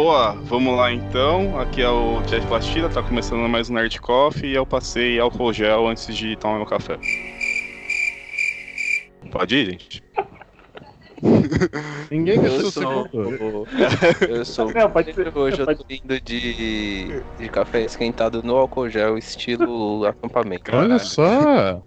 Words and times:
Boa, 0.00 0.30
vamos 0.44 0.76
lá 0.76 0.92
então. 0.92 1.58
Aqui 1.58 1.82
é 1.82 1.88
o 1.90 2.22
Jeff 2.22 2.46
Plastida, 2.46 2.88
tá 2.88 3.02
começando 3.02 3.48
mais 3.48 3.68
um 3.68 3.74
Nerd 3.74 4.00
Coffee 4.00 4.52
e 4.52 4.54
eu 4.54 4.64
passei 4.64 5.18
álcool 5.18 5.52
gel 5.52 5.88
antes 5.88 6.16
de 6.16 6.36
tomar 6.36 6.54
meu 6.58 6.66
café. 6.66 6.96
Pode 9.32 9.56
ir, 9.56 9.70
gente? 9.72 10.00
Ninguém 12.12 12.40
quer 12.40 12.48
ser 12.48 12.60
Eu 12.62 12.66
o 12.68 12.70
sou, 12.70 13.08
eu 14.28 14.44
sou 14.44 14.72
Não, 14.72 14.88
pode 14.88 15.12
ser. 15.12 15.36
hoje 15.36 15.58
eu 15.58 15.66
pode- 15.66 15.80
tô 15.84 15.92
indo 15.92 16.20
de, 16.20 17.20
de 17.36 17.48
café 17.48 17.82
esquentado 17.82 18.40
no 18.40 18.54
álcool 18.56 18.88
gel, 18.88 19.18
estilo 19.18 20.06
acampamento. 20.06 20.70
Olha 20.76 21.00
só! 21.00 21.82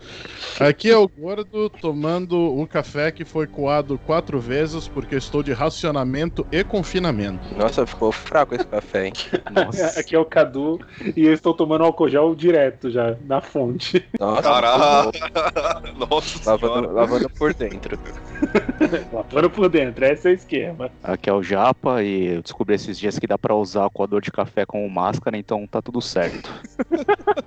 Aqui 0.61 0.91
é 0.91 0.95
o 0.95 1.07
gordo 1.07 1.71
tomando 1.71 2.37
um 2.53 2.67
café 2.67 3.11
que 3.11 3.25
foi 3.25 3.47
coado 3.47 3.97
quatro 3.97 4.39
vezes 4.39 4.87
porque 4.87 5.15
estou 5.15 5.41
de 5.41 5.51
racionamento 5.51 6.45
e 6.51 6.63
confinamento. 6.63 7.43
Nossa, 7.57 7.83
ficou 7.83 8.11
fraco 8.11 8.53
esse 8.53 8.67
café, 8.67 9.07
hein? 9.07 9.13
Nossa, 9.51 9.99
Aqui 9.99 10.15
é 10.15 10.19
o 10.19 10.25
Cadu 10.25 10.79
e 11.17 11.25
eu 11.25 11.33
estou 11.33 11.55
tomando 11.55 11.83
álcool 11.83 12.07
gel 12.07 12.35
direto 12.35 12.91
já, 12.91 13.17
na 13.25 13.41
fonte. 13.41 14.05
nossa 14.19 14.43
Caralho! 14.43 15.11
Nossa 15.97 16.51
lavando, 16.51 16.73
senhora. 16.73 16.91
lavando 16.91 17.29
por 17.31 17.53
dentro. 17.55 17.97
Lavando 19.11 19.49
por 19.49 19.69
dentro, 19.69 20.05
esse 20.05 20.27
é 20.27 20.31
o 20.31 20.33
esquema. 20.33 20.91
Aqui 21.03 21.29
é 21.29 21.33
o 21.33 21.43
Japa 21.43 22.03
e 22.03 22.35
eu 22.35 22.41
descobri 22.41 22.75
esses 22.75 22.97
dias 22.97 23.17
que 23.17 23.27
dá 23.27 23.37
pra 23.37 23.55
usar 23.55 23.89
coador 23.89 24.21
de 24.21 24.31
café 24.31 24.65
como 24.65 24.89
máscara, 24.89 25.37
então 25.37 25.67
tá 25.67 25.81
tudo 25.81 26.01
certo. 26.01 26.51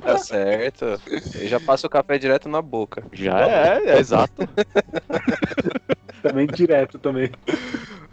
Tá 0.01 0.19
certo. 0.19 1.01
Eu 1.35 1.49
já 1.49 1.59
passo 1.59 1.87
o 1.87 1.91
café 1.91 2.19
direto 2.19 2.47
na 2.47 2.61
boca. 2.61 3.03
Já 3.13 3.41
é, 3.41 3.83
é 3.87 3.99
exato. 3.99 4.33
Também 6.23 6.47
direto 6.47 6.99
também. 6.99 7.31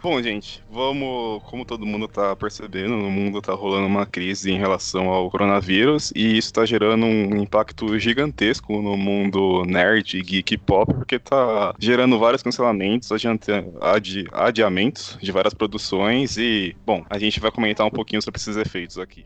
Bom, 0.02 0.20
gente, 0.20 0.60
vamos. 0.68 1.40
Como 1.44 1.64
todo 1.64 1.86
mundo 1.86 2.08
tá 2.08 2.34
percebendo, 2.34 2.96
no 2.96 3.08
mundo 3.08 3.40
tá 3.40 3.52
rolando 3.54 3.86
uma 3.86 4.04
crise 4.04 4.50
em 4.50 4.58
relação 4.58 5.08
ao 5.08 5.30
coronavírus 5.30 6.12
e 6.16 6.36
isso 6.36 6.52
tá 6.52 6.66
gerando 6.66 7.06
um 7.06 7.36
impacto 7.36 7.96
gigantesco 8.00 8.82
no 8.82 8.96
mundo 8.96 9.64
nerd, 9.64 10.20
geek 10.22 10.58
pop, 10.58 10.92
porque 10.92 11.20
tá 11.20 11.72
gerando 11.78 12.18
vários 12.18 12.42
cancelamentos, 12.42 13.12
adianta- 13.12 13.64
adi- 13.80 14.26
adiamentos 14.32 15.16
de 15.22 15.30
várias 15.30 15.54
produções 15.54 16.36
e, 16.36 16.74
bom, 16.84 17.04
a 17.08 17.16
gente 17.16 17.38
vai 17.38 17.52
comentar 17.52 17.86
um 17.86 17.90
pouquinho 17.90 18.20
sobre 18.20 18.40
esses 18.40 18.56
efeitos 18.56 18.98
aqui. 18.98 19.24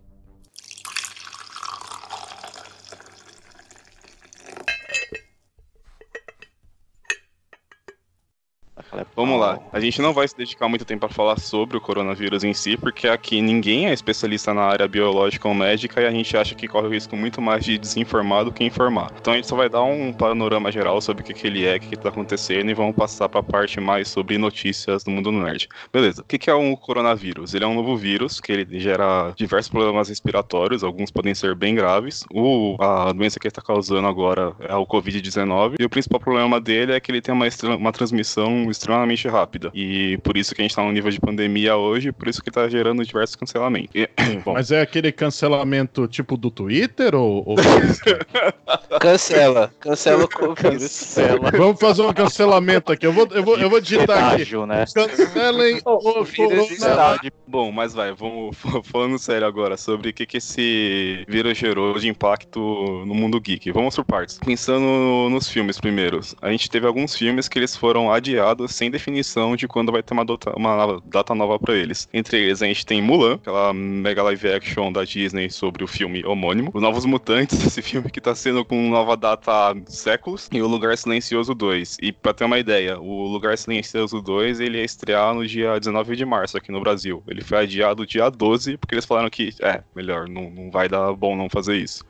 Vamos 9.15 9.41
lá. 9.41 9.59
A 9.73 9.81
gente 9.81 10.01
não 10.01 10.13
vai 10.13 10.27
se 10.27 10.37
dedicar 10.37 10.69
muito 10.69 10.85
tempo 10.85 11.07
a 11.07 11.09
falar 11.09 11.39
sobre 11.39 11.77
o 11.77 11.81
coronavírus 11.81 12.45
em 12.45 12.55
si, 12.55 12.77
porque 12.77 13.09
aqui 13.09 13.41
ninguém 13.41 13.87
é 13.87 13.93
especialista 13.93 14.55
na 14.55 14.63
área 14.63 14.89
biológica 14.89 15.49
ou 15.49 15.55
médica 15.55 16.01
e 16.01 16.07
a 16.07 16.11
gente 16.11 16.37
acha 16.37 16.55
que 16.55 16.69
corre 16.69 16.87
o 16.87 16.91
risco 16.91 17.17
muito 17.17 17.41
mais 17.41 17.65
de 17.65 17.79
desinformar 17.79 18.45
do 18.45 18.53
que 18.53 18.65
informar. 18.65 19.13
Então 19.21 19.33
a 19.33 19.37
gente 19.37 19.49
só 19.49 19.57
vai 19.57 19.69
dar 19.69 19.83
um 19.83 20.13
panorama 20.13 20.71
geral 20.73 21.01
sobre 21.01 21.23
o 21.23 21.27
que, 21.27 21.35
que 21.35 21.47
ele 21.47 21.65
é, 21.65 21.77
o 21.77 21.81
que, 21.81 21.89
que 21.89 21.97
tá 21.97 22.09
acontecendo 22.09 22.71
e 22.71 22.75
vamos 22.75 22.97
passar 22.97 23.29
para 23.29 23.41
a 23.41 23.43
parte 23.43 23.81
mais 23.81 24.09
sobre 24.09 24.39
notícias 24.39 25.05
do 25.05 25.11
mundo 25.11 25.31
nerd. 25.31 25.69
Beleza. 25.93 26.23
O 26.23 26.25
que, 26.25 26.39
que 26.39 26.51
é 26.51 26.55
um 26.55 26.75
coronavírus? 26.75 27.55
Ele 27.55 27.65
é 27.65 27.67
um 27.67 27.75
novo 27.75 27.97
vírus 27.97 28.41
que 28.41 28.53
ele 28.53 28.79
gera 28.81 29.33
diversos 29.37 29.71
problemas 29.71 30.09
respiratórios, 30.09 30.83
alguns 30.83 31.11
podem 31.11 31.35
ser 31.35 31.55
bem 31.55 31.75
graves. 31.75 32.25
O, 32.33 32.77
a 32.81 33.13
doença 33.13 33.39
que 33.39 33.47
ele 33.47 33.51
está 33.53 33.63
causando 33.63 34.07
agora 34.07 34.55
é 34.61 34.75
o 34.75 34.87
Covid-19 34.87 35.77
e 35.79 35.85
o 35.85 35.91
principal 35.91 36.21
problema 36.21 36.61
dele 36.61 36.93
é 36.93 37.01
que 37.01 37.11
ele 37.11 37.21
tem 37.21 37.35
uma, 37.35 37.47
uma 37.77 37.93
transmissão 37.93 38.71
extremamente 38.71 38.86
rápida. 39.29 39.71
E 39.75 40.19
por 40.23 40.37
isso 40.37 40.55
que 40.55 40.61
a 40.61 40.65
gente 40.65 40.75
tá 40.75 40.83
num 40.83 40.93
nível 40.93 41.11
de 41.11 41.21
pandemia 41.21 41.77
hoje, 41.77 42.13
por 42.13 42.29
isso 42.29 42.43
que 42.43 42.51
tá 42.51 42.69
gerando 42.69 43.05
diversos 43.05 43.37
cancelamentos. 43.37 43.91
E, 43.95 44.09
bom, 44.45 44.55
Mas 44.55 44.71
é 44.71 44.81
aquele 44.81 45.11
cancelamento 45.13 46.07
tipo 46.09 46.37
do 46.37 46.51
Twitter 46.51 47.15
ou. 47.15 47.43
ou- 47.47 47.57
Cancela. 49.01 49.73
Cancela 49.81 50.25
o 50.25 50.29
Covid. 50.29 50.79
Cancela. 50.79 51.51
Vamos 51.51 51.79
fazer 51.81 52.03
um 52.03 52.13
cancelamento 52.13 52.93
aqui. 52.93 53.07
Eu 53.07 53.13
vou, 53.13 53.27
eu 53.31 53.43
vou, 53.43 53.59
eu 53.59 53.69
vou 53.71 53.81
digitar 53.81 54.35
aqui. 54.35 54.57
Né? 54.67 54.85
Cancelem 54.95 55.81
o 55.85 56.25
vírus 56.25 56.71
está- 56.71 57.17
corona. 57.19 57.33
Bom, 57.47 57.71
mas 57.73 57.95
vai, 57.95 58.13
vamos 58.13 58.57
falando 58.85 59.19
sério 59.19 59.47
agora 59.47 59.77
sobre 59.77 60.11
o 60.11 60.13
que, 60.13 60.27
que 60.27 60.39
esse 60.39 61.25
vírus 61.29 61.57
gerou 61.57 61.99
de 61.99 62.09
impacto 62.09 62.59
no 63.07 63.15
mundo 63.15 63.41
geek. 63.41 63.71
Vamos 63.73 63.95
por 63.95 64.05
partes. 64.05 64.39
Pensando 64.39 65.29
nos 65.31 65.49
filmes 65.49 65.79
primeiros. 65.79 66.35
A 66.41 66.51
gente 66.51 66.71
teve 66.71 66.87
alguns 66.87 67.15
filmes 67.17 67.49
que 67.49 67.59
eles 67.59 67.77
foram 67.77 68.13
adiados 68.13 68.75
sem 68.77 68.91
definição 68.91 69.57
de 69.57 69.67
quando 69.67 69.91
vai 69.93 70.03
ter 70.03 70.13
uma, 70.15 70.25
dota- 70.25 70.53
uma 70.57 71.01
data 71.07 71.35
nova 71.35 71.59
pra 71.59 71.75
eles. 71.75 72.09
Entre 72.13 72.39
eles 72.39 72.63
a 72.63 72.67
gente 72.67 72.85
tem 72.85 73.01
Mulan, 73.03 73.35
aquela 73.35 73.73
mega 73.73 74.23
live 74.23 74.49
action 74.49 74.93
da 74.93 75.05
Disney 75.05 75.51
sobre 75.51 75.83
o 75.83 75.87
filme 75.87 76.25
homônimo. 76.25 76.71
Os 76.75 76.83
Novos 76.83 77.05
Mutantes, 77.05 77.59
esse 77.67 77.81
filme 77.83 78.11
que 78.11 78.21
tá 78.21 78.35
sendo 78.35 78.65
com 78.65 78.89
nova 78.91 79.17
data 79.17 79.51
há 79.71 79.75
séculos. 79.87 80.49
E 80.53 80.61
o 80.61 80.67
Lugar 80.67 80.97
Silencioso 80.97 81.55
2. 81.55 81.97
E 82.03 82.13
pra 82.13 82.33
ter 82.35 82.45
uma 82.45 82.59
ideia, 82.59 82.99
o 83.01 83.27
Lugar 83.27 83.57
Silencioso 83.57 84.21
2 84.21 84.61
ele 84.61 84.79
ia 84.79 84.85
estrear 84.85 85.35
no 85.35 85.47
dia 85.47 85.79
19 85.79 86.15
de 86.17 86.25
março 86.25 86.57
aqui 86.57 86.71
no 86.71 86.81
Brasil. 86.81 87.23
Ele 87.27 87.43
foi 87.43 87.59
adiado 87.59 88.07
dia 88.07 88.29
12, 88.31 88.77
porque 88.77 88.95
eles 88.95 89.05
falaram 89.05 89.31
que, 89.31 89.51
é, 89.61 89.83
melhor, 89.95 90.29
não, 90.29 90.51
não 90.51 90.71
vai 90.71 90.89
dar 90.89 91.13
bom 91.15 91.35
não 91.37 91.49
fazer 91.49 91.77
isso. 91.77 92.05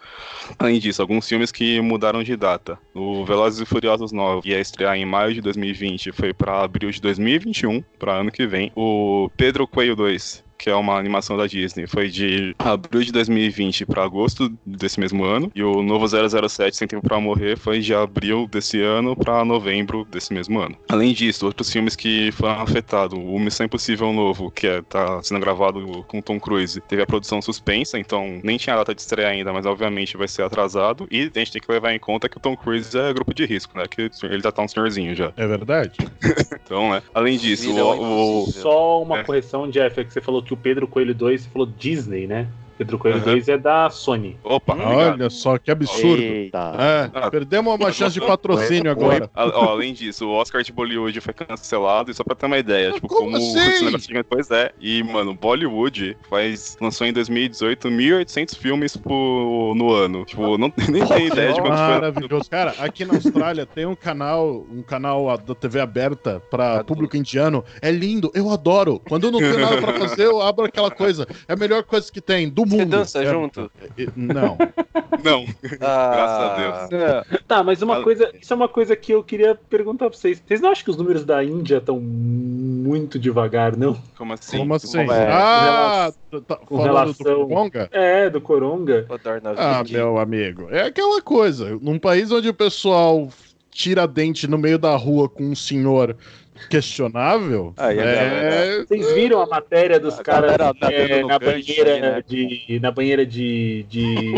Além 0.58 0.78
disso, 0.78 1.00
alguns 1.02 1.28
filmes 1.28 1.52
que 1.52 1.80
mudaram 1.80 2.22
de 2.22 2.36
data. 2.36 2.78
O 2.94 3.24
Velozes 3.24 3.60
e 3.60 3.66
Furiosos 3.66 4.12
9 4.12 4.48
ia 4.48 4.60
estrear 4.60 4.96
em 4.96 5.04
maio 5.04 5.34
de 5.34 5.40
2020, 5.40 6.12
foi 6.12 6.32
pra 6.32 6.45
abril 6.46 6.90
de 6.90 7.00
2021, 7.00 7.82
pra 7.98 8.14
ano 8.14 8.30
que 8.30 8.46
vem. 8.46 8.72
O 8.74 9.30
Pedro 9.36 9.66
Coelho 9.66 9.96
2, 9.96 10.44
que 10.58 10.70
é 10.70 10.74
uma 10.74 10.96
animação 10.98 11.36
da 11.36 11.46
Disney, 11.46 11.86
foi 11.86 12.08
de 12.08 12.54
abril 12.58 13.02
de 13.02 13.12
2020 13.12 13.86
pra 13.86 14.04
agosto 14.04 14.52
desse 14.64 14.98
mesmo 15.00 15.24
ano. 15.24 15.50
E 15.54 15.62
o 15.62 15.82
novo 15.82 16.06
007 16.08 16.76
Sem 16.76 16.88
Tempo 16.88 17.06
Pra 17.06 17.20
Morrer 17.20 17.56
foi 17.56 17.80
de 17.80 17.94
abril 17.94 18.46
desse 18.50 18.80
ano 18.80 19.14
pra 19.16 19.44
novembro 19.44 20.04
desse 20.10 20.32
mesmo 20.32 20.58
ano. 20.60 20.76
Além 20.88 21.12
disso, 21.12 21.46
outros 21.46 21.70
filmes 21.70 21.94
que 21.96 22.30
foram 22.32 22.60
afetados. 22.60 23.18
O 23.18 23.38
Missão 23.38 23.66
Impossível 23.66 24.12
Novo, 24.12 24.50
que 24.50 24.66
é, 24.66 24.82
tá 24.82 25.22
sendo 25.22 25.40
gravado 25.40 26.04
com 26.08 26.20
Tom 26.20 26.38
Cruise, 26.40 26.80
teve 26.82 27.02
a 27.02 27.06
produção 27.06 27.40
suspensa, 27.42 27.98
então 27.98 28.40
nem 28.42 28.56
tinha 28.56 28.76
data 28.76 28.94
de 28.94 29.00
estreia 29.00 29.28
ainda, 29.28 29.52
mas 29.52 29.66
obviamente 29.66 30.16
vai 30.16 30.28
ser 30.28 30.42
atrasado. 30.42 31.06
E 31.10 31.30
a 31.34 31.38
gente 31.38 31.52
tem 31.52 31.60
que 31.62 31.70
levar 31.70 31.92
em 31.94 31.98
conta 31.98 32.28
que 32.28 32.36
o 32.36 32.40
Tom 32.40 32.56
Cruise 32.56 32.96
é 32.96 33.12
grupo 33.12 33.34
de 33.34 33.44
risco, 33.44 33.76
né? 33.76 33.84
Que 33.88 34.10
ele 34.24 34.40
já 34.42 34.50
tá 34.52 34.62
um 34.62 34.68
senhorzinho 34.68 35.14
já. 35.14 35.32
É 35.36 35.46
verdade? 35.46 35.92
Então, 36.66 36.90
né? 36.90 37.00
Além 37.14 37.38
disso, 37.38 37.70
o- 37.72 38.42
o, 38.48 38.50
Só 38.50 39.00
uma 39.02 39.18
É. 39.20 39.22
correção, 39.24 39.70
Jeff, 39.70 40.00
é 40.00 40.04
que 40.04 40.12
você 40.12 40.20
falou 40.20 40.42
que 40.46 40.54
o 40.54 40.56
Pedro 40.56 40.88
Coelho 40.88 41.14
2, 41.14 41.42
você 41.42 41.48
falou 41.50 41.66
Disney, 41.66 42.26
né? 42.26 42.48
Pedro 42.78 42.98
Coelho 42.98 43.16
Aham. 43.18 43.24
2 43.24 43.48
é 43.48 43.58
da 43.58 43.88
Sony. 43.90 44.36
Opa, 44.44 44.74
obrigado. 44.74 45.12
Olha 45.20 45.30
só 45.30 45.56
que 45.58 45.70
absurdo. 45.70 46.22
Eita. 46.22 46.72
É, 46.78 47.10
Ah. 47.14 47.30
perdemos 47.30 47.74
uma 47.74 47.92
chance 47.92 48.14
de 48.14 48.20
patrocínio 48.20 48.90
agora. 48.90 49.30
A- 49.34 49.46
ó, 49.46 49.70
além 49.70 49.94
disso, 49.94 50.26
o 50.28 50.32
Oscar 50.32 50.62
de 50.62 50.72
Bollywood 50.72 51.20
foi 51.20 51.32
cancelado, 51.32 52.10
e 52.10 52.14
só 52.14 52.22
pra 52.22 52.34
ter 52.34 52.46
uma 52.46 52.58
ideia, 52.58 52.92
tipo, 52.92 53.08
como 53.08 53.32
como, 53.32 53.36
assim? 53.36 54.22
Pois 54.28 54.50
é, 54.50 54.72
e, 54.80 55.02
mano, 55.02 55.34
Bollywood 55.34 56.16
faz, 56.28 56.76
lançou 56.80 57.06
em 57.06 57.12
2018 57.12 57.88
1.800 57.88 58.54
filmes 58.56 58.96
por, 58.96 59.74
no 59.74 59.92
ano. 59.92 60.24
Tipo, 60.24 60.58
não 60.58 60.72
nem 60.88 61.06
tem 61.06 61.26
ideia 61.28 61.52
de 61.52 61.60
quanto 61.60 61.76
foi. 61.76 61.86
Maravilhoso. 61.86 62.50
Cara, 62.50 62.74
aqui 62.78 63.04
na 63.04 63.14
Austrália 63.14 63.64
tem 63.64 63.86
um 63.86 63.94
canal, 63.94 64.66
um 64.70 64.82
canal 64.82 65.36
da 65.38 65.54
TV 65.54 65.80
aberta 65.80 66.42
pra 66.50 66.72
Adoro. 66.72 66.84
público 66.84 67.16
indiano. 67.16 67.64
É 67.80 67.90
lindo, 67.90 68.30
eu 68.34 68.50
adoro. 68.50 69.00
Quando 69.08 69.24
eu 69.24 69.30
não 69.32 69.38
tenho 69.38 69.58
nada 69.58 69.80
pra 69.80 69.94
fazer, 69.94 70.24
eu 70.26 70.42
abro 70.42 70.64
aquela 70.66 70.90
coisa. 70.90 71.26
É 71.48 71.52
a 71.54 71.56
melhor 71.56 71.82
coisa 71.84 72.10
que 72.12 72.20
tem 72.20 72.48
do 72.48 72.65
mundo. 72.66 72.76
Você 72.78 72.84
dança 72.84 73.22
É- 73.22 73.26
junto? 73.26 73.70
é- 73.98 74.06
Não. 74.16 74.56
Não, 75.24 75.44
Ah, 75.80 76.86
Graças 76.90 76.92
a 76.92 77.38
Tá, 77.48 77.62
mas 77.62 77.80
uma 77.82 77.98
Ah, 77.98 78.02
coisa, 78.02 78.30
isso 78.40 78.52
é 78.52 78.56
uma 78.56 78.68
coisa 78.68 78.94
que 78.94 79.12
eu 79.12 79.22
queria 79.24 79.54
perguntar 79.54 80.08
pra 80.10 80.16
vocês. 80.18 80.42
Vocês 80.46 80.60
não 80.60 80.70
acham 80.70 80.84
que 80.84 80.90
os 80.90 80.96
números 80.96 81.24
da 81.24 81.42
Índia 81.42 81.78
estão 81.78 81.98
muito 82.00 83.18
devagar, 83.18 83.76
não? 83.76 83.96
como 84.16 84.32
assim? 84.34 84.58
Como 84.58 84.74
assim? 84.74 84.98
Como 84.98 85.12
é? 85.12 85.28
Ah, 85.32 86.12
tá 86.46 86.56
com 86.56 86.76
falando 86.76 86.92
relação- 86.94 87.48
do 87.48 87.48
Conga? 87.48 87.88
É, 87.92 88.28
do 88.30 88.40
Coronga. 88.40 89.04
vou 89.08 89.18
dar 89.18 89.40
na 89.40 89.50
Ah, 89.56 89.82
meu 89.88 90.18
amigo, 90.18 90.68
é 90.70 90.82
aquela 90.82 91.20
coisa. 91.22 91.78
Num 91.80 91.98
país 91.98 92.30
onde 92.30 92.48
o 92.48 92.54
pessoal 92.54 93.28
tira 93.70 94.06
dente 94.06 94.46
no 94.46 94.58
meio 94.58 94.78
da 94.78 94.94
rua 94.96 95.28
com 95.28 95.44
um 95.44 95.54
senhor 95.54 96.16
questionável, 96.70 97.72
Aí 97.76 97.98
é... 97.98 98.84
Vocês 98.86 99.12
viram 99.12 99.40
a 99.40 99.46
matéria 99.46 99.98
dos 100.00 100.18
caras 100.20 100.56
tá 100.56 100.92
é, 100.92 101.22
na 101.24 101.38
banheira 101.38 102.00
né? 102.00 102.22
de 102.26 102.78
na 102.80 102.90
banheira 102.90 103.24
de 103.26 103.84
de 103.88 104.34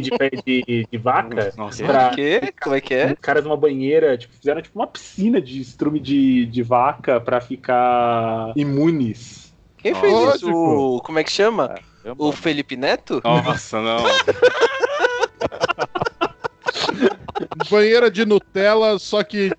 de 0.00 0.10
pé 0.10 0.30
de, 0.30 0.86
de 0.90 0.98
vaca? 0.98 1.52
Nossa, 1.56 1.84
pra- 1.84 2.10
O 2.12 2.14
quê? 2.16 2.52
Como 2.62 2.74
é 2.76 2.80
que 2.80 2.94
é? 2.94 3.06
Os 3.12 3.18
caras 3.20 3.44
numa 3.44 3.56
banheira, 3.56 4.16
tipo, 4.16 4.34
fizeram 4.34 4.60
tipo 4.62 4.78
uma 4.78 4.86
piscina 4.86 5.40
de 5.40 5.60
estrume 5.60 5.98
de, 6.00 6.46
de 6.46 6.62
vaca 6.62 7.20
pra 7.20 7.40
ficar 7.40 8.52
imunes. 8.56 9.52
Quem 9.78 9.94
fez 9.94 10.34
isso? 10.36 10.50
O- 10.50 11.00
Como 11.02 11.18
é 11.18 11.24
que 11.24 11.32
chama? 11.32 11.68
Caramba. 12.02 12.24
O 12.24 12.32
Felipe 12.32 12.76
Neto? 12.76 13.20
Nossa, 13.24 13.80
não. 13.80 14.04
banheira 17.70 18.10
de 18.10 18.24
Nutella, 18.24 18.98
só 18.98 19.22
que 19.22 19.50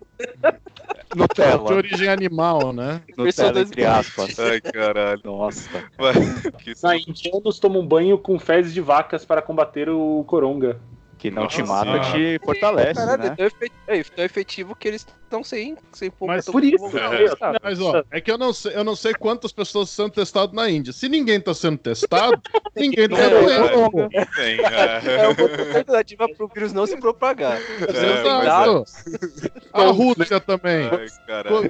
de 1.16 1.22
Nutella. 1.22 1.74
origem 1.74 2.10
animal, 2.10 2.74
né? 2.74 3.02
Nutella, 3.18 3.62
entre 3.62 3.84
2000. 3.84 3.92
aspas. 3.92 4.40
Ai, 4.40 4.62
caralho. 4.62 5.22
Nossa. 5.24 5.70
Vai. 5.98 6.14
Que 6.60 6.74
Na 6.84 6.98
indianos 6.98 7.60
tomam 7.60 7.86
banho 7.86 8.18
com 8.18 8.38
fezes 8.38 8.74
de 8.74 8.82
vacas 8.82 9.26
para 9.26 9.42
combater 9.42 9.90
o 9.90 10.24
coronga. 10.28 10.80
Que 11.18 11.32
não 11.32 11.48
te 11.48 11.62
Nossa 11.62 11.86
mata, 11.86 12.04
senhora. 12.12 12.38
te 12.40 12.46
fortalece, 12.46 12.94
Caralho, 12.94 13.24
é 13.24 13.30
né? 13.30 13.36
tão 13.36 13.46
efetivo, 13.46 13.76
é 13.88 14.04
tão 14.04 14.26
efetivo 14.26 14.76
que 14.76 14.88
eles 14.88 15.08
estão 15.24 15.44
sem, 15.44 15.76
sem 15.94 16.12
pouco. 16.12 16.28
Mas 16.34 16.46
por 16.46 16.64
isso, 16.64 16.86
é. 16.98 17.60
Mas 17.64 17.80
ó, 17.82 18.04
é 18.12 18.22
que 18.22 18.30
eu 18.32 18.38
não 18.38 18.54
sei, 18.54 18.76
eu 18.76 18.84
não 18.84 18.96
sei 18.96 19.14
quantas 19.14 19.52
pessoas 19.52 19.90
são 19.90 20.10
testadas 20.10 20.54
na 20.54 20.70
Índia. 20.70 20.92
Se 20.94 21.08
ninguém 21.10 21.40
tá 21.40 21.54
sendo 21.54 21.78
testado, 21.78 22.40
ninguém 22.76 23.08
tá 23.10 23.18
É, 23.18 23.30
doendo. 23.30 24.10
é. 24.14 24.28
É 24.38 24.56
é. 25.16 25.28
uma 25.28 25.78
alternativa 25.80 26.28
pro 26.36 26.48
vírus 26.54 26.74
não 26.74 26.86
se 26.86 26.98
propagar. 26.98 27.60
É. 27.60 28.84
A 29.74 29.84
Rússia 29.92 30.40
também. 30.40 30.90
Ai. 30.92 31.08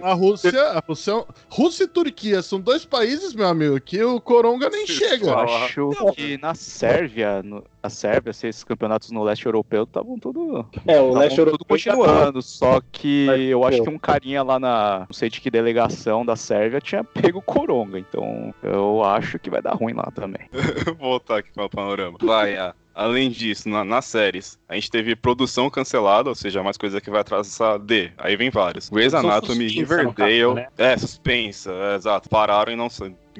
A 0.02 0.14
Rússia, 0.14 0.62
a 0.64 0.80
Rússia, 0.86 1.26
Rússia 1.50 1.84
e 1.84 1.88
Turquia 1.88 2.42
são 2.42 2.60
dois 2.60 2.86
países, 2.86 3.34
meu 3.34 3.48
amigo, 3.48 3.80
que 3.80 4.04
o 4.04 4.20
coronga 4.20 4.70
nem 4.70 4.82
Eu 4.82 4.88
chega. 4.88 5.36
acho 5.36 5.92
que 6.16 6.38
na 6.38 6.54
Sérvia, 6.56 7.42
no, 7.44 7.64
a 7.82 7.90
Sérvia, 7.90 8.32
esses 8.32 8.64
campeonatos 8.64 9.12
no 9.12 9.24
leste 9.24 9.35
europeu 9.44 9.84
estavam 9.84 10.20
tudo, 10.20 10.64
É, 10.88 11.02
o 11.02 11.12
leste 11.18 11.36
tudo 11.38 11.50
europeu. 11.50 11.66
continuando. 11.68 12.42
Só 12.44 12.80
que 12.92 13.26
Mas, 13.26 13.42
eu 13.42 13.64
acho 13.66 13.78
pô. 13.80 13.84
que 13.86 13.90
um 13.90 13.98
carinha 13.98 14.44
lá 14.44 14.60
na, 14.60 15.00
não 15.10 15.14
sei 15.14 15.30
de 15.30 15.42
que 15.42 15.50
delegação 15.50 16.24
da 16.24 16.36
Sérvia 16.36 16.80
tinha 16.80 17.04
pego 17.04 17.42
coronga. 17.42 17.98
Então 18.00 18.54
eu 18.62 19.04
acho 19.04 19.40
que 19.40 19.50
vai 19.50 19.62
dar 19.62 19.74
ruim 19.74 19.94
lá 19.94 20.10
também. 20.14 20.48
Vou 21.00 21.10
voltar 21.10 21.40
aqui 21.40 21.52
para 21.52 21.66
o 21.66 21.70
panorama. 21.70 22.18
Vai, 22.22 22.56
ah, 22.56 22.74
além 22.94 23.30
disso, 23.32 23.68
na- 23.68 23.84
nas 23.84 24.06
séries, 24.06 24.58
a 24.70 24.76
gente 24.76 24.92
teve 24.92 25.16
produção 25.16 25.70
cancelada, 25.70 26.30
ou 26.30 26.36
seja, 26.36 26.62
mais 26.64 26.78
coisa 26.78 27.02
que 27.02 27.10
vai 27.10 27.22
atrasar 27.22 27.80
D. 27.80 28.12
Aí 28.18 28.36
vem 28.36 28.50
vários. 28.50 28.90
Grey's 28.90 29.14
Anatomy, 29.14 29.68
Riverdale. 29.68 30.14
caso, 30.14 30.54
né? 30.54 30.68
É, 30.78 30.98
suspensa, 30.98 31.72
é, 31.72 31.96
exato. 31.96 32.30
Pararam 32.30 32.72
e 32.72 32.76
não 32.76 32.90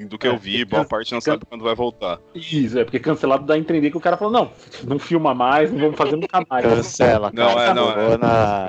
do 0.04 0.18
que 0.18 0.26
É, 0.26 0.30
eu 0.30 0.36
vi, 0.36 0.58
porque 0.58 0.64
boa 0.66 0.82
can- 0.82 0.88
parte 0.88 1.12
não 1.12 1.20
can- 1.20 1.32
sabe 1.32 1.46
quando 1.48 1.64
vai 1.64 1.74
voltar. 1.74 2.18
Isso, 2.34 2.78
é 2.78 2.84
porque 2.84 2.98
cancelado 3.00 3.44
dá 3.46 3.54
a 3.54 3.58
entender 3.58 3.90
que 3.90 3.96
o 3.96 4.00
cara 4.00 4.16
falou, 4.16 4.32
não, 4.32 4.50
não 4.84 4.98
filma 4.98 5.34
mais, 5.34 5.70
não 5.72 5.78
vamos 5.78 5.96
fazer 5.96 6.16
nunca 6.16 6.44
mais. 6.50 6.64
Cancela, 6.66 7.30
Não, 7.32 7.54
cara. 7.54 7.70
é, 7.70 7.74
não, 7.74 7.90
é. 7.90 7.94
Corona. 7.94 8.68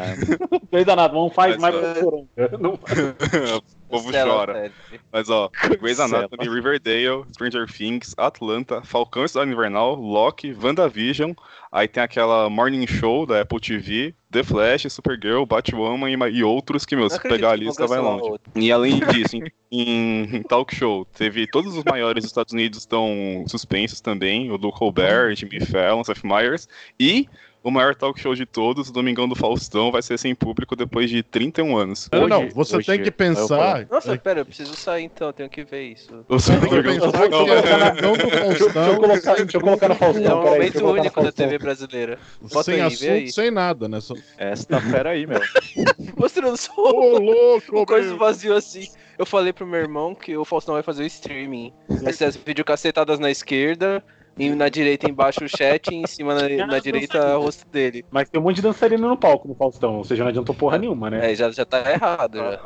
Não 0.72 0.80
é 0.80 0.86
danado, 0.86 1.14
não 1.16 1.30
faz 1.30 1.58
Mas, 1.58 1.74
mais 1.74 1.76
é- 1.76 1.94
pro 1.94 2.04
coronga. 2.38 3.62
O 3.88 3.92
povo 3.92 4.12
chora. 4.12 4.54
sério. 4.54 4.72
Mas 5.12 5.30
ó, 5.30 5.50
Grey's. 5.82 6.00
Anatomy, 6.00 6.50
Riverdale, 6.50 7.24
Stranger 7.32 7.66
Things, 7.72 8.14
Atlanta, 8.18 8.82
Falcão 8.82 9.24
e 9.24 9.30
Cidade 9.30 9.52
Invernal, 9.52 9.96
Loki, 9.96 10.54
WandaVision, 10.54 11.32
aí 11.72 11.88
tem 11.88 12.04
aquela 12.04 12.50
Morning 12.50 12.86
Show 12.86 13.26
da 13.26 13.42
Apple 13.42 13.60
TV, 13.60 14.14
The 14.30 14.44
Flash, 14.44 14.92
Supergirl, 14.92 15.46
Batwoman 15.46 16.10
e, 16.10 16.38
e 16.38 16.44
outros 16.44 16.86
que, 16.86 16.96
meu, 16.96 17.10
se 17.10 17.20
pegar 17.22 17.52
a 17.52 17.56
lista 17.56 17.88
vai 17.88 18.00
longe. 18.00 18.30
outro. 18.30 18.52
E 18.56 18.72
além 18.72 19.00
disso, 19.00 19.38
em, 19.72 20.24
em 20.36 20.44
talk 20.44 20.76
show, 20.76 21.06
teve 21.06 21.48
todos 21.48 21.76
os 21.76 21.84
maiores 21.86 22.24
dos 22.24 22.32
Estados 22.32 22.54
Unidos 22.54 22.80
estão 22.80 23.46
suspensos 23.48 24.02
também, 24.02 24.52
o 24.52 24.58
do 24.58 24.72
Colbert, 24.72 25.36
Jimmy 25.36 25.66
Fallon, 25.66 26.04
Seth 26.04 26.24
Meyers, 26.24 26.68
e 27.00 27.28
o 27.64 27.72
maior 27.72 27.96
talk 27.96 28.20
show 28.20 28.34
de 28.34 28.46
todos, 28.46 28.90
o 28.90 28.94
Domingão 28.94 29.28
do 29.28 29.36
Faustão, 29.36 29.92
vai 29.92 30.02
ser 30.02 30.18
sem 30.18 30.34
público 30.34 30.76
depois 30.76 31.10
de 31.10 31.22
31 31.24 31.76
anos. 31.78 32.10
Não, 32.12 32.28
não, 32.28 32.44
Hoje- 32.44 32.54
você 32.54 32.78
hoje 32.78 32.86
tem 32.88 33.02
que 33.02 33.10
eu 33.10 33.12
pensar. 33.14 33.86
Nossa, 33.90 34.18
pera, 34.18 34.40
eu 34.42 34.46
preciso 34.46 34.76
sair 34.76 35.04
então, 35.04 35.34
tenho 35.34 35.50
que 35.50 35.64
ver 35.64 35.84
isso. 35.92 36.24
Você 36.30 36.58
Tem 36.60 36.70
que 36.70 36.84
pensar 36.84 37.12
que 37.12 37.30
Não, 37.30 37.46
Domingão 37.46 37.46
do 37.46 37.58
Deixa 37.58 38.04
eu, 38.06 38.14
deixa 38.18 38.64
eu 38.64 38.70
Faustão, 38.72 38.96
colocar, 38.98 39.36
deixa 39.36 39.58
eu 39.58 39.62
colocar 39.62 39.90
no 39.90 39.96
Faustão, 39.96 40.32
É 40.32 40.36
um 40.36 40.44
momento 40.44 40.76
eu 40.76 40.82
no 40.82 40.92
único 40.94 41.04
da 41.16 41.22
Faustão. 41.24 41.46
TV 41.46 41.58
brasileira. 41.58 42.20
Bota 42.42 42.64
sem 42.64 42.76
aí, 42.76 42.82
assunto, 42.82 43.12
aí. 43.12 43.32
sem 43.32 43.52
nada, 43.52 43.88
né? 43.90 44.00
Só... 44.00 44.14
Esta 44.38 44.80
fera 44.80 45.10
aí, 45.10 45.26
meu. 45.28 45.42
Mostrando 46.18 46.56
só 46.58 46.72
Ô, 46.78 47.18
louco, 47.20 47.76
uma 47.76 47.86
coisa 47.86 48.10
meu. 48.10 48.18
vazio 48.18 48.56
assim. 48.56 48.88
Eu 49.18 49.26
falei 49.26 49.52
pro 49.52 49.66
meu 49.66 49.80
irmão 49.80 50.14
que 50.14 50.38
o 50.38 50.46
Faustão 50.46 50.76
vai 50.76 50.84
fazer 50.84 51.04
o 51.04 51.08
streaming. 51.08 51.74
Vai 51.90 52.14
ser 52.14 52.26
as 52.26 52.36
videocacetadas 52.36 53.18
na 53.20 53.32
esquerda, 53.32 54.04
e 54.38 54.50
na 54.50 54.70
direita 54.70 55.10
embaixo 55.10 55.44
o 55.44 55.50
chat, 55.50 55.88
e 55.90 55.96
em 55.96 56.08
cima 56.08 56.36
na, 56.36 56.68
na 56.68 56.80
direita 56.80 57.38
o 57.38 57.44
rosto 57.44 57.68
dele. 57.70 58.06
Mas 58.12 58.30
tem 58.30 58.40
um 58.40 58.44
monte 58.44 58.58
de 58.58 58.62
dançarina 58.62 59.08
no 59.08 59.18
palco 59.18 59.48
no 59.48 59.56
Faustão, 59.56 59.98
ou 59.98 60.04
seja, 60.04 60.24
não 60.24 60.30
adiantou 60.30 60.54
porra 60.54 60.78
nenhuma, 60.78 61.10
né? 61.10 61.32
É, 61.32 61.36
já, 61.36 61.50
já 61.52 61.66
tá 61.66 61.80
errado 61.92 62.38
já. 62.38 62.60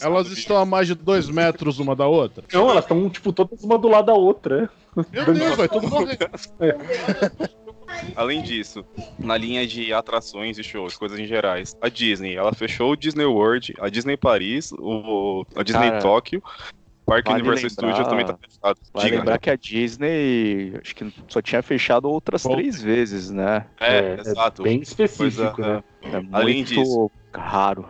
Elas 0.00 0.28
estão 0.28 0.56
a 0.56 0.64
mais 0.64 0.86
de 0.86 0.94
dois 0.94 1.28
metros 1.28 1.78
uma 1.78 1.94
da 1.94 2.06
outra. 2.06 2.44
Não, 2.52 2.70
elas 2.70 2.84
estão, 2.84 3.08
tipo, 3.08 3.32
todas 3.32 3.62
uma 3.62 3.78
do 3.78 3.88
lado 3.88 4.06
da 4.06 4.14
outra. 4.14 4.68
Meu 5.12 5.34
Deus, 5.34 5.56
vai 5.56 5.68
tudo 5.68 5.88
morrer. 5.88 6.18
Além 8.14 8.42
disso, 8.42 8.84
na 9.18 9.36
linha 9.36 9.66
de 9.66 9.92
atrações 9.92 10.58
e 10.58 10.62
shows, 10.62 10.96
coisas 10.96 11.18
em 11.18 11.26
gerais, 11.26 11.76
a 11.80 11.88
Disney, 11.88 12.34
ela 12.34 12.52
fechou 12.52 12.92
o 12.92 12.96
Disney 12.96 13.24
World, 13.24 13.74
a 13.78 13.88
Disney 13.88 14.16
Paris, 14.16 14.72
o, 14.72 15.44
a 15.54 15.62
Disney 15.62 15.90
Cara, 15.90 16.02
Tóquio, 16.02 16.42
Parque 17.06 17.30
vale 17.30 17.42
Universal 17.42 17.70
lembrar- 17.70 17.92
Studios 17.94 18.08
também 18.08 18.26
tá 18.26 18.36
fechado. 18.36 18.80
Vai 18.92 19.04
Diga. 19.04 19.16
lembrar 19.18 19.38
que 19.38 19.50
a 19.50 19.56
Disney 19.56 20.74
acho 20.82 20.94
que 20.94 21.14
só 21.28 21.40
tinha 21.40 21.62
fechado 21.62 22.08
outras 22.10 22.42
Bom. 22.42 22.56
três 22.56 22.82
vezes, 22.82 23.30
né? 23.30 23.66
É, 23.80 23.98
É, 24.16 24.20
exato. 24.20 24.62
Bem 24.64 24.78
Coisa, 24.78 24.90
específico, 24.90 25.60
né? 25.62 25.80
É 26.02 26.20
muito 26.20 26.34
Além 26.36 26.64
disso. 26.64 27.10
raro. 27.34 27.88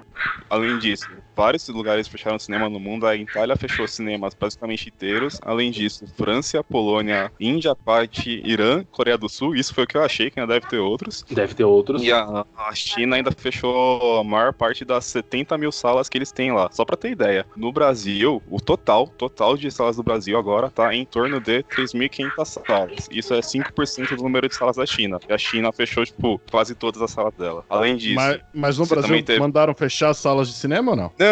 Além 0.51 0.79
disso, 0.79 1.09
vários 1.37 1.69
lugares 1.69 2.09
fecharam 2.09 2.39
cinema 2.39 2.69
no 2.71 2.81
mundo. 2.81 3.07
A 3.07 3.15
Itália 3.15 3.55
fechou 3.57 3.87
cinemas 3.87 4.35
basicamente 4.35 4.89
inteiros. 4.89 5.39
Além 5.43 5.71
disso, 5.71 6.07
França, 6.17 6.65
Polônia, 6.65 7.31
Índia, 7.39 7.75
parte 7.75 8.41
Irã, 8.45 8.83
Coreia 8.91 9.19
do 9.19 9.29
Sul. 9.29 9.55
Isso 9.55 9.75
foi 9.75 9.85
o 9.85 9.87
que 9.87 9.97
eu 9.97 10.03
achei, 10.03 10.31
que 10.31 10.41
ainda 10.41 10.55
deve 10.55 10.67
ter 10.67 10.79
outros. 10.79 11.25
Deve 11.31 11.55
ter 11.55 11.65
outros. 11.65 12.03
E 12.03 12.11
a, 12.11 12.45
a 12.57 12.75
China 12.75 13.17
ainda 13.17 13.31
fechou 13.31 14.19
a 14.19 14.25
maior 14.25 14.53
parte 14.53 14.85
das 14.85 15.05
70 15.07 15.59
mil 15.59 15.71
salas 15.71 16.09
que 16.09 16.17
eles 16.17 16.33
têm 16.33 16.53
lá. 16.53 16.69
Só 16.73 16.85
pra 16.85 16.97
ter 16.97 17.11
ideia. 17.11 17.45
No 17.57 17.71
Brasil, 17.73 18.43
o 18.51 18.61
total, 18.61 19.07
total 19.07 19.57
de 19.57 19.71
salas 19.71 19.97
do 19.97 20.03
Brasil 20.03 20.39
agora 20.39 20.71
tá 20.71 20.95
em 20.95 21.05
torno 21.05 21.41
de 21.41 21.63
3.500 21.65 22.45
salas. 22.67 23.09
Isso 23.11 23.35
é 23.35 23.41
5% 23.41 24.17
do 24.17 24.23
número 24.23 24.49
de 24.49 24.55
salas 24.55 24.77
da 24.77 24.87
China. 24.87 25.19
E 25.29 25.33
a 25.33 25.39
China 25.39 25.73
fechou, 25.73 26.05
tipo, 26.05 26.41
quase 26.51 26.75
todas 26.75 27.01
as 27.03 27.11
salas 27.11 27.35
dela. 27.35 27.65
Além 27.69 27.97
disso. 27.97 28.15
Mas, 28.15 28.41
mas 28.55 28.79
no 28.79 28.87
Brasil 28.87 29.09
também 29.09 29.23
teve- 29.23 29.41
mandaram 29.41 29.75
fechar 29.75 30.11
as 30.11 30.19
salas 30.19 30.49
de 30.49 30.55
cinema 30.55 30.93
ou 30.93 30.97
não? 30.97 31.13
Não, 31.19 31.26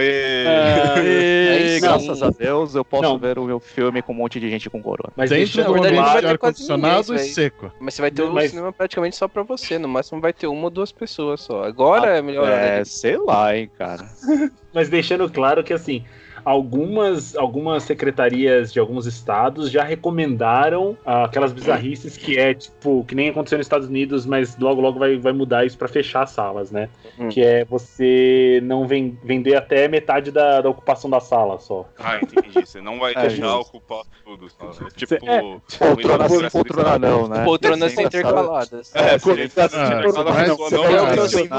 e... 0.00 0.44
Ah, 0.46 1.02
E, 1.62 1.74
sim. 1.76 1.80
graças 1.80 2.22
a 2.22 2.30
Deus 2.30 2.74
eu 2.74 2.84
posso 2.84 3.02
Não. 3.02 3.18
ver 3.18 3.38
o 3.38 3.44
meu 3.44 3.60
filme 3.60 4.02
com 4.02 4.12
um 4.12 4.16
monte 4.16 4.38
de 4.40 4.50
gente 4.50 4.68
com 4.68 4.82
corona. 4.82 5.12
mas 5.16 5.30
Dentro 5.30 5.64
do 5.64 5.74
ambiente 5.74 6.26
ar-condicionado 6.26 7.14
e 7.14 7.18
seco. 7.18 7.72
Mas 7.80 7.94
você 7.94 8.02
vai 8.02 8.10
ter 8.10 8.22
um 8.22 8.32
Mas- 8.32 8.50
cinema 8.50 8.72
praticamente 8.72 9.16
só 9.16 9.28
pra 9.28 9.42
você, 9.42 9.78
no 9.78 9.88
máximo 9.88 10.20
vai 10.20 10.32
ter 10.32 10.46
uma 10.46 10.64
ou 10.64 10.70
duas 10.70 10.92
pessoas 10.92 11.40
só. 11.40 11.64
Agora 11.64 12.18
é 12.18 12.22
melhor. 12.22 12.48
É, 12.48 12.78
né? 12.78 12.84
sei 12.84 13.16
lá, 13.16 13.56
hein, 13.56 13.70
cara. 13.78 14.06
Mas 14.74 14.88
deixando 14.88 15.30
claro 15.30 15.62
que, 15.62 15.72
assim, 15.72 16.04
algumas, 16.44 17.36
algumas 17.36 17.82
secretarias 17.84 18.72
de 18.72 18.78
alguns 18.80 19.06
estados 19.06 19.70
já 19.70 19.82
recomendaram 19.82 20.96
ah, 21.04 21.24
aquelas 21.24 21.52
bizarrices 21.52 22.16
que 22.16 22.38
é, 22.38 22.54
tipo, 22.54 23.04
que 23.04 23.14
nem 23.14 23.28
aconteceu 23.30 23.58
nos 23.58 23.66
Estados 23.66 23.88
Unidos, 23.88 24.26
mas 24.26 24.56
logo, 24.58 24.80
logo 24.80 24.98
vai, 24.98 25.16
vai 25.16 25.32
mudar 25.32 25.64
isso 25.64 25.76
pra 25.78 25.88
fechar 25.88 26.22
as 26.22 26.30
salas, 26.30 26.70
né? 26.70 26.88
Hum. 27.18 27.28
Que 27.28 27.42
é 27.42 27.64
você 27.64 28.60
não 28.64 28.86
ven- 28.86 29.16
vender 29.24 29.54
até 29.56 29.88
metade 29.88 30.30
da, 30.30 30.60
da 30.60 30.68
ocupação 30.68 31.08
da 31.10 31.20
sala 31.20 31.58
só. 31.58 31.88
Ah, 31.98 32.18
entendi. 32.22 32.66
Você 32.66 32.80
não 32.80 32.98
vai 32.98 33.12
É, 33.22 33.28
deixar 33.28 33.58
ocupar 33.58 34.02
tudo. 34.24 34.48
sabe? 34.50 34.86
É 34.86 34.90
tipo. 34.96 35.14
É, 35.14 35.40
Poltrona 35.78 36.28
Congresso 36.28 36.56
sim, 36.56 36.62
poltrona 36.64 36.98
não, 36.98 37.28
né? 37.28 37.44
Poltronas 37.44 37.92
Sim, 37.92 38.02
intercaladas. 38.02 38.90
É, 38.94 38.98
tá 38.98 39.04
É 39.04 39.16
o 39.16 39.20
que 39.20 41.18
eu 41.18 41.28
sempre, 41.28 41.56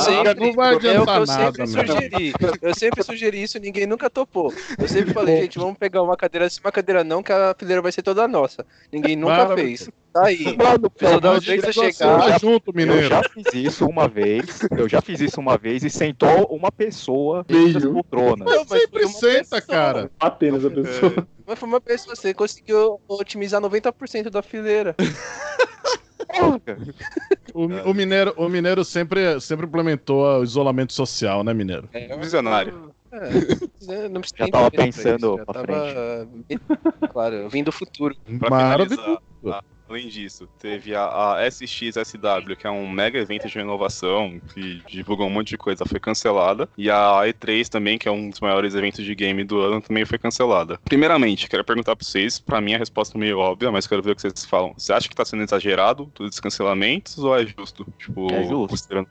é 1.64 1.66
sugeri. 1.68 2.34
Eu 2.62 2.74
sempre 2.76 3.04
sugeri 3.04 3.44
isso, 3.44 3.60
ninguém 3.60 3.86
nunca 3.86 4.10
topou. 4.10 4.52
Eu 4.78 4.88
sempre 4.88 5.14
falei, 5.14 5.42
gente, 5.44 5.60
vamos 5.60 5.78
pegar 5.78 6.02
uma 6.02 6.16
cadeira 6.18 6.46
assim, 6.48 6.60
uma 6.64 6.72
cadeira 6.72 7.04
não, 7.04 7.22
que 7.24 7.32
a 7.32 7.56
fileira 7.58 7.82
vai 7.82 7.92
ser 7.92 8.02
toda 8.02 8.28
nossa. 8.28 8.66
Ninguém 8.92 9.16
nunca 9.16 9.46
Para- 9.46 9.56
fez. 9.56 9.90
Tá 10.14 10.26
aí. 10.28 10.44
Mano, 10.58 10.90
Pessoal, 10.92 11.20
da 11.20 11.34
você 11.34 11.74
chegar. 11.74 12.20
tá 12.20 12.38
junto, 12.38 12.72
Eu 12.78 13.04
já 13.10 13.22
fiz 13.24 13.54
isso 13.54 13.86
uma 13.88 14.08
vez, 14.08 14.60
eu 14.78 14.88
já 14.88 15.02
fiz 15.02 15.20
isso 15.20 15.40
uma 15.40 15.58
vez 15.58 15.84
e 15.84 15.90
sentou 15.90 16.46
uma 16.52 16.72
pessoa 16.72 17.44
nas 17.50 17.84
poltronas. 17.84 18.48
Mas 18.48 18.68
Sempre 18.82 19.08
senta, 19.08 19.38
pessoa. 19.44 19.62
cara. 19.62 20.12
Apenas 20.20 20.64
a 20.66 20.70
pessoa. 20.70 21.28
Mas 21.46 21.60
foi 21.60 21.68
uma 21.68 21.82
pessoa, 21.82 22.16
você 22.16 22.34
conseguiu 22.34 23.02
otimizar 23.08 23.60
90% 23.60 24.30
da 24.30 24.42
fileira. 24.42 24.96
O, 27.54 27.66
o 27.90 27.94
mineiro, 27.94 28.34
o 28.38 28.48
mineiro 28.50 28.84
sempre, 28.84 29.40
sempre 29.40 29.66
implementou 29.66 30.24
o 30.40 30.44
isolamento 30.44 30.94
social, 30.94 31.44
né, 31.44 31.54
mineiro? 31.54 31.88
É, 31.94 32.16
Visionário. 32.18 32.92
É, 33.14 34.10
não 34.10 34.22
precisa 34.22 34.46
Já 34.46 34.48
tava 34.48 34.72
pensando 34.72 35.28
isso, 35.28 35.38
já 35.38 35.46
pra 35.46 35.54
tava- 35.54 36.28
Claro, 37.12 37.36
eu 37.36 37.50
vim 37.50 37.64
do 37.64 37.72
futuro. 37.72 38.16
Pra 38.40 38.50
Maravilhoso. 38.50 39.20
além 39.88 40.08
disso, 40.08 40.48
teve 40.58 40.96
a, 40.96 41.36
a 41.36 41.46
SXSW, 41.46 42.56
que 42.58 42.66
é 42.66 42.72
um 42.72 42.90
mega 42.90 43.20
evento 43.20 43.48
de 43.48 43.60
inovação 43.60 44.42
que 44.54 44.82
divulga 44.88 45.24
um 45.24 45.30
monte 45.30 45.50
de 45.50 45.58
coisa, 45.58 45.86
foi 45.86 46.00
cancelada. 46.00 46.68
E 46.76 46.90
a 46.90 47.22
E3 47.26 47.68
também, 47.70 48.00
que 48.00 48.08
é 48.08 48.12
um 48.12 48.30
dos 48.32 48.40
maiores 48.40 48.74
eventos 48.74 49.06
de 49.06 49.14
game 49.14 49.44
do 49.44 49.60
ano, 49.60 49.80
também 49.82 50.06
foi 50.06 50.18
cancelada. 50.18 50.80
Primeiramente, 50.84 51.48
quero 51.48 51.64
perguntar 51.64 51.96
pra 51.96 52.04
vocês, 52.06 52.40
pra 52.40 52.60
mim 52.62 52.74
a 52.74 52.78
resposta 52.80 53.16
é 53.16 53.20
meio 53.20 53.38
óbvia, 53.38 53.72
mas 53.72 53.86
quero 53.86 54.02
ver 54.02 54.12
o 54.12 54.16
que 54.16 54.22
vocês 54.22 54.44
falam. 54.46 54.74
Você 54.76 54.92
acha 54.92 55.08
que 55.08 55.16
tá 55.16 55.24
sendo 55.26 55.44
exagerado 55.44 56.08
todos 56.16 56.32
esses 56.32 56.40
cancelamentos 56.40 57.20
ou 57.20 57.38
é 57.38 57.46
justo? 57.46 57.86
Tipo, 58.00 58.34
É 58.34 58.44
justo. 58.44 58.68
considerando- 58.70 59.10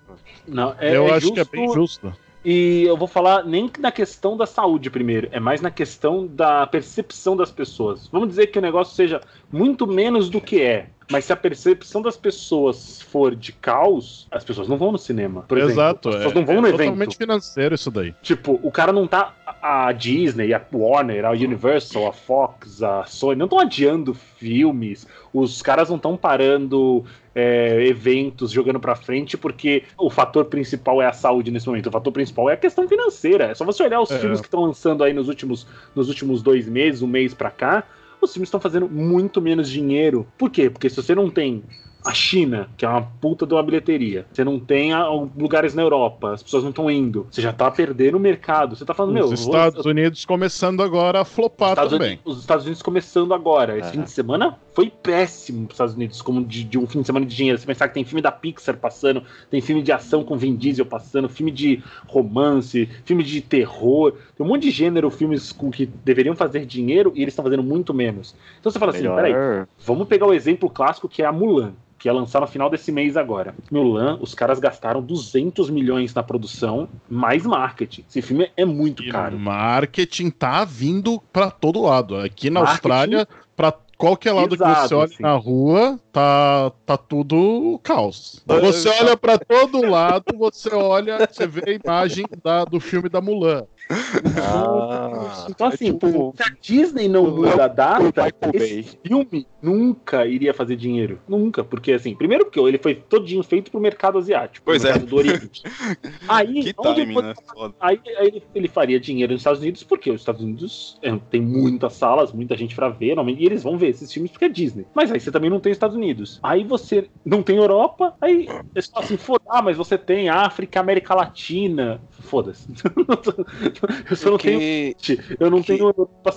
Não, 0.48 0.74
é, 0.80 0.96
Eu 0.96 1.06
é 1.06 1.12
acho 1.12 1.26
que 1.32 1.38
é 1.38 1.44
justo- 1.44 1.52
bem 1.52 1.72
justo. 1.72 2.16
E 2.44 2.84
eu 2.84 2.96
vou 2.96 3.06
falar 3.06 3.44
nem 3.44 3.70
na 3.78 3.92
questão 3.92 4.36
da 4.36 4.46
saúde 4.46 4.90
primeiro, 4.90 5.28
é 5.30 5.38
mais 5.38 5.60
na 5.60 5.70
questão 5.70 6.26
da 6.26 6.66
percepção 6.66 7.36
das 7.36 7.50
pessoas. 7.50 8.08
Vamos 8.08 8.28
dizer 8.28 8.48
que 8.48 8.58
o 8.58 8.62
negócio 8.62 8.94
seja 8.94 9.20
muito 9.50 9.86
menos 9.86 10.28
do 10.28 10.40
que 10.40 10.60
é. 10.60 10.88
Mas 11.10 11.26
se 11.26 11.32
a 11.32 11.36
percepção 11.36 12.00
das 12.00 12.16
pessoas 12.16 13.02
for 13.02 13.34
de 13.34 13.52
caos, 13.52 14.26
as 14.30 14.42
pessoas 14.42 14.66
não 14.66 14.78
vão 14.78 14.92
no 14.92 14.98
cinema. 14.98 15.42
Por 15.42 15.58
exemplo. 15.58 15.74
Exato. 15.74 16.08
As 16.08 16.14
pessoas 16.16 16.32
é, 16.32 16.38
não 16.38 16.46
vão 16.46 16.56
é 16.56 16.60
no 16.60 16.68
evento. 16.68 16.78
totalmente 16.78 17.16
financeiro 17.16 17.74
isso 17.74 17.90
daí. 17.90 18.14
Tipo, 18.22 18.58
o 18.62 18.70
cara 18.70 18.92
não 18.92 19.06
tá. 19.06 19.34
A 19.62 19.92
Disney, 19.92 20.52
a 20.52 20.60
Warner, 20.72 21.24
a 21.24 21.30
Universal, 21.30 22.08
a 22.08 22.12
Fox, 22.12 22.82
a 22.82 23.04
Sony, 23.04 23.36
não 23.38 23.46
estão 23.46 23.60
adiando 23.60 24.12
filmes. 24.12 25.06
Os 25.32 25.62
caras 25.62 25.88
não 25.88 25.96
estão 25.96 26.16
parando 26.16 27.04
é, 27.32 27.86
eventos, 27.86 28.50
jogando 28.50 28.80
pra 28.80 28.96
frente, 28.96 29.36
porque 29.38 29.84
o 29.96 30.10
fator 30.10 30.46
principal 30.46 31.00
é 31.00 31.06
a 31.06 31.12
saúde 31.12 31.52
nesse 31.52 31.68
momento. 31.68 31.86
O 31.86 31.92
fator 31.92 32.12
principal 32.12 32.50
é 32.50 32.54
a 32.54 32.56
questão 32.56 32.88
financeira. 32.88 33.44
É 33.44 33.54
só 33.54 33.64
você 33.64 33.84
olhar 33.84 34.00
os 34.00 34.10
É. 34.10 34.18
filmes 34.18 34.40
que 34.40 34.48
estão 34.48 34.62
lançando 34.62 35.04
aí 35.04 35.12
nos 35.12 35.28
últimos, 35.28 35.64
nos 35.94 36.08
últimos 36.08 36.42
dois 36.42 36.68
meses, 36.68 37.00
um 37.00 37.06
mês 37.06 37.32
pra 37.32 37.50
cá. 37.50 37.84
Os 38.20 38.32
filmes 38.32 38.48
estão 38.48 38.58
fazendo 38.60 38.88
muito 38.88 39.40
menos 39.40 39.70
dinheiro. 39.70 40.26
Por 40.36 40.50
quê? 40.50 40.68
Porque 40.70 40.90
se 40.90 40.96
você 40.96 41.14
não 41.14 41.30
tem 41.30 41.62
a 42.04 42.12
China, 42.12 42.68
que 42.76 42.84
é 42.84 42.88
uma 42.88 43.02
puta 43.02 43.46
de 43.46 43.54
uma 43.54 43.62
bilheteria. 43.62 44.26
Você 44.32 44.42
não 44.42 44.58
tem 44.58 44.92
a- 44.92 45.06
lugares 45.08 45.74
na 45.74 45.82
Europa, 45.82 46.32
as 46.32 46.42
pessoas 46.42 46.62
não 46.64 46.70
estão 46.70 46.90
indo. 46.90 47.26
Você 47.30 47.40
já 47.40 47.52
tá 47.52 47.70
perdendo 47.70 48.16
o 48.16 48.20
mercado. 48.20 48.74
Você 48.76 48.84
tá 48.84 48.92
falando, 48.92 49.14
meu, 49.14 49.26
Os 49.26 49.44
vou- 49.44 49.54
Estados 49.54 49.86
Unidos 49.86 50.24
começando 50.24 50.82
agora 50.82 51.20
a 51.20 51.24
flopar 51.24 51.70
Estados 51.70 51.92
também. 51.92 52.08
Unidos- 52.14 52.34
os 52.34 52.40
Estados 52.40 52.64
Unidos 52.64 52.82
começando 52.82 53.32
agora. 53.32 53.78
Esse 53.78 53.88
É. 53.90 53.92
fim 53.92 54.02
de 54.02 54.10
semana 54.10 54.56
foi 54.74 54.90
péssimo 54.90 55.60
para 55.66 55.68
os 55.68 55.74
Estados 55.74 55.94
Unidos, 55.94 56.22
como 56.22 56.44
de, 56.44 56.64
de 56.64 56.78
um 56.78 56.86
fim 56.86 57.00
de 57.00 57.06
semana 57.06 57.24
de 57.26 57.36
dinheiro. 57.36 57.58
Você 57.58 57.66
pensar 57.66 57.86
que 57.88 57.94
tem 57.94 58.04
filme 58.04 58.20
da 58.22 58.32
Pixar 58.32 58.76
passando, 58.76 59.22
tem 59.50 59.60
filme 59.60 59.82
de 59.82 59.92
ação 59.92 60.24
com 60.24 60.36
Vin 60.36 60.56
Diesel 60.56 60.84
passando, 60.86 61.28
filme 61.28 61.50
de 61.52 61.82
romance, 62.08 62.88
filme 63.04 63.22
de 63.22 63.40
terror, 63.40 64.12
tem 64.36 64.44
um 64.44 64.48
monte 64.48 64.62
de 64.62 64.70
gênero, 64.70 65.10
filmes 65.10 65.52
com 65.52 65.70
que 65.70 65.86
deveriam 65.86 66.34
fazer 66.36 66.64
dinheiro 66.66 67.12
e 67.14 67.22
eles 67.22 67.32
estão 67.32 67.44
fazendo 67.44 67.62
muito 67.62 67.92
menos. 67.94 68.34
Então 68.60 68.70
você 68.70 68.78
fala 68.78 68.92
assim, 68.92 69.02
peraí, 69.02 69.32
Melhor. 69.32 69.68
Vamos 69.84 70.06
pegar 70.08 70.26
o 70.26 70.32
exemplo 70.34 70.68
clássico 70.70 71.08
que 71.08 71.22
é 71.22 71.26
a 71.26 71.32
Mulan, 71.32 71.72
que 72.02 72.08
ia 72.08 72.12
lançar 72.12 72.40
no 72.40 72.48
final 72.48 72.68
desse 72.68 72.90
mês 72.90 73.16
agora. 73.16 73.54
Mulan, 73.70 74.18
os 74.20 74.34
caras 74.34 74.58
gastaram 74.58 75.00
200 75.00 75.70
milhões 75.70 76.12
na 76.12 76.20
produção, 76.20 76.88
mais 77.08 77.46
marketing. 77.46 78.04
Esse 78.10 78.20
filme 78.20 78.50
é 78.56 78.64
muito 78.64 79.04
E 79.04 79.08
caro. 79.08 79.38
marketing 79.38 80.28
tá 80.30 80.64
vindo 80.64 81.22
pra 81.32 81.48
todo 81.48 81.80
lado. 81.80 82.16
Aqui 82.16 82.50
na 82.50 82.58
Marketing 82.60 82.72
Austrália, 82.88 83.28
pra 83.54 83.72
qualquer 83.96 84.32
lado 84.32 84.56
que 84.56 84.64
você 84.64 84.94
olha 84.96 85.04
assim. 85.04 85.22
na 85.22 85.34
rua, 85.34 85.96
tá, 86.10 86.72
tá 86.84 86.96
tudo 86.96 87.78
caos. 87.84 88.42
Você 88.48 88.88
olha 89.00 89.16
pra 89.16 89.38
todo 89.38 89.80
lado, 89.88 90.36
você 90.36 90.74
olha, 90.74 91.18
você 91.30 91.46
vê 91.46 91.62
a 91.70 91.72
imagem 91.86 92.24
da- 92.42 92.64
do 92.64 92.80
filme 92.80 93.08
da 93.08 93.20
Mulan. 93.20 93.62
Ah. 93.90 95.46
Então, 95.48 95.66
assim, 95.66 95.88
É 95.88 95.92
tipo- 95.92 96.34
se 96.36 96.42
a 96.42 96.56
Disney 96.60 97.08
não 97.08 97.30
muda 97.30 97.64
a 97.64 97.68
data, 97.68 98.24
Michael 98.24 98.52
esse 98.54 98.98
filme 99.04 99.46
nunca 99.60 100.26
iria 100.26 100.54
fazer 100.54 100.76
dinheiro. 100.76 101.20
Nunca. 101.28 101.62
Porque, 101.62 101.92
assim, 101.92 102.14
primeiro 102.14 102.44
porque 102.44 102.60
ele 102.60 102.78
foi 102.78 102.94
todinho 102.94 103.42
feito 103.42 103.70
pro 103.70 103.80
mercado 103.80 104.18
asiático. 104.18 104.64
Pois 104.64 104.82
pro 104.82 104.90
é. 104.90 104.92
mercado 104.92 105.08
do 105.08 105.16
Oriente. 105.16 105.62
Aí, 106.28 106.72
timing, 106.72 107.22
né? 107.22 107.34
Aí, 107.80 108.00
aí 108.18 108.42
ele, 108.54 108.68
faria 108.68 108.98
dinheiro 108.98 109.32
nos 109.32 109.40
Estados 109.42 109.60
Unidos, 109.60 109.82
porque 109.82 110.10
os 110.10 110.20
Estados 110.20 110.42
Unidos 110.42 110.98
é, 111.02 111.16
tem 111.30 111.40
muitas 111.40 111.92
salas, 111.94 112.32
muita 112.32 112.56
gente 112.56 112.74
pra 112.74 112.88
ver, 112.88 113.08
normalmente, 113.08 113.42
e 113.42 113.46
eles 113.46 113.62
vão 113.62 113.76
ver 113.76 113.88
esses 113.88 114.12
filmes 114.12 114.30
porque 114.30 114.46
é 114.46 114.48
Disney. 114.48 114.86
Mas 114.94 115.12
aí 115.12 115.20
você 115.20 115.30
também 115.30 115.50
não 115.50 115.60
tem 115.60 115.72
Estados 115.72 115.96
Unidos. 115.96 116.40
Aí 116.42 116.64
você 116.64 117.08
não 117.24 117.42
tem 117.42 117.56
Europa, 117.56 118.14
aí 118.20 118.48
eles 118.74 118.86
falam 118.86 119.04
assim, 119.04 119.16
foda, 119.16 119.42
ah, 119.48 119.62
mas 119.62 119.76
você 119.76 119.98
tem 119.98 120.28
África, 120.28 120.80
América 120.80 121.14
Latina. 121.14 122.00
Foda-se. 122.10 122.68
Eu 124.10 124.16
só 124.16 124.30
não 124.30 124.38
tenho. 124.38 124.94
Eu 125.40 125.50
não 125.50 125.60
que- 125.60 125.66
tenho 125.68 125.86
Europa 125.88 126.34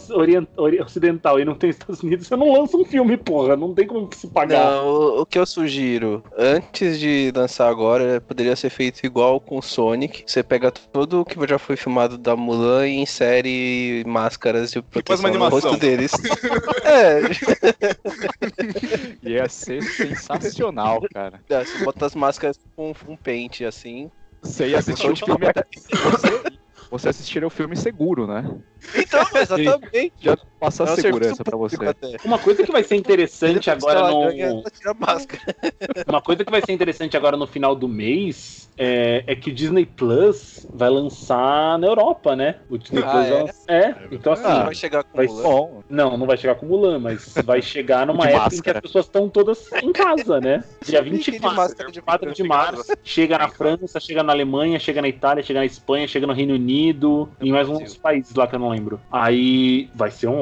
ocidental 0.81 1.39
e 1.39 1.45
não 1.45 1.55
tenho 1.55 1.71
Estados 1.71 2.01
Unidos. 2.01 2.29
Eu 2.29 2.37
não 2.37 2.51
lanço 2.53 2.79
um 2.79 2.85
filme, 2.85 3.17
porra. 3.17 3.55
Não 3.55 3.73
tem 3.73 3.85
como 3.87 4.09
se 4.13 4.27
pagar. 4.27 4.71
Não, 4.71 4.87
o, 4.87 5.21
o 5.21 5.25
que 5.25 5.37
eu 5.37 5.45
sugiro, 5.45 6.23
antes 6.37 6.99
de 6.99 7.31
lançar 7.35 7.69
agora, 7.69 8.19
poderia 8.21 8.55
ser 8.55 8.69
feito 8.69 9.05
igual 9.05 9.39
com 9.39 9.57
o 9.57 9.61
Sonic. 9.61 10.23
Você 10.25 10.43
pega 10.43 10.71
tudo 10.71 11.21
o 11.21 11.25
que 11.25 11.35
já 11.47 11.59
foi 11.59 11.75
filmado 11.75 12.17
da 12.17 12.35
Mulan 12.35 12.87
e 12.87 12.95
insere 12.97 14.03
máscaras 14.07 14.71
de 14.71 14.81
proteção 14.81 15.33
no 15.33 15.49
rosto 15.49 15.77
deles. 15.77 16.11
é, 16.83 17.21
Ia 19.21 19.47
ser 19.49 19.81
sensacional, 19.83 21.01
cara. 21.13 21.39
você 21.49 21.83
bota 21.83 22.05
as 22.05 22.15
máscaras 22.15 22.59
com 22.75 22.93
um 23.07 23.15
pente 23.15 23.65
assim. 23.65 24.09
Você 24.41 24.67
ia 24.69 24.79
assistir 24.79 25.09
o 25.11 25.15
filme 25.15 25.47
até. 25.47 25.65
Você, 26.89 27.09
assistiria 27.09 27.47
o 27.47 27.49
filme 27.51 27.75
seguro, 27.75 28.27
né? 28.27 28.43
Então, 28.95 29.21
exatamente. 29.41 30.13
Já 30.19 30.37
passar 30.59 30.83
É 30.83 30.87
serviço 30.87 31.01
segurança 31.07 31.43
pra 31.43 31.57
público 31.57 31.83
você. 31.83 31.89
até. 31.89 32.17
Uma 32.25 32.39
coisa 32.39 32.63
que 32.63 32.71
vai 32.71 32.83
ser 32.83 32.95
interessante 32.95 33.69
agora 33.69 34.09
no. 34.11 34.63
a 34.85 34.93
máscara. 34.93 35.41
Uma 36.07 36.21
coisa 36.21 36.43
que 36.43 36.51
vai 36.51 36.61
ser 36.65 36.71
interessante 36.73 37.15
agora 37.17 37.37
no 37.37 37.47
final 37.47 37.75
do 37.75 37.87
mês 37.87 38.69
é, 38.77 39.23
é 39.27 39.35
que 39.35 39.49
o 39.51 39.53
Disney 39.53 39.85
Plus 39.85 40.67
vai 40.73 40.89
lançar 40.89 41.77
na 41.79 41.87
Europa, 41.87 42.35
né? 42.35 42.55
O 42.69 42.77
Disney 42.77 43.01
Ah, 43.05 43.11
Plus 43.11 43.25
é? 43.25 43.29
vai 43.29 43.41
lançar- 43.41 43.73
é? 43.73 43.95
então 44.11 44.33
assim. 44.33 44.43
Ah, 44.45 44.63
vai 44.63 44.75
chegar 44.75 45.03
com 45.03 45.15
vai 45.17 45.27
Mulan. 45.27 45.43
Bom, 45.43 45.83
Não, 45.89 46.17
não 46.17 46.25
vai 46.27 46.37
chegar 46.37 46.55
com 46.55 46.65
Mulan, 46.65 46.99
mas 46.99 47.33
vai 47.45 47.61
chegar 47.61 48.05
numa 48.05 48.25
De 48.27 48.33
época 48.33 48.45
em 48.47 48.49
que 48.49 48.55
máscara. 48.55 48.77
as 48.79 48.81
pessoas 48.81 49.05
estão 49.05 49.29
todas 49.29 49.71
em 49.81 49.91
casa, 49.93 50.39
né? 50.41 50.63
Dia 50.85 51.03
Fique 51.03 51.17
de 51.17 51.31
24, 51.31 51.55
máscara 51.57 51.89
de 51.91 51.99
24 51.99 52.33
de 52.33 52.43
março, 52.43 52.93
chega 53.03 53.37
na 53.37 53.47
França, 53.49 53.99
chega 53.99 54.23
na 54.23 54.33
Alemanha, 54.33 54.79
chega 54.79 55.01
na 55.01 55.07
Itália, 55.07 55.43
chega 55.43 55.59
na 55.59 55.65
Espanha, 55.65 56.07
chega 56.07 56.27
no 56.27 56.33
Reino 56.33 56.53
Unido, 56.55 57.29
e 57.41 57.51
mais 57.51 57.69
uns 57.69 57.95
países 57.95 58.33
lá 58.35 58.45
que 58.47 58.55
eu 58.55 58.59
não 58.59 58.74
lembro. 58.75 58.99
Aí 59.11 59.89
vai 59.95 60.11
ser 60.11 60.27
um, 60.27 60.41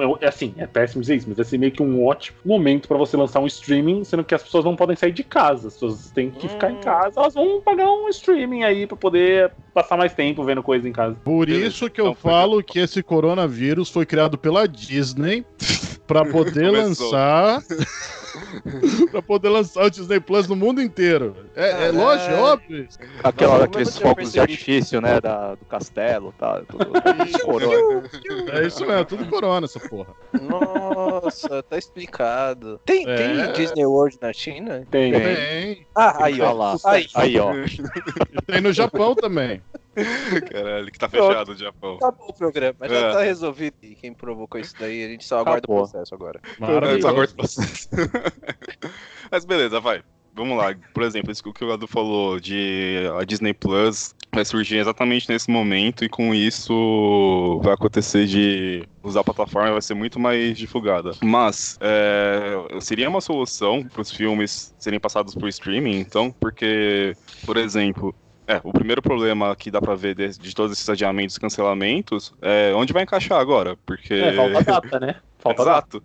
um- 0.00 0.16
é 0.20 0.26
assim, 0.28 0.54
é 0.56 0.66
péssimo 0.66 1.00
dizer 1.02 1.16
isso, 1.16 1.28
mas 1.28 1.36
vai 1.36 1.44
ser 1.44 1.58
meio 1.58 1.72
que 1.72 1.82
um 1.82 2.04
ótimo 2.04 2.36
momento 2.44 2.88
pra 2.88 2.96
você 2.96 3.16
lançar 3.16 3.40
um 3.40 3.46
streaming, 3.46 4.04
sendo 4.04 4.24
que 4.24 4.34
as 4.34 4.42
pessoas 4.42 4.64
não 4.64 4.74
podem 4.76 4.96
sair 4.96 5.12
de 5.12 5.22
casa, 5.22 5.68
as 5.68 5.74
pessoas 5.74 6.10
têm 6.10 6.30
que 6.30 6.48
ficar 6.48 6.70
em 6.70 6.74
Hum. 6.74 6.78
casa, 6.82 7.20
elas 7.20 7.34
vão 7.34 7.60
pagar 7.60 7.86
um 7.88 8.08
streaming 8.08 8.62
aí 8.64 8.86
pra 8.86 8.96
poder 8.96 9.52
passar 9.72 9.96
mais 9.96 10.12
tempo 10.14 10.44
vendo 10.44 10.62
coisa 10.62 10.88
em 10.88 10.92
casa. 10.92 11.16
Por 11.24 11.48
isso 11.48 11.90
que 11.90 12.00
eu 12.00 12.06
então 12.06 12.14
foi 12.14 12.30
falo 12.30 12.62
que 12.62 12.78
esse 12.78 13.02
coronavírus 13.02 13.90
foi 13.90 14.06
criado 14.06 14.38
pela 14.38 14.66
Disney 14.68 15.44
pra 16.06 16.24
poder 16.30 16.70
lançar. 16.70 17.62
pra 19.12 19.22
poder 19.22 19.48
lançar 19.48 19.84
o 19.84 19.90
Disney 19.90 20.18
Plus 20.18 20.48
no 20.48 20.56
mundo 20.56 20.82
inteiro. 20.82 21.36
É, 21.54 21.68
é 21.68 21.70
Caralho. 21.72 21.94
lógico, 21.98 22.30
é 22.30 22.40
óbvio. 22.40 22.88
aquela, 23.22 23.64
aqueles 23.64 23.96
fogos 23.96 24.32
de 24.32 24.40
artifício, 24.40 25.00
né? 25.00 25.20
Da, 25.20 25.54
do 25.54 25.64
castelo, 25.66 26.34
tá? 26.38 26.62
Tudo, 26.68 26.86
corona. 27.44 28.02
É 28.52 28.66
isso 28.66 28.84
mesmo, 28.84 29.04
tudo 29.04 29.26
corona 29.26 29.66
essa 29.66 29.78
porra. 29.80 30.12
Nossa, 30.40 31.62
tá 31.62 31.78
explicado. 31.78 32.80
Tem, 32.84 33.08
É. 33.08 33.14
tem 33.16 33.52
Disney 33.52 33.86
World 33.86 34.18
na 34.20 34.32
China? 34.32 34.84
Tem. 34.90 35.12
Tem. 35.12 35.22
Tem. 35.36 35.86
Ah, 35.94 36.24
aí, 36.24 36.40
ó. 36.40 36.52
lá. 36.52 36.76
Aí, 36.86 37.06
Aí, 37.14 37.38
ó. 37.38 37.52
E 37.54 38.42
tem 38.46 38.60
no 38.60 38.72
Japão 38.72 39.14
também. 39.14 39.62
Caralho, 40.50 40.90
que 40.90 40.98
tá 40.98 41.08
fechado 41.08 41.52
o 41.52 41.56
Japão. 41.56 41.96
acabou 41.96 42.28
o 42.28 42.32
programa. 42.34 42.76
Já 42.88 42.94
É. 42.94 43.12
tá 43.12 43.22
resolvido. 43.22 43.76
E 43.82 43.94
quem 43.94 44.12
provocou 44.12 44.60
isso 44.60 44.74
daí, 44.78 45.04
a 45.04 45.08
gente 45.08 45.24
só 45.24 45.38
aguarda 45.38 45.58
Acabou. 45.58 45.76
o 45.76 45.88
processo 45.88 46.14
agora. 46.14 46.40
Eu 46.44 46.66
só 46.66 46.72
Maravilhoso. 46.72 47.08
aguardo 47.08 47.32
o 47.32 47.36
processo. 47.36 47.88
Mas 49.30 49.44
beleza, 49.44 49.80
vai. 49.80 50.02
Vamos 50.36 50.58
lá. 50.58 50.74
Por 50.92 51.04
exemplo, 51.04 51.30
isso 51.30 51.42
que 51.52 51.64
o 51.64 51.68
Gado 51.68 51.86
falou 51.86 52.40
de 52.40 52.96
a 53.20 53.24
Disney 53.24 53.54
Plus 53.54 54.16
vai 54.34 54.44
surgir 54.44 54.78
exatamente 54.78 55.28
nesse 55.30 55.48
momento 55.48 56.04
e 56.04 56.08
com 56.08 56.34
isso 56.34 57.60
vai 57.62 57.72
acontecer 57.74 58.26
de 58.26 58.82
usar 59.00 59.20
a 59.20 59.24
plataforma 59.24 59.70
vai 59.70 59.80
ser 59.82 59.94
muito 59.94 60.18
mais 60.18 60.58
divulgada. 60.58 61.12
Mas 61.22 61.78
é, 61.80 62.80
seria 62.80 63.08
uma 63.08 63.20
solução 63.20 63.84
para 63.84 64.02
os 64.02 64.10
filmes 64.10 64.74
serem 64.76 64.98
passados 64.98 65.36
por 65.36 65.48
streaming, 65.48 66.00
então, 66.00 66.32
porque, 66.32 67.14
por 67.46 67.56
exemplo, 67.56 68.12
é, 68.46 68.60
o 68.62 68.72
primeiro 68.72 69.00
problema 69.02 69.54
que 69.56 69.70
dá 69.70 69.80
pra 69.80 69.94
ver 69.94 70.14
de, 70.14 70.28
de 70.38 70.54
todos 70.54 70.72
esses 70.72 70.88
adiamentos 70.88 71.36
e 71.36 71.40
cancelamentos 71.40 72.34
é 72.42 72.72
onde 72.74 72.92
vai 72.92 73.02
encaixar 73.02 73.38
agora, 73.40 73.76
porque 73.86 74.14
É, 74.14 74.32
falta 74.34 74.62
data, 74.64 75.00
né? 75.00 75.16
Falta 75.38 75.64
data. 75.64 75.96
Exato. 75.96 76.04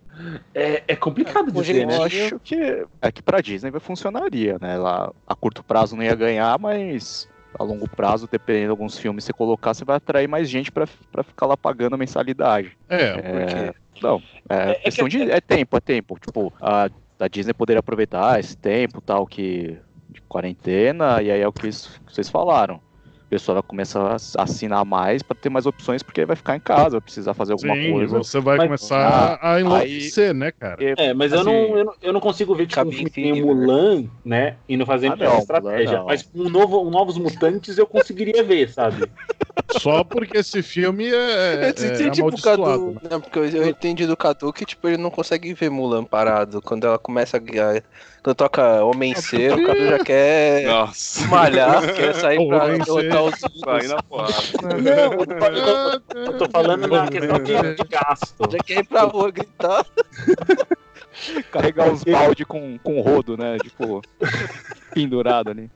É, 0.54 0.82
é 0.88 0.96
complicado 0.96 1.50
dizer, 1.50 1.86
né? 1.86 1.96
Eu 1.96 2.02
acho 2.04 2.38
que 2.40 2.84
é 3.00 3.12
que 3.12 3.22
pra 3.22 3.40
Disney 3.40 3.70
vai 3.70 3.80
funcionaria, 3.80 4.58
né? 4.60 4.76
Lá, 4.78 5.10
a 5.26 5.34
curto 5.34 5.62
prazo 5.64 5.96
não 5.96 6.02
ia 6.02 6.14
ganhar, 6.14 6.58
mas 6.58 7.28
a 7.58 7.62
longo 7.64 7.88
prazo, 7.88 8.28
dependendo 8.30 8.66
de 8.66 8.70
alguns 8.70 8.98
filmes 8.98 9.24
que 9.24 9.28
você 9.28 9.32
colocar, 9.32 9.74
você 9.74 9.84
vai 9.84 9.96
atrair 9.96 10.28
mais 10.28 10.48
gente 10.48 10.70
pra, 10.70 10.86
pra 11.10 11.22
ficar 11.22 11.46
lá 11.46 11.56
pagando 11.56 11.94
a 11.94 11.98
mensalidade. 11.98 12.72
É, 12.88 13.02
É, 13.02 13.72
não, 14.02 14.22
é, 14.48 14.70
É 14.70 14.74
que- 14.74 14.80
questão 14.82 15.08
de. 15.08 15.30
É 15.30 15.40
tempo, 15.40 15.76
é 15.76 15.80
tempo. 15.80 16.18
Tipo, 16.18 16.52
a, 16.60 16.88
a 17.18 17.28
Disney 17.28 17.52
poderia 17.52 17.80
aproveitar 17.80 18.38
esse 18.40 18.56
tempo 18.56 19.00
tal 19.00 19.26
que. 19.26 19.76
De 20.10 20.20
quarentena, 20.22 21.22
e 21.22 21.30
aí 21.30 21.40
é 21.40 21.48
o 21.48 21.52
que 21.52 21.70
vocês 22.06 22.28
falaram. 22.28 22.80
Pessoa 23.30 23.54
vai 23.54 23.62
começar 23.62 24.16
a 24.36 24.42
assinar 24.42 24.84
mais 24.84 25.22
pra 25.22 25.36
ter 25.36 25.48
mais 25.48 25.64
opções, 25.64 26.02
porque 26.02 26.24
vai 26.26 26.34
ficar 26.34 26.56
em 26.56 26.60
casa, 26.60 26.90
vai 26.90 27.00
precisar 27.00 27.32
fazer 27.32 27.52
alguma 27.52 27.74
Sim, 27.74 27.92
coisa. 27.92 28.18
você 28.18 28.40
vai 28.40 28.56
Mas- 28.58 28.66
começar 28.66 29.38
a 29.40 29.60
enlouquecer, 29.60 30.34
né, 30.34 30.50
cara? 30.50 30.76
É, 30.98 31.14
mas 31.14 31.32
eu, 31.32 31.40
Assim, 31.40 31.50
não, 31.50 31.78
eu, 31.78 31.84
não, 31.84 31.92
eu 32.02 32.12
não 32.12 32.20
consigo 32.20 32.54
ver, 32.54 32.66
tipo, 32.66 32.82
um 32.82 32.90
né? 32.90 33.40
Mulan, 33.40 34.04
né? 34.24 34.56
Indo 34.68 34.84
fazendo 34.84 35.12
Ah, 35.12 35.16
não, 35.28 35.38
estratégia. 35.38 35.98
não. 35.98 36.06
Mas 36.06 36.22
com 36.22 36.40
um 36.40 36.48
novo, 36.50 36.82
um 36.86 36.90
Novos 36.90 37.16
Mutantes 37.16 37.78
eu 37.78 37.86
conseguiria 37.86 38.42
ver, 38.42 38.68
sabe? 38.68 39.08
Só 39.78 40.02
porque 40.02 40.38
esse 40.38 40.62
filme 40.62 41.06
é, 41.08 41.14
é, 41.14 41.54
Eu 41.54 41.62
é 41.62 41.68
entendi, 41.70 42.10
tipo. 42.10 42.42
Cadu. 42.42 42.92
né? 42.94 43.00
Não, 43.10 43.20
porque 43.20 43.38
eu, 43.38 43.44
eu 43.46 43.66
entendi 43.68 44.06
do 44.06 44.16
Cadu 44.16 44.52
que, 44.52 44.64
tipo, 44.64 44.88
ele 44.88 44.96
não 44.96 45.10
consegue 45.10 45.52
ver 45.54 45.70
Mulan 45.70 46.04
parado. 46.04 46.60
Quando 46.60 46.86
ela 46.86 46.98
começa 46.98 47.36
a. 47.36 47.40
Quando 48.22 48.36
toca 48.36 48.84
Homem 48.84 49.14
Ser, 49.14 49.52
o 49.52 49.64
Cadu 49.66 49.86
já 49.86 49.98
quer 50.04 50.64
Nossa. 50.66 51.26
malhar, 51.28 51.94
quer 51.94 52.14
sair 52.14 52.38
pra 52.48 52.66
Os 53.22 53.88
na 53.88 54.02
porrada. 54.02 54.32
Não, 54.62 55.12
eu 55.12 56.00
tô, 56.00 56.14
eu 56.18 56.38
tô- 56.38 56.50
falando 56.50 56.86
na 56.86 57.08
questão 57.08 57.38
de, 57.42 57.74
de 57.74 57.88
gasto. 57.88 58.50
Já 58.50 58.58
quer 58.58 58.78
ir 58.78 58.86
pra 58.86 59.02
rua 59.02 59.30
gritar. 59.30 59.84
Carregar 61.50 61.92
os 61.92 62.02
balde 62.04 62.44
com, 62.44 62.78
com 62.78 63.00
rodo, 63.00 63.36
né? 63.36 63.58
Tipo, 63.58 64.00
pendurado 64.94 65.50
ali. 65.50 65.70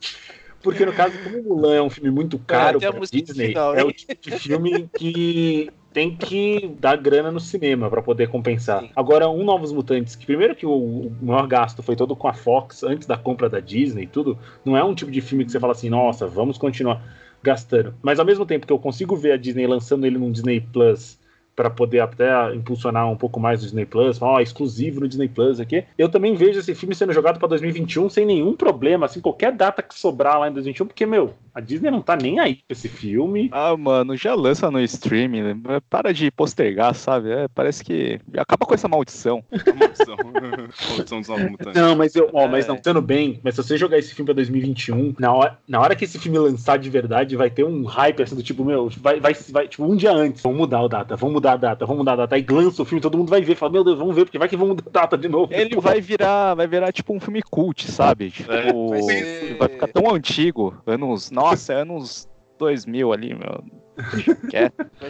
Porque 0.62 0.86
no 0.86 0.92
caso, 0.94 1.12
como 1.22 1.42
Mulan 1.42 1.74
é 1.74 1.82
um 1.82 1.90
filme 1.90 2.10
muito 2.10 2.38
caro 2.38 2.78
pra 2.80 2.90
Disney, 3.12 3.48
final, 3.48 3.74
é 3.74 3.84
o 3.84 3.92
tipo 3.92 4.14
de 4.18 4.38
filme 4.38 4.88
que 4.96 5.70
tem 5.92 6.16
que 6.16 6.74
dar 6.80 6.96
grana 6.96 7.30
no 7.30 7.38
cinema 7.38 7.90
pra 7.90 8.00
poder 8.02 8.28
compensar. 8.28 8.80
Sim. 8.80 8.90
Agora, 8.96 9.28
um 9.28 9.44
Novos 9.44 9.70
Mutantes, 9.70 10.16
que 10.16 10.24
primeiro 10.24 10.56
que 10.56 10.64
o, 10.64 10.72
o 10.72 11.16
maior 11.20 11.46
gasto 11.46 11.82
foi 11.82 11.94
todo 11.94 12.16
com 12.16 12.26
a 12.26 12.32
Fox 12.32 12.82
antes 12.82 13.06
da 13.06 13.16
compra 13.16 13.48
da 13.48 13.60
Disney 13.60 14.04
e 14.04 14.06
tudo, 14.06 14.38
não 14.64 14.74
é 14.76 14.82
um 14.82 14.94
tipo 14.94 15.10
de 15.10 15.20
filme 15.20 15.44
que 15.44 15.52
você 15.52 15.60
fala 15.60 15.72
assim, 15.72 15.90
nossa, 15.90 16.26
vamos 16.26 16.56
continuar 16.56 17.00
gastando. 17.44 17.94
Mas 18.02 18.18
ao 18.18 18.24
mesmo 18.24 18.46
tempo 18.46 18.66
que 18.66 18.72
eu 18.72 18.78
consigo 18.78 19.14
ver 19.14 19.32
a 19.32 19.36
Disney 19.36 19.66
lançando 19.66 20.06
ele 20.06 20.18
num 20.18 20.32
Disney 20.32 20.60
Plus 20.60 21.18
para 21.54 21.70
poder 21.70 22.00
até 22.00 22.52
impulsionar 22.52 23.08
um 23.08 23.16
pouco 23.16 23.38
mais 23.38 23.60
o 23.60 23.64
Disney 23.64 23.86
Plus, 23.86 24.18
falar, 24.18 24.32
ó, 24.32 24.40
exclusivo 24.40 25.00
no 25.00 25.06
Disney 25.06 25.28
Plus 25.28 25.60
aqui. 25.60 25.84
Eu 25.96 26.08
também 26.08 26.34
vejo 26.34 26.58
esse 26.58 26.74
filme 26.74 26.94
sendo 26.96 27.12
jogado 27.12 27.38
para 27.38 27.46
2021 27.48 28.08
sem 28.10 28.26
nenhum 28.26 28.56
problema, 28.56 29.06
assim, 29.06 29.20
qualquer 29.20 29.52
data 29.52 29.82
que 29.82 29.94
sobrar 29.94 30.40
lá 30.40 30.48
em 30.48 30.52
2021, 30.52 30.86
porque, 30.86 31.06
meu, 31.06 31.34
a 31.54 31.60
Disney 31.60 31.90
não 31.90 32.02
tá 32.02 32.16
nem 32.16 32.38
aí 32.40 32.56
pra 32.56 32.64
esse 32.70 32.88
filme. 32.88 33.48
Ah, 33.52 33.76
mano, 33.76 34.16
já 34.16 34.34
lança 34.34 34.70
no 34.70 34.80
streaming, 34.80 35.42
né? 35.42 35.80
Para 35.88 36.12
de 36.12 36.30
postergar, 36.30 36.94
sabe? 36.94 37.30
É, 37.30 37.48
parece 37.48 37.84
que 37.84 38.20
acaba 38.36 38.66
com 38.66 38.74
essa 38.74 38.88
maldição. 38.88 39.42
Maldição. 39.78 40.16
Maldição 40.90 41.20
dos 41.20 41.28
novos 41.28 41.50
mutantes. 41.50 41.80
Não, 41.80 41.94
mas 41.96 42.14
eu, 42.16 42.28
ó, 42.32 42.42
É. 42.42 42.48
mas 42.48 42.66
não, 42.66 42.78
sendo 42.82 43.00
bem, 43.00 43.40
mas 43.42 43.54
se 43.54 43.62
você 43.62 43.76
jogar 43.76 43.98
esse 43.98 44.14
filme 44.14 44.26
pra 44.26 44.34
2021, 44.34 45.14
na 45.18 45.32
hora, 45.32 45.58
na 45.68 45.80
hora 45.80 45.94
que 45.94 46.04
esse 46.04 46.18
filme 46.18 46.38
lançar 46.38 46.78
de 46.78 46.90
verdade, 46.90 47.36
vai 47.36 47.50
ter 47.50 47.64
um 47.64 47.84
hype 47.84 48.22
assim 48.22 48.34
do 48.36 48.42
tipo, 48.42 48.64
meu, 48.64 48.88
vai, 48.98 49.20
vai, 49.20 49.34
vai 49.50 49.68
tipo, 49.68 49.84
um 49.84 49.96
dia 49.96 50.12
antes, 50.12 50.42
vamos 50.42 50.58
mudar 50.58 50.80
a 50.80 50.88
data, 50.88 51.16
vamos 51.16 51.34
mudar 51.34 51.52
a 51.52 51.56
data, 51.56 51.86
vamos 51.86 51.98
mudar 52.00 52.12
a 52.12 52.16
data. 52.16 52.34
Aí 52.34 52.44
lança 52.48 52.82
o 52.82 52.84
filme, 52.84 53.00
todo 53.00 53.16
mundo 53.18 53.30
vai 53.30 53.40
ver, 53.42 53.54
fala, 53.54 53.72
meu 53.72 53.84
Deus, 53.84 53.98
vamos 53.98 54.14
ver, 54.14 54.24
porque 54.24 54.38
vai 54.38 54.48
que 54.48 54.56
vão 54.56 54.68
mudar 54.68 54.84
a 54.86 54.90
data 54.90 55.16
de 55.18 55.28
novo. 55.28 55.52
Ele 55.52 55.80
vai 55.80 56.00
virar, 56.00 56.54
vai 56.54 56.66
virar 56.66 56.92
tipo 56.92 57.14
um 57.14 57.20
filme 57.20 57.42
cult, 57.42 57.90
sabe? 57.90 58.30
Tipo, 58.30 58.52
É, 58.52 58.72
vai 58.72 59.02
ser- 59.02 59.56
vai 59.58 59.68
ficar 59.68 59.88
tão 59.88 60.12
antigo, 60.14 60.74
anos, 60.86 61.30
nossa, 61.50 61.72
é 61.72 61.76
anos 61.82 62.28
2000 62.58 63.12
ali, 63.12 63.34
meu. 63.34 63.64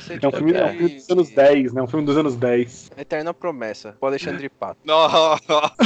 Ser 0.01 0.23
É 0.23 0.27
um 0.27 0.31
tipo 0.31 0.37
filme, 0.37 0.53
é 0.53 0.67
um 0.67 0.77
filme 0.77 0.95
dos 0.97 1.11
anos 1.11 1.31
10, 1.31 1.73
né? 1.73 1.83
Um 1.83 1.87
filme 1.87 2.07
dos 2.07 2.17
anos 2.19 2.37
10. 2.37 2.91
Eterna 2.99 3.33
Promessa, 3.33 3.97
com 3.99 4.07
Alexandre 4.07 4.49
Pato. 4.49 4.79
Nossa. 4.85 5.73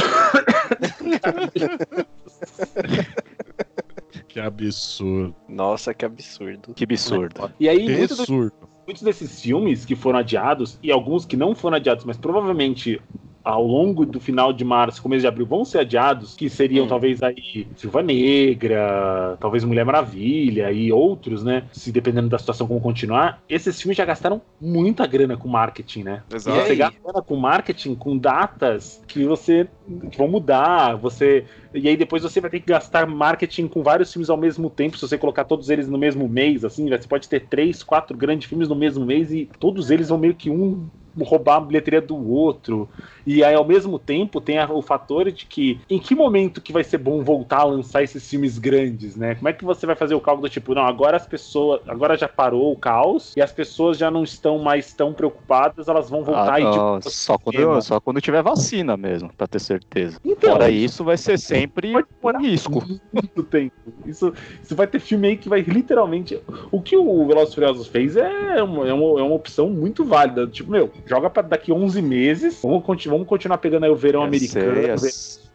Que 4.27 4.39
absurdo. 4.39 5.35
Nossa, 5.47 5.93
que 5.93 6.05
absurdo. 6.05 6.73
Que 6.75 6.83
absurdo. 6.83 7.51
E 7.59 7.67
aí, 7.67 8.03
Absurdo. 8.03 8.53
muitos 8.85 9.01
desses 9.03 9.41
filmes 9.41 9.85
que 9.85 9.95
foram 9.95 10.19
adiados, 10.19 10.77
e 10.83 10.91
alguns 10.91 11.25
que 11.25 11.35
não 11.35 11.55
foram 11.55 11.77
adiados, 11.77 12.05
mas 12.05 12.15
provavelmente 12.15 13.01
ao 13.43 13.65
longo 13.65 14.05
do 14.05 14.19
final 14.19 14.51
de 14.53 14.63
março, 14.63 15.01
começo 15.01 15.21
de 15.21 15.27
abril, 15.27 15.45
vão 15.45 15.63
ser 15.65 15.79
adiados, 15.79 16.35
que 16.35 16.49
seriam 16.49 16.85
Hum. 16.85 16.87
talvez 16.87 17.21
aí 17.23 17.67
Silva 17.75 18.01
Negra, 18.01 19.37
talvez 19.39 19.63
Mulher 19.63 19.85
Maravilha 19.85 20.71
e 20.71 20.91
outros, 20.91 21.43
né? 21.43 21.63
Se 21.71 21.91
dependendo 21.91 22.29
da 22.29 22.37
situação 22.37 22.67
como 22.67 22.79
continuar, 22.81 23.41
esses 23.49 23.79
filmes 23.81 23.97
já 23.97 24.05
gastaram 24.05 24.41
muita 24.59 25.05
grana 25.07 25.37
com 25.37 25.47
marketing, 25.47 26.03
né? 26.03 26.23
E 26.31 26.35
Exato. 26.35 26.59
você 26.61 26.71
aí? 26.71 26.77
gasta 26.77 26.99
grana 27.03 27.21
com 27.21 27.35
marketing 27.35 27.95
com 27.95 28.17
datas 28.17 29.01
que 29.07 29.23
você 29.25 29.67
que 30.11 30.17
vão 30.17 30.27
mudar, 30.27 30.95
você 30.95 31.45
e 31.73 31.87
aí 31.87 31.95
depois 31.97 32.23
você 32.23 32.39
vai 32.41 32.49
ter 32.49 32.59
que 32.59 32.65
gastar 32.67 33.07
marketing 33.07 33.67
com 33.67 33.83
vários 33.83 34.11
filmes 34.11 34.29
ao 34.29 34.37
mesmo 34.37 34.69
tempo, 34.69 34.97
se 34.97 35.07
você 35.07 35.17
colocar 35.17 35.45
todos 35.45 35.69
eles 35.69 35.87
no 35.87 35.97
mesmo 35.97 36.27
mês, 36.27 36.63
assim, 36.65 36.89
você 36.89 37.07
pode 37.07 37.27
ter 37.29 37.47
três, 37.47 37.83
quatro 37.83 38.15
grandes 38.17 38.47
filmes 38.47 38.67
no 38.69 38.75
mesmo 38.75 39.05
mês 39.05 39.31
e 39.31 39.49
todos 39.59 39.89
eles 39.91 40.09
vão 40.09 40.17
meio 40.17 40.35
que 40.35 40.49
um 40.49 40.89
roubar 41.21 41.57
a 41.57 41.61
bilheteria 41.61 42.01
do 42.01 42.15
outro. 42.29 42.89
E 43.25 43.43
aí, 43.43 43.53
ao 43.53 43.65
mesmo 43.65 43.99
tempo, 43.99 44.39
tem 44.39 44.59
o 44.63 44.81
fator 44.81 45.31
de 45.31 45.45
que 45.45 45.81
em 45.89 45.99
que 45.99 46.15
momento 46.15 46.61
que 46.61 46.71
vai 46.71 46.83
ser 46.83 46.97
bom 46.97 47.23
voltar 47.23 47.59
a 47.59 47.63
lançar 47.65 48.03
esses 48.03 48.27
filmes 48.29 48.57
grandes, 48.57 49.15
né? 49.15 49.35
Como 49.35 49.49
é 49.49 49.53
que 49.53 49.65
você 49.65 49.85
vai 49.85 49.95
fazer 49.95 50.15
o 50.15 50.21
cálculo 50.21 50.47
do 50.47 50.51
tipo, 50.51 50.73
não, 50.73 50.83
agora 50.85 51.17
as 51.17 51.27
pessoas, 51.27 51.81
agora 51.87 52.17
já 52.17 52.27
parou 52.27 52.71
o 52.71 52.77
caos 52.77 53.33
e 53.35 53.41
as 53.41 53.51
pessoas 53.51 53.97
já 53.97 54.09
não 54.09 54.23
estão 54.23 54.59
mais 54.59 54.93
tão 54.93 55.13
preocupadas, 55.13 55.87
elas 55.87 56.09
vão 56.09 56.23
voltar 56.23 56.53
Ah, 56.53 56.61
e 56.61 56.71
tipo, 56.71 57.09
só, 57.09 57.37
quando, 57.37 57.81
só 57.81 57.99
quando 57.99 58.21
tiver 58.21 58.41
vacina 58.41 58.95
mesmo, 58.95 59.33
pra 59.35 59.47
ter 59.47 59.59
certeza. 59.59 59.78
Então, 60.23 60.51
Fora 60.51 60.69
isso, 60.69 61.03
vai 61.03 61.17
ser 61.17 61.37
sempre 61.39 61.93
um 61.95 62.37
risco. 62.39 62.83
muito 63.11 63.43
tempo. 63.43 63.73
Isso, 64.05 64.33
isso 64.63 64.75
vai 64.75 64.87
ter 64.87 64.99
filme 64.99 65.27
aí 65.29 65.37
que 65.37 65.49
vai 65.49 65.61
literalmente. 65.61 66.39
O 66.71 66.81
que 66.81 66.95
o 66.97 67.25
Velozes 67.27 67.51
e 67.51 67.55
Furiosos 67.55 67.87
fez 67.87 68.15
é 68.17 68.61
uma, 68.63 68.87
é, 68.87 68.93
uma, 68.93 69.19
é 69.19 69.23
uma 69.23 69.35
opção 69.35 69.69
muito 69.69 70.03
válida. 70.03 70.47
Tipo, 70.47 70.71
meu, 70.71 70.91
joga 71.05 71.29
pra 71.29 71.41
daqui 71.41 71.71
11 71.71 72.01
meses. 72.01 72.59
Vamos, 72.61 72.83
conti- 72.83 73.09
vamos 73.09 73.27
continuar 73.27 73.57
pegando 73.57 73.83
aí 73.85 73.89
o 73.91 73.95
verão 73.95 74.21
Ia 74.21 74.27
americano, 74.27 74.65
ser- 74.65 74.71
o 74.71 74.75
ia 74.75 74.81
verão 74.81 74.97
ser- 74.97 75.07
ia 75.07 75.11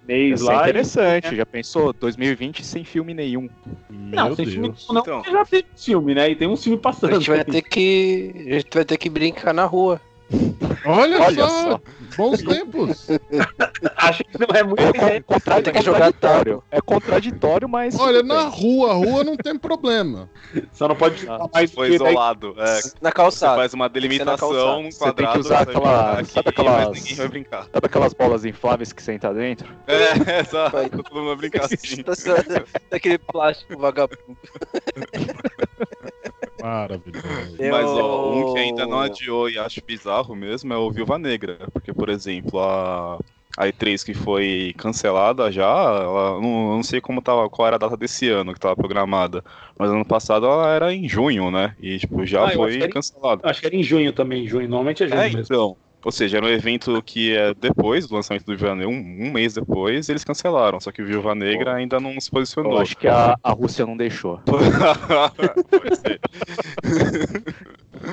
chinês 0.07 0.41
ser 0.41 0.47
lá. 0.47 0.55
e- 0.55 0.61
interessante. 0.63 1.37
Já 1.37 1.47
pensou? 1.47 1.93
2020 1.93 2.65
sem 2.65 2.85
filme 2.85 3.15
nenhum. 3.15 3.49
Não, 3.91 4.27
Meu 4.27 4.37
tem 4.37 4.47
filme 4.47 4.69
Deus. 4.69 4.87
não, 4.91 5.01
Então. 5.01 5.23
já 5.25 5.45
teve 5.45 5.67
filme, 5.77 6.15
né? 6.15 6.31
E 6.31 6.37
tem 6.37 6.47
um 6.49 6.57
filme 6.57 6.79
A 6.79 6.83
passando. 6.83 7.15
gente 7.15 7.31
vai 7.31 7.45
ter 7.45 7.63
que. 7.63 8.33
A 8.37 8.55
gente 8.55 8.69
vai 8.75 8.85
ter 8.85 8.97
que 8.97 9.09
brincar 9.09 9.53
na 9.55 9.65
rua. 9.65 10.01
Olha, 10.87 11.21
Olha 11.23 11.49
só, 11.49 11.71
só. 11.73 11.81
bons 12.17 12.43
tempos. 12.43 13.07
Acho 13.97 14.25
que 14.25 14.39
não 14.39 14.49
é 14.55 14.63
muito. 14.63 14.83
É, 14.83 15.21
con- 15.21 15.35
contra- 15.35 15.63
Tem 15.63 15.73
que 15.73 15.83
jogar 15.83 16.13
contraditório. 16.13 16.63
É 16.71 16.81
contraditório, 16.81 17.69
mas. 17.69 17.99
Olha, 17.99 18.23
na 18.23 18.43
rua, 18.43 18.91
a 18.91 18.95
rua 18.95 19.25
não 19.25 19.37
tem 19.37 19.57
problema. 19.59 20.29
Só 20.73 20.89
não 20.89 20.97
pode 20.97 21.29
Ah, 21.29 21.47
mais 21.53 21.73
Foi 21.73 21.95
isolado. 21.95 22.55
É, 22.59 22.75
Na 23.01 23.11
você 23.11 23.13
calçada. 23.13 23.57
faz 23.57 23.75
uma 23.75 23.89
delimitação 23.89 24.51
calçada. 24.51 24.77
num 24.83 24.91
Você 24.91 24.99
tem 25.05 25.15
que 25.15 25.23
quadrado. 25.23 25.41
usar 25.41 25.65
você 25.65 25.71
aquela- 25.71 26.13
aqui, 26.19 26.31
sabe 26.33 26.49
aquelas- 26.49 26.89
Mas 26.89 26.99
ninguém 27.01 27.15
vai 27.17 27.29
brincar. 27.29 27.63
Sabe 27.73 27.87
aquelas 27.87 28.13
bolas 28.15 28.45
infláveis 28.45 28.93
que 28.93 29.03
senta 29.03 29.33
dentro? 29.33 29.69
É, 29.87 30.41
exato. 30.41 30.77
Vai. 30.77 30.89
Todo 30.91 31.15
mundo 31.15 31.27
vai 31.29 31.37
brincar 31.37 31.65
assim. 31.65 32.03
Daquele 32.91 33.19
plástico 33.19 33.79
vagabundo. 33.79 34.37
Maravilhoso. 36.65 37.61
Mas 37.63 37.95
ó, 37.95 38.23
um 38.25 38.43
que 38.45 38.59
ainda 38.59 38.87
não 38.87 38.99
adiou 39.01 39.51
e 39.51 39.59
acho 39.59 39.85
bizarro 39.85 40.35
mesmo 40.35 40.73
é 40.73 40.77
o 40.79 40.91
Viúva 40.91 41.19
Negra. 41.19 41.69
Porque, 41.73 41.93
por 41.93 42.09
exemplo, 42.09 42.59
a, 42.61 43.21
a 43.59 43.69
E3 43.69 44.03
que 44.03 44.15
foi 44.15 44.75
cancelada 44.79 45.53
já, 45.53 45.65
ela, 45.67 46.41
não, 46.41 46.71
eu 46.71 46.77
não 46.77 46.83
sei 46.83 47.01
como 47.03 47.21
tava, 47.23 47.51
qual 47.51 47.67
era 47.67 47.77
a 47.77 47.79
data 47.79 47.97
desse 47.99 48.31
ano 48.31 48.55
que 48.55 48.61
tava 48.61 48.77
programada. 48.77 49.45
Mas 49.79 49.91
ano 49.91 50.07
passado 50.07 50.47
ela 50.47 50.69
era 50.75 50.93
em 50.95 51.07
junho, 51.07 51.51
né? 51.51 51.77
E 51.79 51.99
tipo, 51.99 52.25
já 52.25 52.47
Ah, 52.47 52.53
acho 52.67 52.79
foi 52.79 52.89
em- 52.89 52.89
cancelada. 52.89 53.43
Acho 53.43 53.61
que 53.61 53.67
era 53.67 53.77
em 53.77 53.83
junho 53.83 54.13
também. 54.13 54.47
Junho, 54.47 54.69
normalmente 54.69 55.03
é 55.03 55.09
junho 55.09 55.29
É, 55.29 55.31
mesmo. 55.31 55.55
então. 55.55 55.79
Ou 56.05 56.13
seja, 56.13 56.37
era 56.37 56.45
um 56.47 56.51
evento 56.51 57.01
que 57.03 57.35
é 57.35 57.55
depois 57.55 58.07
do 58.07 58.15
lançamento 58.15 58.45
do 58.45 58.57
Viúva 58.57 58.75
Negra, 58.75 58.89
um, 58.91 59.27
um 59.27 59.33
mês 59.33 59.55
depois, 59.55 60.09
eles 60.09 60.23
cancelaram. 60.23 60.79
Só 60.79 60.93
que 60.93 61.01
o 61.03 61.07
Viúva 61.07 61.35
Negra 61.35 61.75
ainda 61.75 61.99
não 61.99 62.21
se 62.21 62.29
Eu 62.29 62.33
posicionou. 62.33 62.79
acho 62.79 62.97
que 62.97 63.09
a, 63.09 63.35
a 63.43 63.51
Rússia 63.53 63.87
não 63.87 63.97
deixou. 63.97 64.39
Pode 64.45 65.97
ser. 65.97 66.21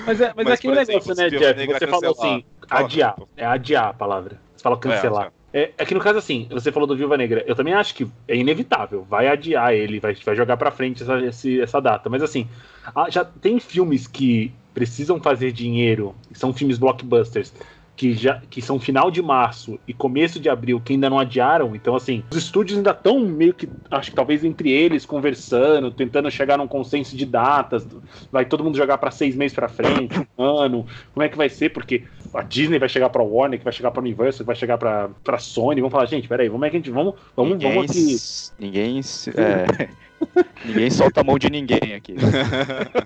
Mas 0.06 0.22
é, 0.22 0.34
mas 0.36 0.46
é 0.48 0.50
Mas, 0.50 0.60
aquele 0.60 0.74
por 0.74 0.82
exemplo, 0.82 1.02
negócio, 1.08 1.16
né, 1.16 1.30
Jeff? 1.30 1.60
Negra 1.60 1.80
Você 1.80 1.88
falou 1.88 2.02
cancelar. 2.16 2.34
assim, 2.36 2.46
Fala. 2.68 2.86
adiar. 2.86 3.16
É 3.38 3.46
adiar 3.46 3.88
a 3.90 3.94
palavra. 3.94 4.40
Você 4.56 4.64
fala 4.64 4.78
cancelar. 4.78 5.34
É, 5.54 5.72
é 5.78 5.86
que 5.86 5.94
no 5.94 6.00
caso, 6.00 6.18
assim, 6.18 6.48
você 6.50 6.72
falou 6.72 6.88
do 6.88 6.96
Viúva 6.96 7.18
Negra. 7.18 7.44
Eu 7.46 7.56
também 7.56 7.74
acho 7.74 7.94
que 7.94 8.08
é 8.28 8.36
inevitável. 8.38 9.06
Vai 9.10 9.28
adiar 9.28 9.74
ele, 9.74 10.00
vai, 10.00 10.16
vai 10.16 10.36
jogar 10.36 10.56
pra 10.56 10.72
frente 10.72 11.04
essa, 11.04 11.20
esse- 11.26 11.60
essa 11.60 11.82
data. 11.82 12.10
Mas, 12.10 12.24
assim, 12.24 12.48
ah, 12.96 13.08
já 13.10 13.26
tem 13.26 13.60
filmes 13.60 14.08
que 14.08 14.52
precisam 14.74 15.20
fazer 15.20 15.52
dinheiro, 15.52 16.16
são 16.34 16.54
filmes 16.54 16.78
blockbusters, 16.78 17.54
que, 18.02 18.16
já, 18.16 18.42
que 18.50 18.64
são 18.64 18.80
final 18.80 19.12
de 19.12 19.22
março 19.22 19.80
e 19.88 19.94
começo 19.94 20.40
de 20.40 20.50
abril, 20.50 20.82
que 20.84 20.94
ainda 20.94 21.08
não 21.08 21.20
adiaram. 21.20 21.76
Então, 21.76 21.96
assim, 21.96 22.24
os 22.32 22.38
estúdios 22.38 22.76
ainda 22.76 22.90
estão 22.90 23.20
meio 23.20 23.54
que, 23.54 23.70
acho 23.92 24.10
que 24.10 24.16
talvez 24.16 24.44
entre 24.44 24.72
eles, 24.72 25.06
conversando, 25.06 25.92
tentando 25.92 26.32
chegar 26.32 26.58
num 26.58 26.68
consenso 26.68 27.16
de 27.16 27.28
datas. 27.28 27.86
Vai 28.32 28.44
todo 28.46 28.64
mundo 28.64 28.76
jogar 28.76 28.98
pra 28.98 29.12
seis 29.12 29.36
meses 29.36 29.54
pra 29.54 29.70
frente, 29.70 30.20
um 30.36 30.44
ano. 30.44 30.88
Como 31.14 31.24
é 31.24 31.30
que 31.30 31.38
vai 31.38 31.48
ser? 31.48 31.70
Porque 31.70 32.06
a 32.34 32.42
Disney 32.42 32.80
vai 32.80 32.90
chegar 32.90 33.12
pra 33.12 33.22
Warner, 33.22 33.60
que 33.60 33.64
vai 33.64 33.74
chegar 33.74 33.92
pra 33.92 34.02
Universal, 34.02 34.40
que 34.40 34.48
vai 34.48 34.56
chegar 34.56 34.80
pra, 34.80 35.12
pra 35.24 35.38
Sony. 35.38 35.80
Vamos 35.80 35.92
falar, 35.92 36.08
gente, 36.08 36.28
peraí, 36.28 36.50
como 36.50 36.66
é 36.66 36.72
que 36.72 36.78
a 36.78 36.80
gente. 36.80 36.90
Vamos, 36.90 37.14
vamos, 37.36 37.54
ninguém 37.54 37.76
vamos 37.76 37.92
aqui. 37.92 38.64
ninguém 38.66 39.00
é, 39.36 39.90
Ninguém 40.66 40.90
solta 40.90 41.22
a 41.22 41.24
mão 41.24 41.38
de 41.38 41.50
ninguém 41.50 41.94
aqui. 41.96 42.16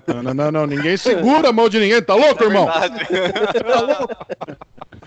Não, 0.07 0.23
não, 0.23 0.33
não, 0.33 0.51
não, 0.51 0.67
ninguém 0.67 0.97
segura 0.97 1.49
a 1.49 1.53
mão 1.53 1.69
de 1.69 1.79
ninguém, 1.79 2.01
tá 2.01 2.15
louco, 2.15 2.43
irmão? 2.43 2.67
Tá 3.65 3.81
louco? 3.81 4.15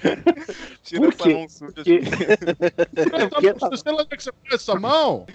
Tira 0.85 1.01
Por 1.03 1.09
essa 1.13 1.25
quê? 1.25 1.33
mão 1.35 1.49
suja 1.49 1.73
Porque, 1.75 2.01
porque, 3.31 3.53
Você 3.77 3.91
lembra 3.91 4.17
que 4.17 4.23
você 4.23 4.31
põe 4.33 4.55
essa 4.55 4.75
mão? 4.75 5.27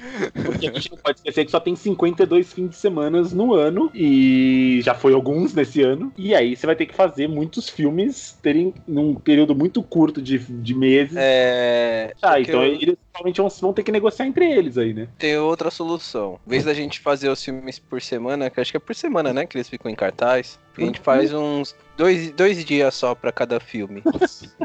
porque 0.45 0.67
a 0.67 0.73
gente 0.73 0.91
não 0.91 0.97
pode 0.97 1.17
esquecer 1.17 1.45
que 1.45 1.51
só 1.51 1.59
tem 1.59 1.75
52 1.75 2.53
fins 2.53 2.69
de 2.69 2.75
semana 2.75 3.21
no 3.21 3.53
ano, 3.53 3.91
e 3.93 4.79
já 4.83 4.93
foi 4.93 5.13
alguns 5.13 5.53
nesse 5.53 5.81
ano. 5.81 6.11
E 6.17 6.33
aí 6.33 6.55
você 6.55 6.65
vai 6.65 6.75
ter 6.75 6.85
que 6.85 6.95
fazer 6.95 7.27
muitos 7.27 7.69
filmes 7.69 8.37
terem 8.41 8.73
num 8.87 9.15
período 9.15 9.55
muito 9.55 9.81
curto 9.83 10.21
de, 10.21 10.37
de 10.39 10.73
meses. 10.73 11.15
É. 11.17 12.13
Ah, 12.21 12.39
então 12.39 12.63
eu- 12.65 12.73
eles 12.75 12.95
provavelmente 13.13 13.37
vão, 13.37 13.49
vão 13.49 13.73
ter 13.73 13.83
que 13.83 13.91
negociar 13.91 14.25
entre 14.25 14.51
eles 14.51 14.77
aí, 14.77 14.93
né? 14.93 15.07
Tem 15.17 15.37
outra 15.37 15.69
solução. 15.69 16.39
Em 16.45 16.49
vez 16.49 16.63
da 16.65 16.73
gente 16.73 16.99
fazer 16.99 17.29
os 17.29 17.43
filmes 17.43 17.77
por 17.79 18.01
semana, 18.01 18.49
que 18.49 18.59
acho 18.59 18.71
que 18.71 18.77
é 18.77 18.79
por 18.79 18.95
semana, 18.95 19.31
né? 19.31 19.45
Que 19.45 19.57
eles 19.57 19.69
ficam 19.69 19.89
em 19.91 19.95
cartaz. 19.95 20.59
A 20.75 20.81
gente 20.81 20.99
faz 21.01 21.31
uns 21.31 21.75
dois, 21.95 22.31
dois 22.31 22.65
dias 22.65 22.95
só 22.95 23.13
pra 23.13 23.31
cada 23.31 23.59
filme. 23.59 24.01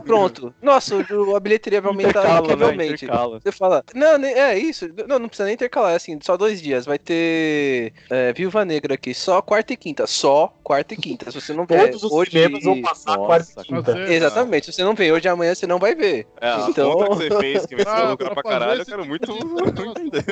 Pronto. 0.06 0.54
Nossa, 0.62 0.94
a 1.36 1.40
bilheteria 1.40 1.82
vai 1.82 1.90
aumentar 1.90 2.08
Intercala, 2.20 2.40
né? 2.40 2.44
incrivelmente. 2.54 3.04
Intercala. 3.04 3.40
Você 3.40 3.52
fala, 3.52 3.84
não, 3.94 4.14
é 4.24 4.58
isso. 4.58 4.88
Não, 5.06 5.18
não 5.18 5.28
precisa 5.28 5.44
nem 5.44 5.52
intercalar, 5.52 5.92
é 5.92 5.96
assim, 5.96 6.18
só 6.22 6.38
dois 6.38 6.62
dias. 6.62 6.86
Vai 6.86 6.98
ter 6.98 7.92
é, 8.08 8.32
Viúva 8.32 8.64
Negra 8.64 8.94
aqui, 8.94 9.12
só 9.12 9.42
quarta 9.42 9.74
e 9.74 9.76
quinta. 9.76 10.06
Só 10.06 10.54
quarta 10.64 10.94
e 10.94 10.96
quinta. 10.96 11.30
Se 11.30 11.38
você 11.38 11.52
não 11.52 11.66
vê 11.66 11.76
Todos 11.88 12.04
os 12.04 12.10
hoje. 12.12 12.30
cinemas 12.30 12.64
vão 12.64 12.80
passar 12.80 13.18
Nossa, 13.18 13.26
quarta 13.26 13.60
e 13.60 13.64
quinta. 13.64 13.98
Exatamente, 14.10 14.64
se 14.66 14.72
você 14.72 14.82
não 14.82 14.94
vê 14.94 15.12
hoje 15.12 15.28
amanhã, 15.28 15.54
você 15.54 15.66
não 15.66 15.78
vai 15.78 15.94
ver. 15.94 16.26
É, 16.40 16.48
a 16.48 16.66
Então- 16.70 16.92
conta 16.94 17.08
que 17.10 17.28
você 17.28 17.38
fez, 17.40 17.66
que 17.66 17.76
vai 17.76 17.84
Ah, 18.02 18.10
lucrar 18.10 18.34
pra 18.42 18.50
caralho, 18.50 18.80
eu 18.82 18.86
quero 18.86 19.06
muito 19.06 19.26
de 19.32 19.82
entender. 19.88 20.24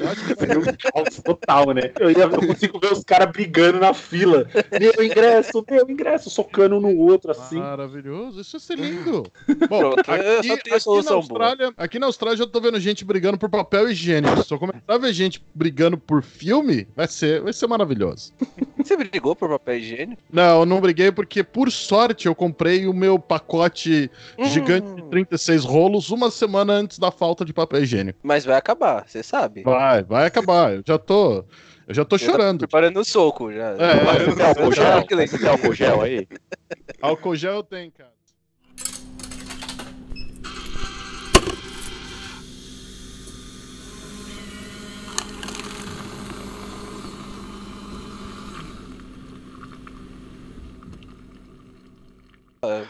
Eu 0.00 0.08
acho 0.08 0.26
que 0.26 0.34
Seria 0.34 0.58
um 0.58 0.64
caos 0.64 1.22
total, 1.22 1.72
né? 1.72 1.92
Eu, 1.98 2.10
ia- 2.10 2.18
eu 2.24 2.46
consigo 2.46 2.78
ver 2.78 2.92
os 2.92 3.04
caras 3.04 3.30
brigando 3.32 3.78
na 3.80 3.94
fila. 3.94 4.46
Meu 4.80 5.04
ingresso, 5.04 5.64
meu 5.70 5.88
ingresso, 5.88 6.30
socando 6.30 6.76
um 6.76 6.80
no 6.80 6.96
outro 6.98 7.30
assim. 7.30 7.56
Maravilhoso, 7.58 8.40
isso 8.40 8.56
ia 8.56 8.60
ser 8.60 8.78
lindo. 8.78 9.24
Bom, 9.68 9.92
Pronto, 9.94 10.10
eu 10.10 10.42
só 10.44 10.56
tenho 10.56 10.76
a 10.76 10.80
solução 10.80 11.20
na 11.20 11.26
boa. 11.28 11.44
Austrália, 11.46 11.74
aqui 11.76 11.98
na 11.98 12.06
Austrália 12.06 12.40
eu 12.42 12.46
tô 12.46 12.60
vendo 12.60 12.78
gente 12.80 13.04
brigando 13.04 13.38
por 13.38 13.48
papel 13.48 13.90
higiênico. 13.90 14.42
Se 14.42 14.52
eu 14.52 14.58
começar 14.58 14.80
a 14.86 14.98
ver 14.98 15.12
gente 15.12 15.44
brigando 15.54 15.96
por 15.98 16.22
filme, 16.22 16.86
vai 16.94 17.06
ser, 17.06 17.40
vai 17.42 17.52
ser 17.52 17.66
maravilhoso. 17.66 18.32
Você 18.76 18.96
brigou 18.96 19.34
por 19.34 19.48
papel 19.48 19.76
higiênico? 19.78 20.22
Não, 20.32 20.60
eu 20.60 20.66
não 20.66 20.80
briguei 20.80 21.10
porque, 21.12 21.42
por 21.42 21.70
sorte, 21.70 22.26
eu 22.26 22.34
comprei 22.34 22.86
o 22.86 22.92
meu 22.92 23.18
pacote 23.18 24.10
Hum. 24.38 24.44
gigante 24.46 24.94
de 24.94 25.02
36 25.10 25.64
rolos 25.64 26.10
uma 26.10 26.30
semana 26.30 26.72
antes 26.72 26.98
da 26.98 27.10
falta 27.14 27.44
de 27.44 27.52
papel 27.52 27.82
higiênico. 27.82 28.18
Mas 28.22 28.44
vai 28.44 28.56
acabar, 28.56 29.08
você 29.08 29.22
sabe. 29.22 29.62
Vai, 29.62 30.02
vai 30.02 30.26
acabar. 30.26 30.74
Eu 30.74 30.82
já 30.86 30.98
tô. 30.98 31.44
Eu 31.86 31.94
já 31.94 32.04
tô 32.04 32.16
Eu 32.16 32.18
tô 32.18 32.18
chorando. 32.18 32.58
Preparando 32.60 33.00
o 33.00 33.04
soco 33.04 33.52
já. 33.52 33.70
É, 33.70 34.34
tem 34.34 34.46
álcool 34.46 34.72
Já, 34.72 35.00
gel? 35.00 35.28
Você 35.28 35.38
tem 35.38 35.48
álcool 35.48 35.74
gel 35.74 36.02
aí? 36.02 36.28
Álcool 37.00 37.36
gel 37.36 37.62
tem, 37.62 37.90
cara. 37.90 38.13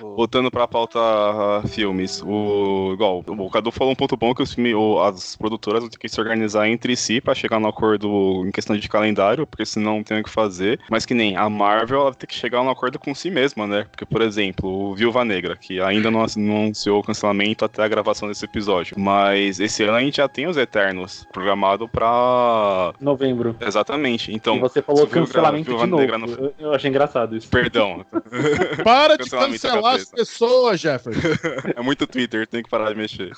Voltando 0.00 0.50
pra 0.50 0.66
pauta 0.68 0.98
ah, 0.98 1.62
filmes, 1.66 2.22
o 2.24 2.92
igual, 2.94 3.22
o 3.26 3.50
Cadu 3.50 3.70
falou 3.70 3.92
um 3.92 3.96
ponto 3.96 4.16
bom 4.16 4.34
que 4.34 4.42
os 4.42 4.54
filmes, 4.54 4.74
o- 4.74 5.00
as 5.02 5.36
produtoras 5.36 5.80
vão 5.80 5.90
ter 5.90 5.98
que 5.98 6.08
se 6.08 6.20
organizar 6.20 6.68
entre 6.68 6.96
si 6.96 7.20
pra 7.20 7.34
chegar 7.34 7.58
no 7.60 7.68
acordo 7.68 8.44
em 8.46 8.50
questão 8.50 8.76
de 8.76 8.88
calendário, 8.88 9.46
porque 9.46 9.64
senão 9.66 9.96
não 9.96 10.02
tem 10.02 10.20
o 10.20 10.24
que 10.24 10.30
fazer. 10.30 10.80
Mas 10.90 11.04
que 11.06 11.14
nem 11.14 11.36
a 11.36 11.48
Marvel, 11.48 12.00
ela 12.00 12.10
vai 12.10 12.18
ter 12.18 12.26
que 12.26 12.34
chegar 12.34 12.62
no 12.62 12.70
acordo 12.70 12.98
com 12.98 13.14
si 13.14 13.30
mesma, 13.30 13.66
né? 13.66 13.86
Porque, 13.90 14.04
por 14.06 14.22
exemplo, 14.22 14.68
o 14.90 14.94
Viúva 14.94 15.24
Negra, 15.24 15.56
que 15.56 15.80
ainda 15.80 16.10
não, 16.10 16.24
anunciou 16.24 17.00
o 17.00 17.02
cancelamento 17.02 17.64
até 17.64 17.82
a 17.82 17.88
gravação 17.88 18.28
desse 18.28 18.44
episódio. 18.44 18.96
Mas 18.98 19.60
esse 19.60 19.82
ano 19.82 19.96
a 19.96 20.00
gente 20.00 20.16
já 20.16 20.28
tem 20.28 20.46
os 20.46 20.56
Eternos 20.56 21.26
programado 21.32 21.88
pra. 21.88 22.92
Novembro. 23.00 23.56
Exatamente. 23.60 24.30
e 24.30 24.34
Então, 24.34 24.58
você 24.60 24.82
falou 24.82 25.06
você 25.06 25.12
viu 25.12 25.24
cancelamento 25.26 25.64
Viúva 25.70 25.84
de 25.84 25.90
novo. 25.90 26.00
Negra 26.02 26.18
no- 26.18 26.26
Eu, 26.32 26.54
eu 26.58 26.72
achei 26.74 26.88
engraçado 26.90 27.36
isso. 27.36 27.48
perdão, 27.48 28.04
Para 28.84 29.16
de 29.16 29.24
Cancelamento 29.24 29.63
cancelar 29.64 29.94
as 29.94 30.10
pessoas, 30.10 30.80
Jefferson. 30.80 31.20
É 31.76 31.82
muito 31.82 32.06
Twitter, 32.06 32.46
tem 32.46 32.62
que 32.62 32.68
parar 32.68 32.90
de 32.90 32.96
mexer. 32.96 33.32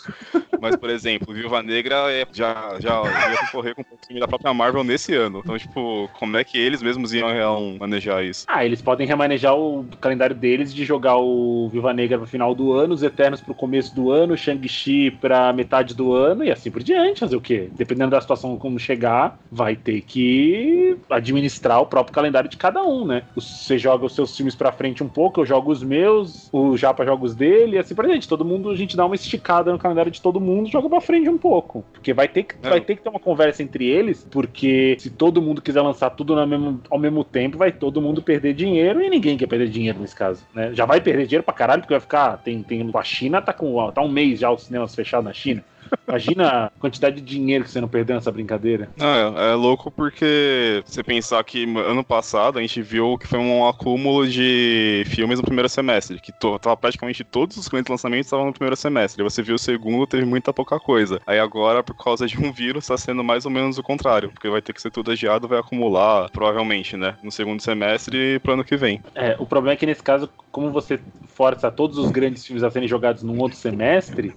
Mas, 0.60 0.76
por 0.76 0.90
exemplo, 0.90 1.32
Viúva 1.32 1.62
Negra 1.62 2.10
é, 2.12 2.26
já, 2.32 2.76
já 2.80 3.02
ia 3.30 3.38
concorrer 3.46 3.74
com 3.74 3.82
um 3.82 3.98
filme 4.06 4.20
da 4.20 4.28
própria 4.28 4.52
Marvel 4.52 4.84
nesse 4.84 5.14
ano. 5.14 5.40
Então, 5.42 5.58
tipo, 5.58 6.08
como 6.18 6.36
é 6.36 6.44
que 6.44 6.58
eles 6.58 6.82
mesmos 6.82 7.12
iam 7.12 7.30
iam 7.34 7.76
manejar 7.78 8.24
isso? 8.24 8.44
Ah, 8.48 8.64
eles 8.64 8.82
podem 8.82 9.06
remanejar 9.06 9.54
o 9.56 9.84
calendário 10.00 10.34
deles 10.34 10.74
de 10.74 10.84
jogar 10.84 11.16
o 11.16 11.68
Viva 11.72 11.92
Negra 11.92 12.18
pro 12.18 12.26
final 12.26 12.54
do 12.54 12.72
ano, 12.72 12.94
os 12.94 13.02
Eternos 13.02 13.40
pro 13.40 13.54
começo 13.54 13.94
do 13.94 14.10
ano, 14.10 14.36
Shang-Chi 14.36 15.10
pra 15.10 15.52
metade 15.52 15.94
do 15.94 16.12
ano 16.12 16.44
e 16.44 16.50
assim 16.50 16.70
por 16.70 16.82
diante. 16.82 17.20
Fazer 17.20 17.36
o 17.36 17.40
quê? 17.40 17.68
Dependendo 17.72 18.10
da 18.10 18.20
situação 18.20 18.56
como 18.56 18.78
chegar, 18.78 19.38
vai 19.50 19.76
ter 19.76 20.00
que 20.02 20.96
administrar 21.10 21.80
o 21.80 21.86
próprio 21.86 22.14
calendário 22.14 22.48
de 22.48 22.56
cada 22.56 22.82
um, 22.82 23.06
né? 23.06 23.22
Você 23.34 23.78
joga 23.78 24.06
os 24.06 24.14
seus 24.14 24.36
filmes 24.36 24.54
pra 24.54 24.72
frente 24.72 25.02
um 25.02 25.08
pouco, 25.08 25.40
eu 25.40 25.46
jogo 25.46 25.70
os 25.70 25.82
meus, 25.82 26.15
o 26.52 26.76
Japa 26.76 27.04
joga 27.04 27.24
os 27.24 27.34
dele 27.34 27.76
e 27.76 27.78
assim 27.78 27.94
por 27.94 28.06
diante. 28.06 28.28
Todo 28.28 28.44
mundo, 28.44 28.70
a 28.70 28.76
gente 28.76 28.96
dá 28.96 29.04
uma 29.04 29.14
esticada 29.14 29.72
no 29.72 29.78
calendário 29.78 30.10
de 30.10 30.20
todo 30.20 30.40
mundo, 30.40 30.68
joga 30.70 30.88
pra 30.88 31.00
frente 31.00 31.28
um 31.28 31.38
pouco. 31.38 31.84
Porque 31.92 32.12
vai 32.12 32.28
ter 32.28 32.44
que, 32.44 32.54
É. 32.62 32.68
vai 32.70 32.80
ter 32.80 32.96
que 32.96 33.02
ter 33.02 33.08
uma 33.08 33.20
conversa 33.20 33.62
entre 33.62 33.84
eles, 33.86 34.26
porque 34.30 34.96
se 34.98 35.10
todo 35.10 35.40
mundo 35.42 35.60
quiser 35.62 35.80
lançar 35.82 36.10
tudo 36.10 36.34
mesmo- 36.46 36.80
ao 36.90 36.98
mesmo 36.98 37.24
tempo, 37.24 37.58
vai 37.58 37.72
todo 37.72 38.00
mundo 38.00 38.22
perder 38.22 38.54
dinheiro 38.54 39.00
e 39.02 39.08
ninguém 39.10 39.36
quer 39.36 39.46
perder 39.46 39.68
dinheiro 39.68 39.98
nesse 40.00 40.14
caso, 40.14 40.44
né? 40.54 40.70
Já 40.74 40.84
vai 40.84 41.00
perder 41.00 41.26
dinheiro 41.26 41.44
pra 41.44 41.54
caralho, 41.54 41.82
porque 41.82 41.94
vai 41.94 42.00
ficar. 42.00 42.36
Tem, 42.38 42.62
tem, 42.62 42.88
a 42.94 43.02
China 43.02 43.40
tá 43.42 43.52
com 43.52 43.90
tá 43.92 44.02
um 44.02 44.08
mês 44.08 44.40
já 44.40 44.50
os 44.50 44.64
cinemas 44.64 44.94
fechados 44.94 45.24
na 45.24 45.32
China. 45.32 45.64
Imagina 46.06 46.66
a 46.66 46.70
quantidade 46.78 47.16
de 47.16 47.22
dinheiro 47.22 47.64
que 47.64 47.70
você 47.70 47.80
não 47.80 47.88
perdeu 47.88 48.16
nessa 48.16 48.30
brincadeira. 48.30 48.88
Não, 48.96 49.38
é, 49.38 49.52
é 49.52 49.54
louco 49.54 49.90
porque 49.90 50.82
você 50.84 51.02
pensar 51.02 51.42
que 51.44 51.64
ano 51.78 52.04
passado 52.04 52.58
a 52.58 52.62
gente 52.62 52.80
viu 52.82 53.18
que 53.18 53.26
foi 53.26 53.38
um 53.38 53.66
acúmulo 53.66 54.26
de 54.26 55.04
filmes 55.06 55.38
no 55.38 55.44
primeiro 55.44 55.68
semestre, 55.68 56.20
que 56.20 56.32
to, 56.32 56.58
tava 56.58 56.76
praticamente 56.76 57.24
todos 57.24 57.56
os 57.56 57.68
grandes 57.68 57.90
lançamentos 57.90 58.26
estavam 58.26 58.46
no 58.46 58.52
primeiro 58.52 58.76
semestre. 58.76 59.22
Você 59.22 59.42
viu 59.42 59.56
o 59.56 59.58
segundo, 59.58 60.06
teve 60.06 60.24
muita 60.24 60.52
pouca 60.52 60.78
coisa. 60.78 61.20
Aí 61.26 61.38
agora, 61.38 61.82
por 61.82 61.96
causa 61.96 62.26
de 62.26 62.38
um 62.38 62.52
vírus, 62.52 62.86
tá 62.86 62.96
sendo 62.96 63.24
mais 63.24 63.44
ou 63.44 63.50
menos 63.50 63.78
o 63.78 63.82
contrário, 63.82 64.30
porque 64.30 64.48
vai 64.48 64.62
ter 64.62 64.72
que 64.72 64.80
ser 64.80 64.90
tudo 64.90 65.10
adiado, 65.10 65.48
vai 65.48 65.58
acumular, 65.58 66.30
provavelmente, 66.30 66.96
né, 66.96 67.16
no 67.22 67.30
segundo 67.30 67.60
semestre 67.60 68.16
e 68.16 68.38
pro 68.38 68.52
ano 68.52 68.64
que 68.64 68.76
vem. 68.76 69.02
É, 69.14 69.36
o 69.38 69.46
problema 69.46 69.74
é 69.74 69.76
que 69.76 69.86
nesse 69.86 70.02
caso, 70.02 70.28
como 70.50 70.70
você 70.70 71.00
força 71.28 71.70
todos 71.70 71.98
os 71.98 72.10
grandes 72.10 72.46
filmes 72.46 72.62
a 72.62 72.70
serem 72.70 72.88
jogados 72.88 73.22
num 73.22 73.38
outro 73.38 73.58
semestre, 73.58 74.34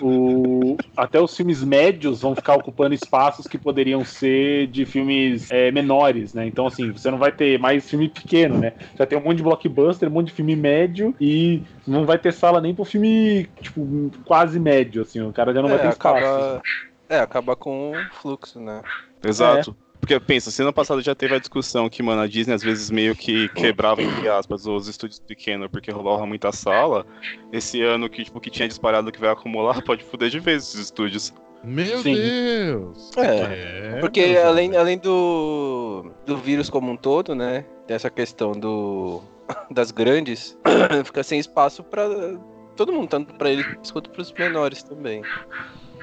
o- 0.00 0.76
até 0.96 1.20
os 1.20 1.36
filmes 1.36 1.62
médios 1.62 2.20
vão 2.22 2.34
ficar 2.34 2.54
ocupando 2.56 2.94
espaços 2.94 3.46
que 3.46 3.58
poderiam 3.58 4.04
ser 4.04 4.66
de 4.68 4.84
filmes 4.84 5.50
é, 5.50 5.70
menores, 5.70 6.34
né? 6.34 6.46
Então, 6.46 6.66
assim, 6.66 6.90
você 6.90 7.10
não 7.10 7.18
vai 7.18 7.32
ter 7.32 7.58
mais 7.58 7.88
filme 7.88 8.08
pequeno, 8.08 8.58
né? 8.58 8.72
Já 8.98 9.06
tem 9.06 9.18
um 9.18 9.22
monte 9.22 9.38
de 9.38 9.42
blockbuster, 9.42 10.08
um 10.08 10.12
monte 10.12 10.26
de 10.28 10.32
filme 10.34 10.56
médio 10.56 11.14
e 11.20 11.62
não 11.86 12.04
vai 12.04 12.18
ter 12.18 12.32
sala 12.32 12.60
nem 12.60 12.74
pro 12.74 12.84
filme, 12.84 13.44
tipo, 13.60 14.10
quase 14.24 14.58
médio, 14.58 15.02
assim. 15.02 15.20
O 15.20 15.32
cara 15.32 15.52
já 15.52 15.62
não 15.62 15.68
vai 15.68 15.78
ter 15.78 15.86
é, 15.86 15.90
espaço. 15.90 16.16
acaba, 16.18 16.62
é, 17.08 17.18
acaba 17.18 17.56
com 17.56 17.92
o 17.92 18.04
fluxo, 18.20 18.60
né? 18.60 18.82
Exato. 19.24 19.76
Porque 20.04 20.20
pensa, 20.20 20.50
se 20.50 20.60
ano 20.60 20.70
passado 20.70 21.00
já 21.00 21.14
teve 21.14 21.34
a 21.34 21.38
discussão 21.38 21.88
que, 21.88 22.02
mano, 22.02 22.20
a 22.20 22.26
Disney 22.26 22.52
às 22.54 22.62
vezes 22.62 22.90
meio 22.90 23.16
que 23.16 23.48
quebrava, 23.48 24.02
entre 24.02 24.28
aspas, 24.28 24.66
os 24.66 24.86
estúdios 24.86 25.18
pequenos 25.18 25.68
porque 25.70 25.90
rolava 25.90 26.26
muita 26.26 26.52
sala. 26.52 27.06
Esse 27.50 27.80
ano 27.80 28.06
que, 28.10 28.22
tipo, 28.22 28.38
que 28.38 28.50
tinha 28.50 28.68
disparado 28.68 29.10
que 29.10 29.18
vai 29.18 29.30
acumular, 29.30 29.80
pode 29.82 30.04
foder 30.04 30.28
de 30.28 30.38
vez 30.40 30.62
esses 30.64 30.78
estúdios. 30.78 31.32
Meu 31.64 32.02
Sim. 32.02 32.16
Deus. 32.16 33.12
É, 33.16 33.94
É, 33.96 34.00
Porque 34.00 34.38
além, 34.44 34.68
Deus. 34.68 34.82
além 34.82 34.98
do, 34.98 36.10
do 36.26 36.36
vírus 36.36 36.68
como 36.68 36.92
um 36.92 36.96
todo, 36.98 37.34
né? 37.34 37.64
Dessa 37.88 38.10
questão 38.10 38.52
do 38.52 39.22
das 39.70 39.90
grandes, 39.90 40.54
fica 41.06 41.22
sem 41.22 41.40
espaço 41.40 41.82
pra 41.82 42.06
todo 42.76 42.92
mundo, 42.92 43.08
tanto 43.08 43.32
pra 43.36 43.48
eles 43.48 43.66
quanto 43.90 44.10
pros 44.10 44.30
menores 44.34 44.82
também. 44.82 45.22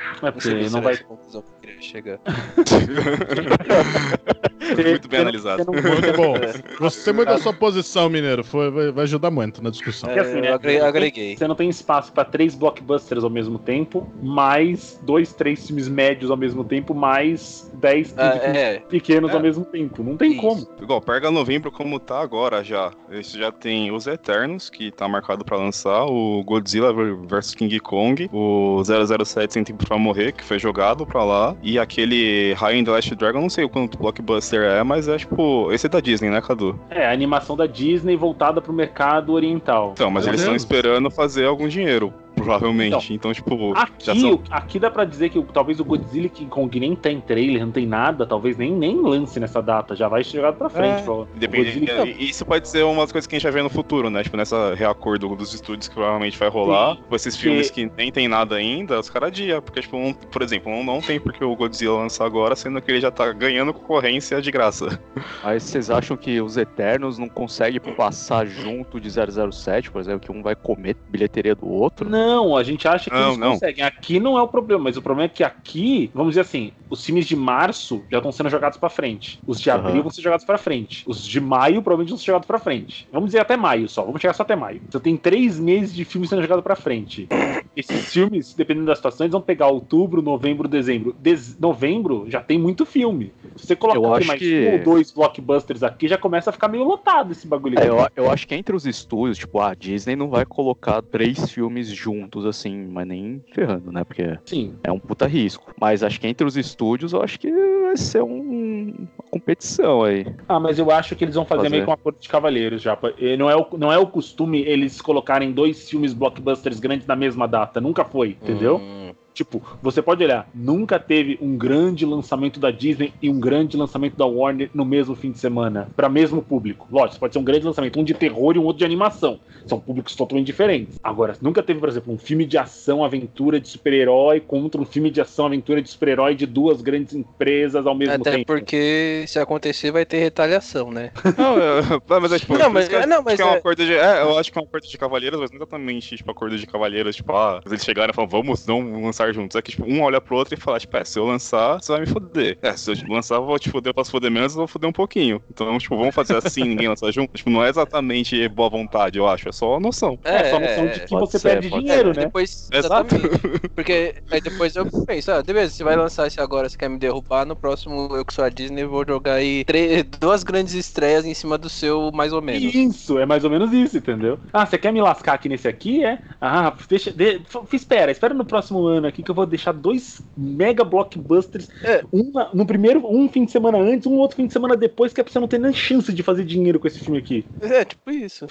Não 0.09 0.19
sei 0.19 0.31
porque 0.31 0.69
não 0.69 0.81
vai 0.81 0.97
conclusão 0.97 1.41
que 1.41 1.49
eu 1.49 1.55
queria 1.61 1.81
chegar. 1.81 2.19
Muito 4.75 5.07
bem 5.07 5.19
analisado. 5.21 5.63
Você 5.65 5.81
Muito 5.81 6.13
bom. 6.17 6.35
É. 6.37 6.77
Gostei 6.77 7.13
muito 7.13 7.29
da 7.29 7.37
sua 7.37 7.53
posição, 7.53 8.09
Mineiro. 8.09 8.43
Foi, 8.43 8.69
vai, 8.91 9.03
ajudar 9.03 9.31
muito 9.31 9.61
na 9.63 9.69
discussão. 9.69 10.09
É, 10.09 10.19
assim, 10.19 10.41
né, 10.41 10.49
eu 10.49 10.55
agre- 10.55 10.71
você 10.73 10.77
não 10.77 10.79
tem- 10.81 10.89
agreguei. 10.89 11.37
Você 11.37 11.47
não 11.47 11.55
tem 11.55 11.69
espaço 11.69 12.11
pra 12.13 12.23
três 12.25 12.55
blockbusters 12.55 13.23
ao 13.23 13.29
mesmo 13.29 13.57
tempo, 13.59 14.11
mais 14.21 14.99
dois, 15.03 15.33
três 15.33 15.65
filmes 15.67 15.87
médios 15.87 16.31
ao 16.31 16.37
mesmo 16.37 16.63
tempo, 16.63 16.93
mais 16.93 17.69
dez 17.75 18.13
Ah, 18.17 18.31
filmes 18.31 18.57
é, 18.57 18.79
pequenos 18.79 19.31
É. 19.31 19.33
ao 19.33 19.39
mesmo 19.39 19.65
tempo. 19.65 20.03
Não 20.03 20.17
tem 20.17 20.31
Isso. 20.33 20.41
como. 20.41 20.67
Igual, 20.81 21.01
pega 21.01 21.29
novembro 21.31 21.71
como 21.71 21.99
tá 21.99 22.19
agora 22.21 22.63
já. 22.63 22.91
Esse 23.11 23.37
já 23.37 23.51
tem 23.51 23.91
os 23.91 24.07
Eternos, 24.07 24.69
que 24.69 24.91
tá 24.91 25.07
marcado 25.07 25.43
pra 25.43 25.57
lançar, 25.57 26.05
o 26.05 26.43
Godzilla 26.43 26.93
vs 26.93 27.53
King 27.55 27.79
Kong, 27.79 28.29
o 28.31 28.81
007 28.83 29.53
Sem 29.53 29.63
Tempo 29.63 29.85
Pra 29.85 29.97
Morrer, 29.97 30.31
que 30.31 30.43
foi 30.43 30.59
jogado 30.59 31.05
pra 31.05 31.23
lá, 31.23 31.55
e 31.61 31.77
aquele 31.79 32.53
High 32.53 32.79
and 32.79 32.83
the 32.85 32.91
Last 32.91 33.15
Dragon, 33.15 33.41
não 33.41 33.49
sei 33.49 33.63
o 33.63 33.69
quanto 33.69 33.97
blockbuster 33.97 34.60
é, 34.63 34.83
mas 34.83 35.07
é 35.07 35.17
tipo, 35.17 35.71
esse 35.71 35.85
é 35.85 35.89
da 35.89 35.99
Disney, 35.99 36.29
né, 36.29 36.41
Cadu? 36.41 36.79
É, 36.89 37.05
a 37.05 37.11
animação 37.11 37.55
da 37.55 37.65
Disney 37.65 38.15
voltada 38.15 38.61
pro 38.61 38.73
mercado 38.73 39.33
oriental. 39.33 39.91
Então, 39.93 40.09
mas 40.09 40.25
Meu 40.25 40.31
eles 40.31 40.41
estão 40.41 40.55
esperando 40.55 41.09
fazer 41.09 41.45
algum 41.45 41.67
dinheiro, 41.67 42.13
provavelmente. 42.43 43.13
Então, 43.13 43.33
tipo, 43.33 43.73
já 43.75 43.81
Aqui, 43.83 44.19
são... 44.19 44.41
aqui 44.49 44.79
dá 44.79 44.89
pra 44.89 45.05
dizer 45.05 45.29
que 45.29 45.41
talvez 45.53 45.79
o 45.79 45.85
Godzilla 45.85 46.29
King 46.29 46.49
Kong 46.49 46.79
nem 46.79 46.95
tem 46.95 47.19
trailer, 47.21 47.65
não 47.65 47.71
tem 47.71 47.85
nada, 47.85 48.25
talvez 48.25 48.57
nem, 48.57 48.71
nem 48.71 49.01
lance 49.01 49.39
nessa 49.39 49.61
data, 49.61 49.95
já 49.95 50.07
vai 50.07 50.23
chegar 50.23 50.53
pra 50.53 50.69
frente. 50.69 51.03
É, 51.09 51.25
Depende, 51.39 51.79
Godzilla- 51.79 52.07
e- 52.07 52.29
Isso 52.29 52.45
pode 52.45 52.67
ser 52.67 52.83
uma 52.83 53.01
das 53.03 53.11
coisas 53.11 53.27
que 53.27 53.35
a 53.35 53.39
gente 53.39 53.43
vai 53.43 53.51
ver 53.53 53.63
no 53.63 53.69
futuro, 53.69 54.09
né? 54.09 54.23
Tipo, 54.23 54.37
nessa 54.37 54.73
reacordo 54.75 55.35
dos 55.35 55.53
estúdios 55.53 55.87
que 55.87 55.95
provavelmente 55.95 56.37
vai 56.37 56.49
rolar. 56.49 56.95
Sim. 56.95 57.01
Com 57.09 57.15
esses 57.15 57.35
filmes 57.37 57.69
que 57.69 57.91
nem 57.97 58.11
tem 58.11 58.27
nada 58.27 58.55
ainda, 58.55 58.99
os 58.99 59.09
caras 59.09 59.27
adiam. 59.29 59.61
Porque, 59.61 59.81
tipo, 59.81 59.97
um- 59.97 60.13
por 60.13 60.41
exemplo, 60.41 60.71
um 60.71 60.83
não 60.83 61.01
tem 61.01 61.19
porque 61.19 61.43
o 61.43 61.55
Godzilla 61.55 61.97
lançar 61.97 62.25
agora, 62.25 62.55
sendo 62.55 62.81
que 62.81 62.89
ele 62.91 63.01
já 63.01 63.11
tá 63.11 63.31
ganhando 63.33 63.73
concorrência 63.73 64.41
de 64.41 64.51
graça. 64.51 64.99
Mas 65.43 65.63
vocês 65.63 65.89
acham 65.89 66.15
que 66.17 66.39
os 66.41 66.57
Eternos 66.57 67.17
não 67.17 67.27
conseguem 67.27 67.79
passar 67.95 68.45
junto 68.45 68.99
de 68.99 69.09
007, 69.09 69.91
por 69.91 69.99
exemplo, 69.99 70.19
que 70.21 70.31
um 70.31 70.41
vai 70.41 70.55
comer 70.55 70.95
bilheteria 71.09 71.55
do 71.55 71.67
outro? 71.67 72.09
Não, 72.09 72.30
a 72.57 72.63
gente 72.63 72.87
acha 72.87 73.09
que 73.09 73.15
Não, 73.15 73.27
eles 73.27 73.37
não. 73.37 73.51
conseguem. 73.51 73.83
Aqui 73.83 74.19
não 74.19 74.37
é 74.37 74.41
o 74.41 74.47
problema, 74.47 74.83
mas 74.85 74.97
o 74.97 75.01
problema 75.01 75.25
é 75.25 75.29
que 75.29 75.43
aqui, 75.43 76.09
vamos 76.13 76.31
dizer 76.31 76.41
assim, 76.41 76.71
os 76.89 77.05
filmes 77.05 77.25
de 77.25 77.35
março 77.35 78.03
já 78.11 78.17
estão 78.17 78.31
sendo 78.31 78.49
jogados 78.49 78.77
pra 78.77 78.89
frente. 78.89 79.39
Os 79.45 79.59
de 79.59 79.69
abril 79.69 80.01
vão 80.01 80.11
ser 80.11 80.21
jogados 80.21 80.45
pra 80.45 80.57
frente. 80.57 81.03
Os 81.07 81.25
de 81.25 81.39
maio 81.39 81.81
provavelmente 81.81 82.09
vão 82.09 82.17
ser 82.17 82.25
jogados 82.25 82.47
pra 82.47 82.59
frente. 82.59 83.07
Vamos 83.11 83.27
dizer 83.29 83.39
até 83.39 83.55
maio 83.57 83.87
só. 83.87 84.03
Vamos 84.03 84.21
chegar 84.21 84.33
só 84.33 84.43
até 84.43 84.55
maio. 84.55 84.81
Você 84.89 84.99
tem 84.99 85.15
três 85.17 85.59
meses 85.59 85.93
de 85.93 86.03
filmes 86.05 86.29
sendo 86.29 86.41
jogados 86.41 86.63
pra 86.63 86.75
frente. 86.75 87.27
Esses 87.75 88.11
filmes, 88.11 88.53
dependendo 88.53 88.85
da 88.87 88.95
situação, 88.95 89.23
eles 89.25 89.31
vão 89.31 89.41
pegar 89.41 89.67
outubro, 89.67 90.21
novembro, 90.21 90.67
dezembro. 90.67 91.15
Dez- 91.17 91.57
novembro 91.57 92.25
já 92.27 92.41
tem 92.41 92.59
muito 92.59 92.85
filme. 92.85 93.31
Se 93.55 93.65
você 93.67 93.75
colocar 93.75 94.17
acho 94.17 94.27
mais 94.27 94.39
que- 94.39 94.67
um 94.67 94.73
ou 94.73 94.83
dois 94.83 95.11
blockbusters 95.11 95.81
aqui, 95.81 96.07
já 96.07 96.17
começa 96.17 96.49
a 96.49 96.53
ficar 96.53 96.67
meio 96.67 96.83
lotado 96.83 97.31
esse 97.31 97.47
bagulho. 97.47 97.79
É, 97.79 97.83
aqui. 97.83 97.89
eu, 98.17 98.25
eu 98.25 98.31
acho 98.31 98.45
que 98.45 98.55
entre 98.55 98.75
os 98.75 98.85
estúdios, 98.85 99.37
tipo, 99.37 99.59
a 99.61 99.73
Disney 99.73 100.17
não 100.17 100.29
vai 100.29 100.45
colocar 100.45 101.01
três 101.01 101.49
filmes 101.49 101.87
juntos, 101.87 102.45
assim, 102.45 102.75
mas 102.91 103.07
nem 103.07 103.41
ferrando, 103.53 103.89
né? 103.91 104.03
Porque 104.03 104.37
Sim. 104.45 104.75
é 104.83 104.91
um 104.91 104.99
puta 104.99 105.25
risco. 105.25 105.73
Mas 105.79 106.03
acho 106.03 106.19
que 106.19 106.27
entre 106.27 106.45
os 106.45 106.57
estúdios, 106.57 107.13
eu 107.13 107.21
acho 107.23 107.39
que 107.39 107.49
vai 107.49 107.95
ser 107.95 108.21
um- 108.21 108.93
uma 108.97 109.29
competição 109.31 110.03
aí. 110.03 110.25
Ah, 110.47 110.59
mas 110.59 110.77
eu 110.77 110.91
acho 110.91 111.15
que 111.15 111.23
eles 111.23 111.35
vão 111.35 111.45
fazer, 111.45 111.61
Fazer. 111.63 111.69
meio 111.69 111.85
com 111.85 111.91
um 111.91 111.93
acordo 111.93 112.17
de 112.19 112.27
cavaleiros 112.27 112.81
já. 112.81 112.97
Não 113.39 113.49
é, 113.49 113.55
o, 113.55 113.65
não 113.77 113.91
é 113.93 113.97
o 113.97 114.07
costume 114.07 114.61
eles 114.61 114.99
colocarem 115.01 115.51
dois 115.53 115.89
filmes 115.89 116.13
blockbusters 116.13 116.79
grandes 116.79 117.07
na 117.07 117.15
mesma 117.15 117.47
data. 117.47 117.60
Nunca 117.81 118.03
foi, 118.03 118.29
entendeu? 118.41 118.77
Hum, 118.77 119.10
Tipo, 119.33 119.61
você 119.81 120.01
pode 120.01 120.23
olhar, 120.23 120.49
nunca 120.53 120.99
teve 120.99 121.37
um 121.41 121.57
grande 121.57 122.05
lançamento 122.05 122.59
da 122.59 122.69
Disney 122.69 123.13
e 123.21 123.29
um 123.29 123.39
grande 123.39 123.77
lançamento 123.77 124.15
da 124.17 124.25
Warner 124.25 124.69
no 124.73 124.83
mesmo 124.83 125.15
fim 125.15 125.31
de 125.31 125.39
semana, 125.39 125.89
para 125.95 126.09
mesmo 126.09 126.41
público. 126.41 126.85
Lógico, 126.91 127.19
pode 127.19 127.33
ser 127.33 127.39
um 127.39 127.43
grande 127.43 127.65
lançamento, 127.65 127.99
um 127.99 128.03
de 128.03 128.13
terror 128.13 128.55
e 128.55 128.59
um 128.59 128.63
outro 128.63 128.79
de 128.79 128.85
animação. 128.85 129.39
São 129.65 129.79
públicos 129.79 130.15
totalmente 130.15 130.47
diferentes. 130.47 130.97
Agora, 131.01 131.37
nunca 131.41 131.63
teve, 131.63 131.79
por 131.79 131.87
exemplo, 131.87 132.13
um 132.13 132.17
filme 132.17 132.45
de 132.45 132.57
ação, 132.57 133.05
aventura 133.05 133.59
de 133.59 133.67
super-herói 133.69 134.41
contra 134.41 134.81
um 134.81 134.85
filme 134.85 135.09
de 135.09 135.21
ação, 135.21 135.45
aventura 135.45 135.81
de 135.81 135.89
super-herói 135.89 136.35
de 136.35 136.45
duas 136.45 136.81
grandes 136.81 137.13
empresas 137.13 137.85
ao 137.85 137.95
mesmo 137.95 138.15
Até 138.15 138.31
tempo. 138.31 138.45
porque 138.47 139.23
se 139.27 139.39
acontecer 139.39 139.91
vai 139.91 140.05
ter 140.05 140.17
retaliação, 140.19 140.91
né? 140.91 141.11
Não, 141.37 141.57
é, 141.57 142.19
mas 142.19 142.33
é 142.33 142.39
tipo. 142.39 142.57
Não, 142.57 142.69
mas- 142.69 142.87
que 142.89 142.95
eu 142.95 142.99
é, 142.99 143.05
não, 143.05 143.17
acho 143.17 143.25
mas 143.25 143.35
que 143.35 143.41
é 143.41 143.45
um 143.45 143.49
é- 143.53 143.57
acordo 143.57 143.85
de. 143.85 143.93
É, 143.93 144.21
eu 144.23 144.37
acho 144.37 144.51
que 144.51 144.57
é 144.57 144.61
um 144.61 144.65
acordo 144.65 144.87
de 144.87 144.97
cavaleiros, 144.97 145.39
mas 145.39 145.51
não 145.51 145.57
exatamente, 145.57 146.17
tipo, 146.17 146.29
acordo 146.31 146.57
de 146.57 146.67
cavaleiros, 146.67 147.15
tipo, 147.15 147.31
ah, 147.33 147.61
eles 147.65 147.83
chegaram 147.83 148.11
e 148.11 148.13
falaram, 148.15 148.29
vamos 148.31 148.65
não 148.65 149.03
lançar 149.03 149.20
juntos. 149.33 149.55
É 149.55 149.61
que, 149.61 149.71
tipo, 149.71 149.85
um 149.85 150.01
olha 150.01 150.21
pro 150.21 150.35
outro 150.35 150.53
e 150.53 150.57
fala, 150.57 150.79
tipo, 150.79 150.95
é, 150.97 151.03
se 151.03 151.19
eu 151.19 151.25
lançar, 151.25 151.81
você 151.81 151.91
vai 151.91 152.01
me 152.01 152.07
foder. 152.07 152.57
É, 152.61 152.75
se 152.75 152.91
eu 152.91 152.95
tipo, 152.95 153.11
lançar, 153.11 153.35
eu 153.35 153.45
vou 153.45 153.59
te 153.59 153.69
foder, 153.69 153.91
eu 153.91 153.93
posso 153.93 154.11
foder 154.11 154.31
menos, 154.31 154.53
eu 154.53 154.59
vou 154.59 154.67
foder 154.67 154.89
um 154.89 154.93
pouquinho. 154.93 155.41
Então, 155.49 155.77
tipo, 155.77 155.97
vamos 155.97 156.15
fazer 156.15 156.37
assim, 156.37 156.63
ninguém 156.65 156.87
lançar 156.87 157.11
junto. 157.11 157.31
Tipo, 157.33 157.49
não 157.49 157.63
é 157.63 157.69
exatamente 157.69 158.47
boa 158.49 158.69
vontade, 158.69 159.17
eu 159.17 159.27
acho, 159.27 159.49
é 159.49 159.51
só 159.51 159.79
noção. 159.79 160.17
É, 160.23 160.49
só 160.49 160.55
a 160.57 160.59
noção 160.59 160.87
de 160.87 160.99
que 161.01 161.09
você 161.11 161.39
ser, 161.39 161.49
perde 161.49 161.69
dinheiro, 161.69 162.11
É, 162.11 162.13
né? 162.13 162.25
Depois, 162.25 162.69
Exato. 162.73 163.15
exatamente. 163.15 163.69
Porque 163.75 164.15
aí 164.29 164.41
depois 164.41 164.75
eu 164.75 164.85
penso, 165.05 165.31
ah, 165.31 165.43
beleza, 165.43 165.73
você 165.73 165.83
vai 165.83 165.95
lançar 165.95 166.27
esse 166.27 166.39
agora, 166.39 166.67
você 166.69 166.77
quer 166.77 166.89
me 166.89 166.97
derrubar, 166.97 167.45
no 167.45 167.55
próximo 167.55 168.09
eu 168.15 168.25
que 168.25 168.33
sou 168.33 168.43
a 168.43 168.49
Disney 168.49 168.85
vou 168.85 169.05
jogar 169.07 169.35
aí 169.35 169.63
três, 169.65 170.03
duas 170.19 170.43
grandes 170.43 170.73
estreias 170.73 171.25
em 171.25 171.33
cima 171.33 171.57
do 171.57 171.69
seu, 171.69 172.11
mais 172.13 172.33
ou 172.33 172.41
menos. 172.41 172.73
Isso, 172.73 173.17
é 173.17 173.25
mais 173.25 173.43
ou 173.43 173.49
menos 173.49 173.71
isso, 173.73 173.97
entendeu? 173.97 174.39
Ah, 174.53 174.65
você 174.65 174.77
quer 174.77 174.91
me 174.91 175.01
lascar 175.01 175.33
aqui 175.33 175.49
nesse 175.49 175.67
aqui, 175.67 176.03
é? 176.03 176.19
Ah, 176.39 176.73
deixa. 176.87 177.11
De, 177.11 177.41
espera, 177.73 178.11
espera 178.11 178.33
no 178.33 178.45
próximo 178.45 178.85
ano 178.85 179.07
aqui 179.11 179.23
que 179.23 179.29
eu 179.29 179.35
vou 179.35 179.45
deixar 179.45 179.71
dois 179.73 180.21
mega 180.35 180.83
blockbusters. 180.83 181.67
É. 181.83 182.03
Um, 182.11 182.31
no 182.53 182.65
primeiro, 182.65 183.05
um 183.05 183.29
fim 183.29 183.45
de 183.45 183.51
semana 183.51 183.77
antes, 183.77 184.07
um 184.07 184.15
outro 184.15 184.37
fim 184.37 184.47
de 184.47 184.53
semana 184.53 184.75
depois, 184.75 185.13
que 185.13 185.21
é 185.21 185.23
pra 185.23 185.31
você 185.31 185.39
não 185.39 185.47
ter 185.47 185.59
nem 185.59 185.73
chance 185.73 186.11
de 186.13 186.23
fazer 186.23 186.43
dinheiro 186.43 186.79
com 186.79 186.87
esse 186.87 186.99
filme 186.99 187.19
aqui. 187.19 187.45
É, 187.61 187.85
tipo 187.85 188.09
isso. 188.11 188.45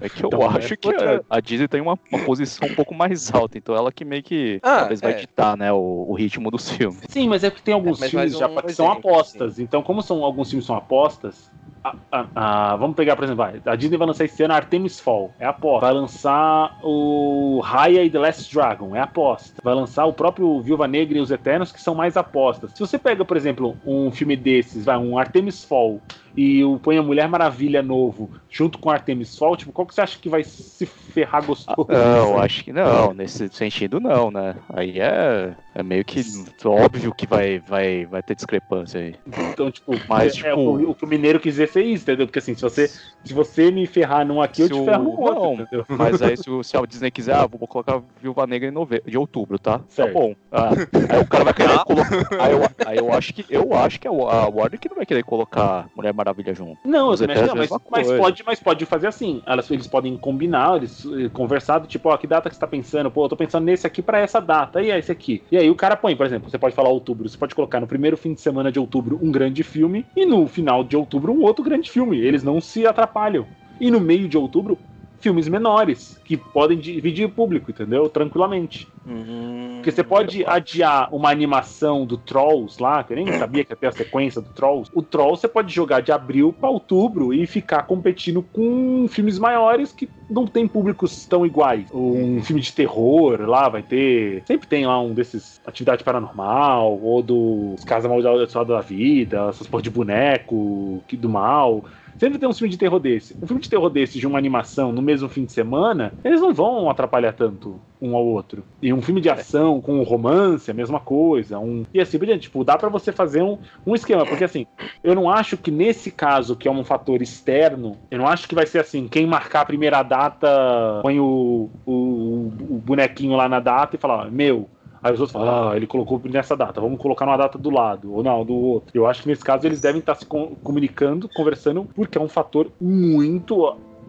É 0.00 0.08
que 0.08 0.22
eu 0.24 0.28
Então, 0.28 0.48
acho 0.48 0.74
é 0.74 0.76
que 0.76 0.88
a, 0.88 1.36
a 1.36 1.40
Disney 1.40 1.68
tem 1.68 1.80
uma, 1.80 1.98
uma 2.10 2.24
posição 2.24 2.68
um 2.68 2.74
pouco 2.74 2.94
mais 2.94 3.32
alta, 3.32 3.58
então 3.58 3.74
ela 3.74 3.92
que 3.92 4.04
meio 4.04 4.22
que 4.22 4.60
Ah, 4.62 4.78
talvez 4.80 5.00
vai 5.00 5.12
é. 5.12 5.14
ditar, 5.16 5.56
né, 5.56 5.72
o, 5.72 6.06
o 6.08 6.14
ritmo 6.14 6.50
dos 6.50 6.70
filmes. 6.70 7.00
Sim, 7.08 7.28
mas 7.28 7.44
é 7.44 7.50
porque 7.50 7.64
tem 7.64 7.74
alguns 7.74 7.98
É, 7.98 8.00
mas 8.02 8.10
filmes 8.10 8.32
mais 8.32 8.38
já 8.38 8.48
um 8.48 8.62
que 8.62 8.72
são 8.72 8.90
apostas. 8.90 9.58
Então, 9.58 9.82
como 9.82 10.02
são 10.02 10.24
alguns 10.24 10.48
filmes 10.50 10.66
são 10.66 10.76
apostas. 10.76 11.50
A- 11.84 11.94
a- 12.10 12.26
a- 12.34 12.76
vamos 12.76 12.96
pegar, 12.96 13.14
por 13.14 13.24
exemplo, 13.24 13.44
a 13.64 13.76
Disney 13.76 13.98
vai 13.98 14.06
lançar 14.06 14.24
esse 14.24 14.42
ano 14.42 14.54
Artemis 14.54 14.98
Fall, 14.98 15.30
é 15.38 15.44
aposta. 15.46 15.86
Vai 15.86 15.94
lançar 15.94 16.78
o 16.82 17.60
Raya 17.62 18.02
e 18.02 18.10
The 18.10 18.18
Last 18.18 18.52
Dragon, 18.52 18.96
é 18.96 19.00
aposta. 19.00 19.60
Vai 19.62 19.74
lançar 19.74 20.06
o 20.06 20.12
próprio 20.12 20.60
Viúva 20.62 20.88
Negra 20.88 21.18
e 21.18 21.20
os 21.20 21.30
Eternos, 21.30 21.70
que 21.70 21.80
são 21.80 21.94
mais 21.94 22.16
apostas. 22.16 22.72
Se 22.72 22.80
você 22.80 22.98
pega, 22.98 23.24
por 23.24 23.36
exemplo, 23.36 23.76
um 23.86 24.10
filme 24.10 24.36
desses, 24.36 24.84
vai, 24.84 24.96
um 24.96 25.18
Artemis 25.18 25.62
Fall, 25.64 26.00
e 26.36 26.64
o 26.64 26.78
põe 26.78 26.98
a 26.98 27.02
Mulher 27.02 27.28
Maravilha 27.28 27.82
novo, 27.82 28.30
junto 28.50 28.78
com 28.78 28.90
Artemis 28.90 29.36
Fall, 29.36 29.56
tipo, 29.56 29.72
qual 29.72 29.86
que 29.86 29.94
você 29.94 30.00
acha 30.00 30.18
que 30.18 30.28
vai 30.28 30.42
se 30.44 30.84
ferrar 30.86 31.44
gostoso? 31.44 31.86
Não, 31.88 32.32
eu 32.34 32.38
acho 32.42 32.64
que 32.64 32.72
não, 32.72 33.12
nesse 33.14 33.48
sentido 33.48 34.00
não, 34.00 34.30
né? 34.30 34.54
Aí 34.72 35.00
é, 35.00 35.54
é 35.74 35.82
meio 35.82 36.04
que 36.04 36.22
óbvio 36.64 37.14
que 37.14 37.26
vai, 37.26 37.58
vai, 37.58 38.04
vai 38.06 38.22
ter 38.22 38.34
discrepância 38.34 39.00
aí. 39.00 39.14
Então, 39.26 39.70
tipo, 39.70 39.94
Mas, 40.08 40.32
é, 40.32 40.36
tipo- 40.36 40.48
é 40.48 40.54
o, 40.54 40.90
o 40.90 40.94
que 40.94 41.04
o 41.04 41.08
mineiro 41.08 41.38
quis 41.38 41.54
dizer 41.54 41.68
ser 41.68 41.82
isso, 41.84 42.02
entendeu? 42.04 42.26
Porque 42.26 42.38
assim, 42.38 42.54
se 42.54 42.62
você, 42.62 42.88
se 42.88 43.32
você 43.32 43.70
me 43.70 43.86
ferrar 43.86 44.26
num 44.26 44.40
aqui, 44.42 44.62
eu 44.62 44.66
Se 44.66 44.72
te 44.74 44.80
o- 44.80 44.84
ferro 44.84 45.04
no 45.04 45.10
outro, 45.20 45.34
não, 45.34 45.52
entendeu? 45.54 45.84
Mas 45.88 46.20
aí 46.20 46.36
se, 46.36 46.50
o- 46.50 46.62
se 46.62 46.76
a 46.76 46.80
Disney 46.84 47.10
quiser, 47.10 47.34
ah, 47.36 47.46
vou 47.46 47.66
colocar 47.68 48.02
Viúva 48.20 48.46
Negra 48.46 48.68
em 48.68 48.72
nove... 48.72 49.00
de 49.06 49.16
outubro, 49.16 49.58
tá? 49.58 49.80
Certo. 49.88 50.12
Tá 50.12 50.18
bom. 50.20 50.34
Ah, 50.50 50.70
aí 51.10 51.20
o 51.20 51.26
cara 51.26 51.44
vai 51.44 51.54
querer 51.54 51.78
colocar. 51.84 52.44
Aí 52.44 52.52
eu, 52.52 52.60
aí 52.86 52.98
eu 52.98 53.12
acho 53.12 53.32
que 53.32 53.44
eu 53.48 53.74
acho 53.74 54.00
que 54.00 54.08
a 54.08 54.10
a 54.10 54.48
Warner 54.48 54.78
que 54.80 54.88
não 54.88 54.96
vai 54.96 55.06
querer 55.06 55.22
colocar 55.22 55.88
Mulher 55.94 56.12
Maravilha 56.12 56.23
junto. 56.54 56.78
Não, 56.84 57.10
Os 57.10 57.20
eu 57.20 57.26
também 57.26 57.42
acho 57.42 57.52
que 57.52 57.56
não, 57.56 57.64
é 57.64 57.68
mas, 57.68 58.06
mas 58.08 58.18
pode, 58.18 58.42
mas 58.44 58.60
pode 58.60 58.86
fazer 58.86 59.06
assim. 59.06 59.42
Elas, 59.46 59.70
eles 59.70 59.86
podem 59.86 60.16
combinar, 60.16 60.76
eles 60.76 61.04
eh, 61.06 61.28
conversar, 61.32 61.78
do 61.78 61.86
tipo, 61.86 62.08
ó, 62.08 62.16
que 62.16 62.26
data 62.26 62.48
que 62.48 62.54
você 62.54 62.60
tá 62.60 62.66
pensando? 62.66 63.10
Pô, 63.10 63.24
eu 63.24 63.28
tô 63.28 63.36
pensando 63.36 63.64
nesse 63.64 63.86
aqui 63.86 64.02
pra 64.02 64.18
essa 64.18 64.40
data, 64.40 64.82
e 64.82 64.90
é 64.90 64.98
esse 64.98 65.12
aqui. 65.12 65.42
E 65.50 65.56
aí 65.56 65.70
o 65.70 65.74
cara 65.74 65.96
põe, 65.96 66.16
por 66.16 66.26
exemplo, 66.26 66.50
você 66.50 66.58
pode 66.58 66.74
falar 66.74 66.88
outubro, 66.90 67.28
você 67.28 67.36
pode 67.36 67.54
colocar 67.54 67.80
no 67.80 67.86
primeiro 67.86 68.16
fim 68.16 68.34
de 68.34 68.40
semana 68.40 68.70
de 68.70 68.78
outubro 68.78 69.18
um 69.22 69.30
grande 69.30 69.62
filme, 69.62 70.06
e 70.16 70.24
no 70.24 70.46
final 70.46 70.84
de 70.84 70.96
outubro 70.96 71.32
um 71.32 71.42
outro 71.42 71.64
grande 71.64 71.90
filme. 71.90 72.18
Eles 72.18 72.42
não 72.42 72.60
se 72.60 72.86
atrapalham. 72.86 73.46
E 73.80 73.90
no 73.90 74.00
meio 74.00 74.28
de 74.28 74.38
outubro, 74.38 74.78
filmes 75.24 75.48
menores, 75.48 76.20
que 76.22 76.36
podem 76.36 76.76
dividir 76.76 77.24
o 77.24 77.30
público, 77.30 77.70
entendeu? 77.70 78.10
Tranquilamente. 78.10 78.86
Hum, 79.06 79.76
Porque 79.76 79.90
você 79.90 80.04
pode 80.04 80.44
adiar 80.46 81.08
uma 81.14 81.30
animação 81.30 82.04
do 82.04 82.18
Trolls 82.18 82.80
lá, 82.82 83.02
que 83.02 83.14
eu 83.14 83.16
nem 83.16 83.26
sabia 83.38 83.64
que 83.64 83.72
ia 83.72 83.76
ter 83.76 83.86
a 83.86 83.92
sequência 83.92 84.42
do 84.42 84.50
Trolls. 84.50 84.90
O 84.94 85.00
Trolls 85.02 85.40
você 85.40 85.48
pode 85.48 85.74
jogar 85.74 86.02
de 86.02 86.12
abril 86.12 86.52
pra 86.52 86.68
outubro 86.68 87.32
e 87.32 87.46
ficar 87.46 87.84
competindo 87.84 88.42
com 88.42 89.06
filmes 89.08 89.38
maiores 89.38 89.92
que 89.92 90.10
não 90.28 90.46
tem 90.46 90.68
públicos 90.68 91.24
tão 91.24 91.46
iguais. 91.46 91.86
Um 91.90 92.42
filme 92.42 92.60
de 92.60 92.70
terror 92.72 93.40
lá 93.48 93.70
vai 93.70 93.82
ter. 93.82 94.42
Sempre 94.46 94.68
tem 94.68 94.86
lá 94.86 95.00
um 95.00 95.14
desses 95.14 95.58
Atividade 95.66 96.04
Paranormal, 96.04 97.00
ou 97.02 97.22
dos 97.22 97.82
Casa 97.84 98.08
Amaldiçoada 98.08 98.74
da 98.74 98.80
Vida, 98.82 99.46
essas 99.48 99.66
porra 99.66 99.82
de 99.82 99.90
boneco 99.90 101.02
que 101.08 101.16
do 101.16 101.30
mal. 101.30 101.82
Sempre 102.18 102.38
tem 102.38 102.48
um 102.48 102.52
filme 102.52 102.70
de 102.70 102.78
terror 102.78 102.98
desse. 102.98 103.36
Um 103.42 103.46
filme 103.46 103.62
de 103.62 103.68
terror 103.68 103.90
desse 103.90 104.18
de 104.18 104.26
uma 104.26 104.38
animação 104.38 104.92
no 104.92 105.02
mesmo 105.02 105.28
fim 105.28 105.44
de 105.44 105.52
semana, 105.52 106.12
eles 106.24 106.40
não 106.40 106.52
vão 106.52 106.88
atrapalhar 106.88 107.32
tanto 107.32 107.80
um 108.00 108.14
ao 108.14 108.24
outro. 108.24 108.62
E 108.82 108.92
um 108.92 109.00
filme 109.00 109.20
de 109.20 109.30
ação 109.30 109.80
com 109.80 110.02
romance, 110.02 110.70
a 110.70 110.74
mesma 110.74 111.00
coisa. 111.00 111.58
Um... 111.58 111.84
E 111.92 112.00
assim, 112.00 112.18
por 112.18 112.26
diante, 112.26 112.42
tipo, 112.42 112.64
dá 112.64 112.76
para 112.76 112.88
você 112.88 113.12
fazer 113.12 113.42
um, 113.42 113.58
um 113.86 113.94
esquema. 113.94 114.26
Porque 114.26 114.44
assim, 114.44 114.66
eu 115.02 115.14
não 115.14 115.28
acho 115.28 115.56
que 115.56 115.70
nesse 115.70 116.10
caso, 116.10 116.56
que 116.56 116.68
é 116.68 116.70
um 116.70 116.84
fator 116.84 117.22
externo, 117.22 117.96
eu 118.10 118.18
não 118.18 118.26
acho 118.26 118.46
que 118.48 118.54
vai 118.54 118.66
ser 118.66 118.80
assim, 118.80 119.08
quem 119.08 119.26
marcar 119.26 119.62
a 119.62 119.66
primeira 119.66 120.02
data, 120.02 121.00
põe 121.02 121.18
o, 121.18 121.70
o, 121.86 122.52
o 122.68 122.82
bonequinho 122.84 123.36
lá 123.36 123.48
na 123.48 123.60
data 123.60 123.96
e 123.96 123.98
fala, 123.98 124.30
meu, 124.30 124.68
Aí 125.04 125.12
os 125.12 125.20
outros 125.20 125.32
falam, 125.32 125.68
ah, 125.68 125.76
ele 125.76 125.86
colocou 125.86 126.18
nessa 126.24 126.56
data, 126.56 126.80
vamos 126.80 126.98
colocar 126.98 127.26
numa 127.26 127.36
data 127.36 127.58
do 127.58 127.68
lado, 127.68 128.10
ou 128.10 128.22
não, 128.22 128.42
do 128.42 128.54
outro. 128.54 128.96
Eu 128.96 129.06
acho 129.06 129.20
que 129.20 129.28
nesse 129.28 129.44
caso 129.44 129.66
eles 129.66 129.78
devem 129.78 129.98
estar 129.98 130.14
se 130.14 130.24
comunicando, 130.24 131.28
conversando, 131.28 131.86
porque 131.94 132.16
é 132.16 132.20
um 132.22 132.28
fator 132.28 132.70
muito 132.80 133.66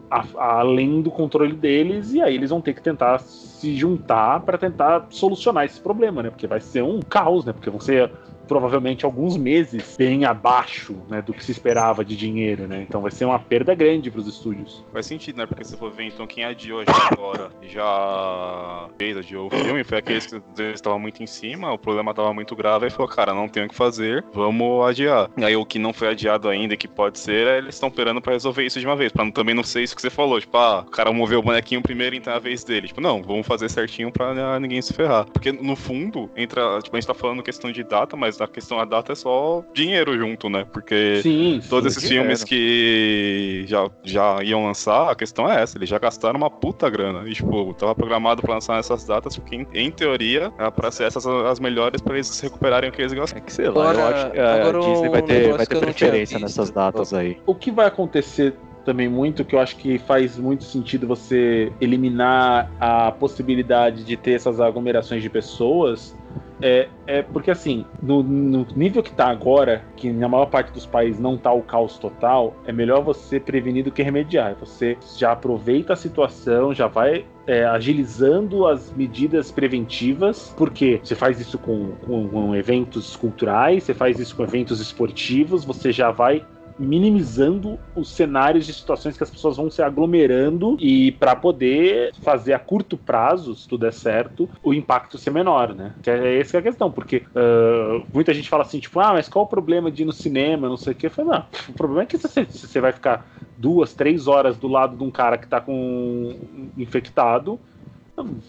a, 0.09 0.23
a, 0.37 0.59
além 0.61 1.01
do 1.01 1.11
controle 1.11 1.51
deles, 1.51 2.13
e 2.13 2.21
aí 2.21 2.33
eles 2.33 2.49
vão 2.49 2.61
ter 2.61 2.73
que 2.73 2.81
tentar 2.81 3.19
se 3.65 3.75
juntar 3.75 4.41
para 4.41 4.57
tentar 4.57 5.07
solucionar 5.09 5.65
esse 5.65 5.79
problema, 5.79 6.21
né? 6.21 6.29
Porque 6.29 6.45
vai 6.45 6.61
ser 6.61 6.83
um 6.83 6.99
caos, 7.01 7.45
né? 7.45 7.51
Porque 7.51 7.69
vão 7.69 7.79
ser 7.79 8.11
provavelmente 8.45 9.05
alguns 9.05 9.35
meses 9.35 9.95
bem 9.97 10.23
abaixo 10.25 10.95
né, 11.09 11.21
do 11.21 11.33
que 11.33 11.43
se 11.43 11.51
esperava 11.51 12.05
de 12.05 12.15
dinheiro, 12.15 12.67
né? 12.67 12.85
Então 12.87 13.01
vai 13.01 13.11
ser 13.11 13.25
uma 13.25 13.39
perda 13.39 13.75
grande 13.75 14.09
para 14.09 14.21
os 14.21 14.27
estúdios. 14.27 14.85
Faz 14.93 15.05
sentido, 15.05 15.37
né? 15.37 15.45
Porque 15.45 15.63
se 15.63 15.75
for 15.75 15.91
ver, 15.91 16.05
então 16.05 16.25
quem 16.25 16.45
adiou 16.45 16.83
já 16.83 17.09
agora, 17.11 17.49
já 17.63 18.87
fez, 18.97 19.17
adiou 19.17 19.47
o 19.47 19.49
filme, 19.49 19.83
foi 19.83 19.97
aqueles 19.97 20.27
que 20.27 20.41
estavam 20.73 20.99
muito 20.99 21.21
em 21.21 21.27
cima, 21.27 21.73
o 21.73 21.77
problema 21.77 22.11
estava 22.11 22.33
muito 22.33 22.55
grave, 22.55 22.87
e 22.87 22.89
falou, 22.89 23.07
cara, 23.07 23.33
não 23.33 23.47
tem 23.47 23.65
o 23.65 23.69
que 23.69 23.75
fazer, 23.75 24.23
vamos 24.33 24.85
adiar. 24.87 25.29
E 25.37 25.43
aí 25.43 25.55
o 25.55 25.65
que 25.65 25.79
não 25.79 25.93
foi 25.93 26.09
adiado 26.09 26.47
ainda, 26.47 26.77
que 26.77 26.87
pode 26.87 27.19
ser, 27.19 27.47
é 27.47 27.57
eles 27.57 27.75
estão 27.75 27.89
esperando 27.89 28.21
para 28.21 28.33
resolver 28.33 28.63
isso 28.63 28.79
de 28.79 28.85
uma 28.85 28.95
vez, 28.95 29.11
para 29.11 29.29
também 29.31 29.55
não 29.55 29.63
ser 29.63 29.81
isso 29.81 29.95
que 29.95 30.01
você 30.01 30.09
falou, 30.09 30.39
tipo, 30.39 30.55
ah, 30.57 30.83
o 30.87 30.91
cara 30.91 31.11
moveu 31.11 31.39
o 31.39 31.43
bonequinho 31.43 31.81
primeiro, 31.81 32.15
então 32.15 32.31
é 32.31 32.35
a 32.35 32.39
vez 32.39 32.63
dele. 32.63 32.87
Tipo, 32.87 33.01
não, 33.01 33.21
vamos 33.21 33.47
fazer 33.47 33.54
certinho 33.69 34.11
para 34.11 34.59
ninguém 34.59 34.81
se 34.81 34.93
ferrar. 34.93 35.25
Porque 35.31 35.51
no 35.51 35.75
fundo, 35.75 36.29
entra, 36.35 36.79
tipo, 36.81 36.95
a 36.95 36.99
gente 36.99 37.07
tá 37.07 37.13
falando 37.13 37.43
questão 37.43 37.71
de 37.71 37.83
data, 37.83 38.15
mas 38.15 38.39
a 38.41 38.47
questão 38.47 38.77
da 38.77 38.85
data 38.85 39.11
é 39.11 39.15
só 39.15 39.63
dinheiro 39.73 40.17
junto, 40.17 40.49
né? 40.49 40.65
Porque 40.71 41.19
sim, 41.21 41.59
todos 41.69 41.95
esses 41.95 42.09
filmes 42.09 42.43
que 42.43 43.65
já, 43.67 43.89
já 44.03 44.43
iam 44.43 44.65
lançar, 44.65 45.11
a 45.11 45.15
questão 45.15 45.51
é 45.51 45.61
essa, 45.61 45.77
eles 45.77 45.89
já 45.89 45.97
gastaram 45.97 46.37
uma 46.37 46.49
puta 46.49 46.89
grana. 46.89 47.27
E, 47.27 47.33
tipo, 47.33 47.73
tava 47.73 47.95
programado 47.95 48.41
pra 48.41 48.53
lançar 48.55 48.75
nessas 48.75 49.05
datas, 49.05 49.37
porque 49.37 49.55
em, 49.55 49.67
em 49.73 49.91
teoria, 49.91 50.51
é 50.57 50.69
pra 50.71 50.91
ser 50.91 51.05
essas 51.05 51.25
as 51.25 51.59
melhores 51.59 52.01
pra 52.01 52.15
eles 52.15 52.39
recuperarem 52.39 52.89
o 52.89 52.93
que 52.93 53.01
eles 53.01 53.13
gastaram. 53.13 53.41
É 53.41 53.45
que 53.45 53.53
sei 53.53 53.69
lá, 53.69 53.91
agora, 53.91 53.97
eu 53.99 54.07
acho 54.07 54.31
que 54.31 54.39
a 54.39 54.71
Disney 54.79 55.09
vai 55.09 55.21
ter, 55.21 55.57
vai 55.57 55.65
ter 55.65 55.79
preferência 55.79 56.39
nessas 56.39 56.69
datas 56.71 57.13
aí. 57.13 57.37
O 57.45 57.55
que 57.55 57.71
vai 57.71 57.87
acontecer 57.87 58.55
também 58.85 59.09
muito, 59.09 59.43
que 59.43 59.55
eu 59.55 59.59
acho 59.59 59.75
que 59.75 59.97
faz 59.97 60.37
muito 60.37 60.63
sentido 60.63 61.07
você 61.07 61.73
eliminar 61.81 62.71
a 62.79 63.11
possibilidade 63.11 64.03
de 64.03 64.15
ter 64.15 64.33
essas 64.33 64.61
aglomerações 64.61 65.21
de 65.21 65.29
pessoas, 65.29 66.15
é, 66.61 66.87
é 67.05 67.21
porque 67.21 67.51
assim, 67.51 67.85
no, 68.01 68.23
no, 68.23 68.65
nível 68.75 69.03
que 69.03 69.11
tá 69.11 69.27
agora, 69.27 69.83
que 69.97 70.09
na 70.11 70.27
maior 70.27 70.45
parte 70.45 70.71
dos 70.71 70.85
países 70.85 71.19
não 71.19 71.37
tá 71.37 71.51
o 71.51 71.61
caos 71.61 71.97
total, 71.97 72.55
é 72.65 72.71
melhor 72.71 73.03
você 73.03 73.39
prevenir 73.39 73.83
do 73.83 73.91
que 73.91 74.01
remediar. 74.01 74.55
Você 74.59 74.97
já 75.17 75.33
aproveita 75.33 75.93
a 75.93 75.95
situação, 75.95 76.73
já 76.73 76.87
vai 76.87 77.25
é, 77.45 77.65
agilizando 77.65 78.67
as 78.67 78.91
medidas 78.93 79.51
preventivas, 79.51 80.53
porque 80.55 80.99
você 81.03 81.15
faz 81.15 81.39
isso 81.39 81.57
com, 81.57 81.91
com, 82.05 82.27
com 82.27 82.55
eventos 82.55 83.15
culturais, 83.15 83.83
você 83.83 83.93
faz 83.93 84.19
isso 84.19 84.35
com 84.35 84.43
eventos 84.43 84.79
esportivos, 84.79 85.65
você 85.65 85.91
já 85.91 86.09
vai 86.11 86.45
minimizando 86.77 87.79
os 87.95 88.09
cenários 88.09 88.65
de 88.65 88.73
situações 88.73 89.17
que 89.17 89.23
as 89.23 89.29
pessoas 89.29 89.57
vão 89.57 89.69
se 89.69 89.81
aglomerando 89.81 90.77
e 90.79 91.11
para 91.13 91.35
poder 91.35 92.13
fazer 92.21 92.53
a 92.53 92.59
curto 92.59 92.97
prazo, 92.97 93.55
se 93.55 93.67
tudo 93.67 93.85
é 93.85 93.91
certo, 93.91 94.49
o 94.63 94.73
impacto 94.73 95.17
ser 95.17 95.31
menor, 95.31 95.73
né? 95.73 95.93
Que 96.03 96.09
é 96.09 96.39
essa 96.39 96.57
é 96.57 96.59
a 96.59 96.63
questão, 96.63 96.91
porque 96.91 97.23
uh, 97.35 98.05
muita 98.13 98.33
gente 98.33 98.49
fala 98.49 98.63
assim, 98.63 98.79
tipo, 98.79 98.99
ah, 98.99 99.13
mas 99.13 99.29
qual 99.29 99.45
o 99.45 99.47
problema 99.47 99.89
de 99.89 100.03
ir 100.03 100.05
no 100.05 100.13
cinema, 100.13 100.67
não 100.67 100.77
sei 100.77 100.93
o 100.93 100.95
que. 100.95 101.05
Eu 101.07 101.11
falo, 101.11 101.29
não, 101.29 101.45
o 101.69 101.73
problema 101.73 102.03
é 102.03 102.05
que 102.05 102.17
você, 102.17 102.43
você 102.43 102.81
vai 102.81 102.91
ficar 102.91 103.25
duas, 103.57 103.93
três 103.93 104.27
horas 104.27 104.57
do 104.57 104.67
lado 104.67 104.97
de 104.97 105.03
um 105.03 105.11
cara 105.11 105.37
que 105.37 105.47
tá 105.47 105.61
com 105.61 106.35
infectado, 106.77 107.59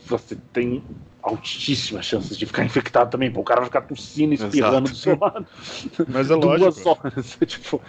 você 0.07 0.37
tem 0.53 0.83
altíssimas 1.27 2.07
chances 2.07 2.39
de 2.39 2.47
ficar 2.47 2.65
infectado 2.65 3.11
também. 3.11 3.31
Pô, 3.31 3.41
o 3.41 3.45
cara 3.45 3.61
vai 3.61 3.67
ficar 3.67 3.81
tossindo, 3.83 4.35
espirrando 4.35 4.89
Exato. 4.89 4.91
do 4.91 4.97
seu 4.97 5.19
lado. 5.21 5.47
Mas 6.09 6.31
é 6.31 6.35
lógico. 6.35 6.59
Duas 6.59 6.87
horas. 6.87 7.39
tipo, 7.47 7.83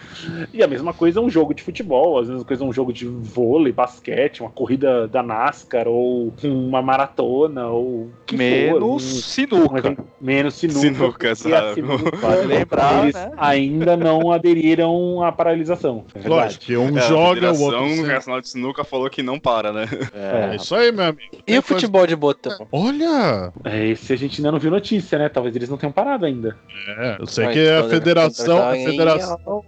e 0.52 0.64
a 0.64 0.68
mesma 0.68 0.94
coisa 0.94 1.20
é 1.20 1.22
um 1.22 1.30
jogo 1.30 1.54
de 1.54 1.62
futebol, 1.62 2.20
às 2.20 2.28
vezes 2.28 2.42
a 2.42 2.46
coisa 2.46 2.64
é 2.64 2.68
um 2.68 2.74
jogo 2.74 2.92
de 2.92 3.06
vôlei, 3.06 3.72
basquete, 3.72 4.42
uma 4.42 4.50
corrida 4.50 5.08
da 5.08 5.22
NASCAR, 5.22 5.88
ou 5.88 6.34
uma 6.44 6.82
maratona, 6.82 7.68
ou 7.68 8.10
menos 8.32 8.80
for, 8.80 8.84
um, 8.84 9.00
sinuca. 9.00 9.90
Um, 9.90 9.98
menos 10.20 10.56
sinuca. 10.56 10.80
Sinuca, 10.80 11.36
sabe? 11.36 11.84
Pode 11.84 12.48
lembrar, 12.48 13.04
eles 13.04 13.16
né? 13.16 13.32
ainda 13.38 13.96
não 13.96 14.32
aderiram 14.32 15.24
à 15.24 15.32
paralisação. 15.32 16.06
É 16.16 16.28
lógico, 16.28 16.66
que 16.66 16.76
um 16.76 16.98
é, 16.98 17.02
joga, 17.02 17.54
o 17.54 17.62
outro... 17.62 17.78
O 17.78 18.08
Nacional 18.08 18.42
de 18.42 18.50
Sinuca 18.50 18.84
falou 18.84 19.10
que 19.10 19.22
não 19.22 19.40
para, 19.40 19.72
né? 19.72 19.86
É, 20.14 20.54
é 20.54 20.56
isso 20.56 20.74
aí, 20.74 20.92
meu 20.92 21.06
amigo. 21.06 21.38
Tem 21.46 21.56
e 21.56 21.60
o 21.60 21.62
futebol 21.62 22.08
de 22.08 22.16
botão? 22.16 22.68
Olha! 22.72 23.27
É, 23.64 23.88
esse 23.88 24.14
a 24.14 24.16
gente 24.16 24.40
ainda 24.40 24.52
não 24.52 24.60
viu 24.60 24.72
notícia, 24.72 25.18
né? 25.18 25.30
Talvez 25.30 25.56
eles 25.56 25.70
não 25.70 25.78
tenham 25.78 25.92
parado 25.92 26.26
ainda. 26.26 26.58
É, 26.88 27.18
eu 27.20 27.28
sei 27.28 27.46
Mas, 27.46 27.54
que 27.56 27.70
a 27.70 27.84
federação. 27.90 28.70
A 28.70 28.74
federação, 28.74 29.66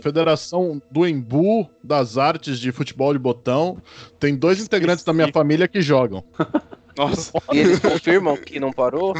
federação 0.00 0.82
do 0.90 1.06
Embu 1.06 1.68
das 1.82 2.18
Artes 2.18 2.58
de 2.58 2.72
Futebol 2.72 3.12
de 3.12 3.18
Botão 3.18 3.78
tem 4.18 4.36
dois 4.36 4.60
integrantes 4.60 5.04
da 5.04 5.12
minha 5.12 5.32
família 5.32 5.68
que 5.68 5.80
jogam. 5.80 6.24
Nossa. 6.96 7.32
E 7.52 7.58
eles 7.58 7.80
confirmam 7.80 8.36
que 8.36 8.60
não 8.60 8.72
parou? 8.72 9.14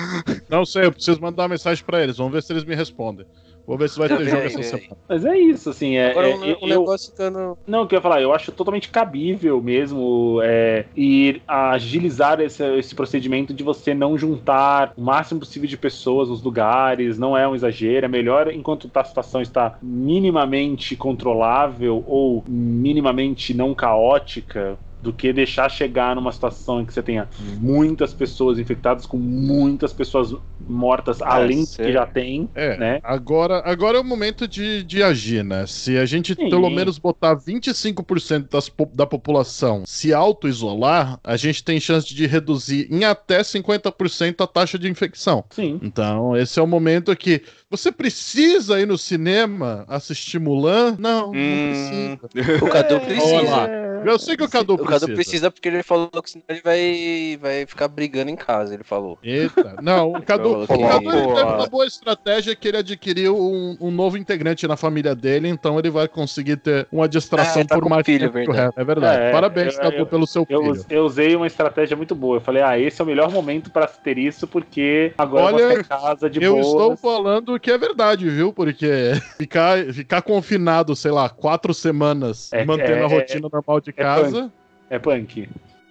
Não 0.48 0.64
sei, 0.64 0.84
eu 0.84 0.92
preciso 0.92 1.20
mandar 1.20 1.42
uma 1.42 1.48
mensagem 1.50 1.84
para 1.84 2.02
eles. 2.02 2.16
Vamos 2.16 2.32
ver 2.32 2.42
se 2.42 2.52
eles 2.52 2.64
me 2.64 2.74
respondem. 2.74 3.26
Vou 3.66 3.78
ver 3.78 3.88
se 3.88 3.98
vai 3.98 4.08
ter 4.08 4.24
jogo 4.24 4.42
essa 4.42 4.62
semana. 4.62 4.96
Mas 5.08 5.24
é 5.24 5.38
isso, 5.38 5.70
assim. 5.70 5.96
É, 5.96 6.10
Agora, 6.10 6.28
é, 6.28 6.36
um, 6.36 6.44
eu, 6.44 6.68
negócio 6.68 7.10
ficando. 7.10 7.56
Não, 7.66 7.82
o 7.82 7.86
que 7.86 7.94
eu 7.94 7.98
ia 7.98 8.02
falar, 8.02 8.20
eu 8.20 8.32
acho 8.32 8.52
totalmente 8.52 8.90
cabível 8.90 9.60
mesmo 9.62 10.40
é, 10.42 10.84
ir 10.94 11.42
agilizar 11.48 12.40
esse, 12.40 12.62
esse 12.76 12.94
procedimento 12.94 13.54
de 13.54 13.62
você 13.62 13.94
não 13.94 14.18
juntar 14.18 14.92
o 14.96 15.02
máximo 15.02 15.40
possível 15.40 15.68
de 15.68 15.76
pessoas 15.76 16.28
nos 16.28 16.42
lugares, 16.42 17.18
não 17.18 17.36
é 17.36 17.48
um 17.48 17.54
exagero, 17.54 18.06
é 18.06 18.08
melhor 18.08 18.52
enquanto 18.52 18.90
a 18.94 19.04
situação 19.04 19.40
está 19.40 19.78
minimamente 19.82 20.94
controlável 20.96 22.04
ou 22.06 22.44
minimamente 22.46 23.54
não 23.54 23.74
caótica 23.74 24.78
do 25.04 25.12
que 25.12 25.34
deixar 25.34 25.68
chegar 25.68 26.16
numa 26.16 26.32
situação 26.32 26.80
em 26.80 26.86
que 26.86 26.92
você 26.94 27.02
tenha 27.02 27.28
muitas 27.58 28.14
pessoas 28.14 28.58
infectadas 28.58 29.04
com 29.04 29.18
muitas 29.18 29.92
pessoas 29.92 30.34
mortas 30.66 31.20
é, 31.20 31.24
além 31.26 31.64
do 31.64 31.70
que 31.70 31.92
já 31.92 32.06
tem, 32.06 32.48
é, 32.54 32.76
né? 32.78 33.00
Agora, 33.02 33.62
agora 33.66 33.98
é 33.98 34.00
o 34.00 34.04
momento 34.04 34.48
de, 34.48 34.82
de 34.82 35.02
agir, 35.02 35.44
né? 35.44 35.66
Se 35.66 35.98
a 35.98 36.06
gente 36.06 36.34
Sim. 36.34 36.48
pelo 36.48 36.70
menos 36.70 36.96
botar 36.96 37.36
25% 37.36 38.48
das, 38.48 38.72
da 38.94 39.06
população 39.06 39.82
se 39.84 40.14
auto-isolar, 40.14 41.20
a 41.22 41.36
gente 41.36 41.62
tem 41.62 41.78
chance 41.78 42.14
de 42.14 42.26
reduzir 42.26 42.88
em 42.90 43.04
até 43.04 43.42
50% 43.42 44.40
a 44.40 44.46
taxa 44.46 44.78
de 44.78 44.88
infecção. 44.88 45.44
Sim. 45.50 45.78
Então, 45.82 46.34
esse 46.34 46.58
é 46.58 46.62
o 46.62 46.66
momento 46.66 47.14
que 47.14 47.42
você 47.76 47.90
precisa 47.90 48.80
ir 48.80 48.86
no 48.86 48.96
cinema 48.96 49.84
assistir 49.88 50.38
Mulan? 50.38 50.96
Não, 50.98 51.30
hum... 51.30 52.10
não 52.10 52.28
precisa. 52.28 52.64
O 52.64 52.68
Cadu 52.68 53.00
precisa. 53.04 53.84
Eu 54.04 54.18
sei 54.18 54.36
que 54.36 54.44
o 54.44 54.48
Cadu 54.48 54.76
precisa. 54.76 54.96
O 54.96 55.00
Cadu 55.00 55.14
precisa 55.14 55.50
porque 55.50 55.68
ele 55.68 55.82
falou 55.82 56.10
que 56.22 56.30
senão 56.30 56.44
ele 56.48 56.60
vai, 56.62 57.38
vai 57.40 57.66
ficar 57.66 57.88
brigando 57.88 58.30
em 58.30 58.36
casa, 58.36 58.74
ele 58.74 58.84
falou. 58.84 59.18
Eita. 59.22 59.76
Não, 59.80 60.12
o 60.12 60.22
Cadu, 60.22 60.62
o 60.62 60.66
Cadu 60.66 61.10
teve 61.10 61.42
uma 61.42 61.66
boa 61.66 61.86
estratégia 61.86 62.54
que 62.54 62.68
ele 62.68 62.76
adquiriu 62.78 63.36
um, 63.36 63.76
um, 63.80 63.90
novo 63.90 64.18
integrante 64.18 64.66
na 64.66 64.76
família 64.76 65.14
dele, 65.14 65.48
então 65.48 65.78
ele 65.78 65.90
vai 65.90 66.06
conseguir 66.06 66.58
ter 66.58 66.86
uma 66.92 67.08
distração 67.08 67.62
ah, 67.62 67.66
tá 67.66 67.78
por 67.78 67.88
mais 67.88 68.04
filho, 68.04 68.30
tempo. 68.30 68.52
Verdade. 68.52 68.74
É 68.76 68.84
verdade. 68.84 69.22
É, 69.22 69.32
Parabéns, 69.32 69.74
eu, 69.74 69.80
Cadu, 69.80 69.96
eu, 69.96 70.06
pelo 70.06 70.26
seu 70.26 70.46
eu, 70.48 70.60
filho. 70.60 70.86
Eu 70.90 71.04
usei 71.04 71.34
uma 71.34 71.46
estratégia 71.46 71.96
muito 71.96 72.14
boa. 72.14 72.36
Eu 72.36 72.40
falei, 72.40 72.62
ah, 72.62 72.78
esse 72.78 73.00
é 73.00 73.04
o 73.04 73.06
melhor 73.06 73.30
momento 73.30 73.70
para 73.70 73.86
ter 73.86 74.18
isso, 74.18 74.46
porque 74.46 75.12
agora 75.16 75.54
Olha, 75.54 75.62
eu 75.62 75.74
vou 75.76 75.84
casa 75.84 76.28
de 76.28 76.42
Eu 76.42 76.54
boas. 76.54 76.66
estou 76.66 76.96
falando 76.96 77.58
que 77.64 77.70
é 77.70 77.78
verdade, 77.78 78.28
viu? 78.28 78.52
Porque 78.52 79.14
ficar, 79.38 79.82
ficar 79.92 80.20
confinado, 80.20 80.94
sei 80.94 81.10
lá, 81.10 81.30
quatro 81.30 81.72
semanas, 81.72 82.52
é, 82.52 82.62
mantendo 82.64 82.92
é, 82.92 83.04
a 83.04 83.06
rotina 83.06 83.48
normal 83.50 83.80
de 83.80 83.90
é 83.90 83.92
casa... 83.94 84.42
Punk. 84.42 84.52
É 84.90 84.98
punk. 84.98 85.48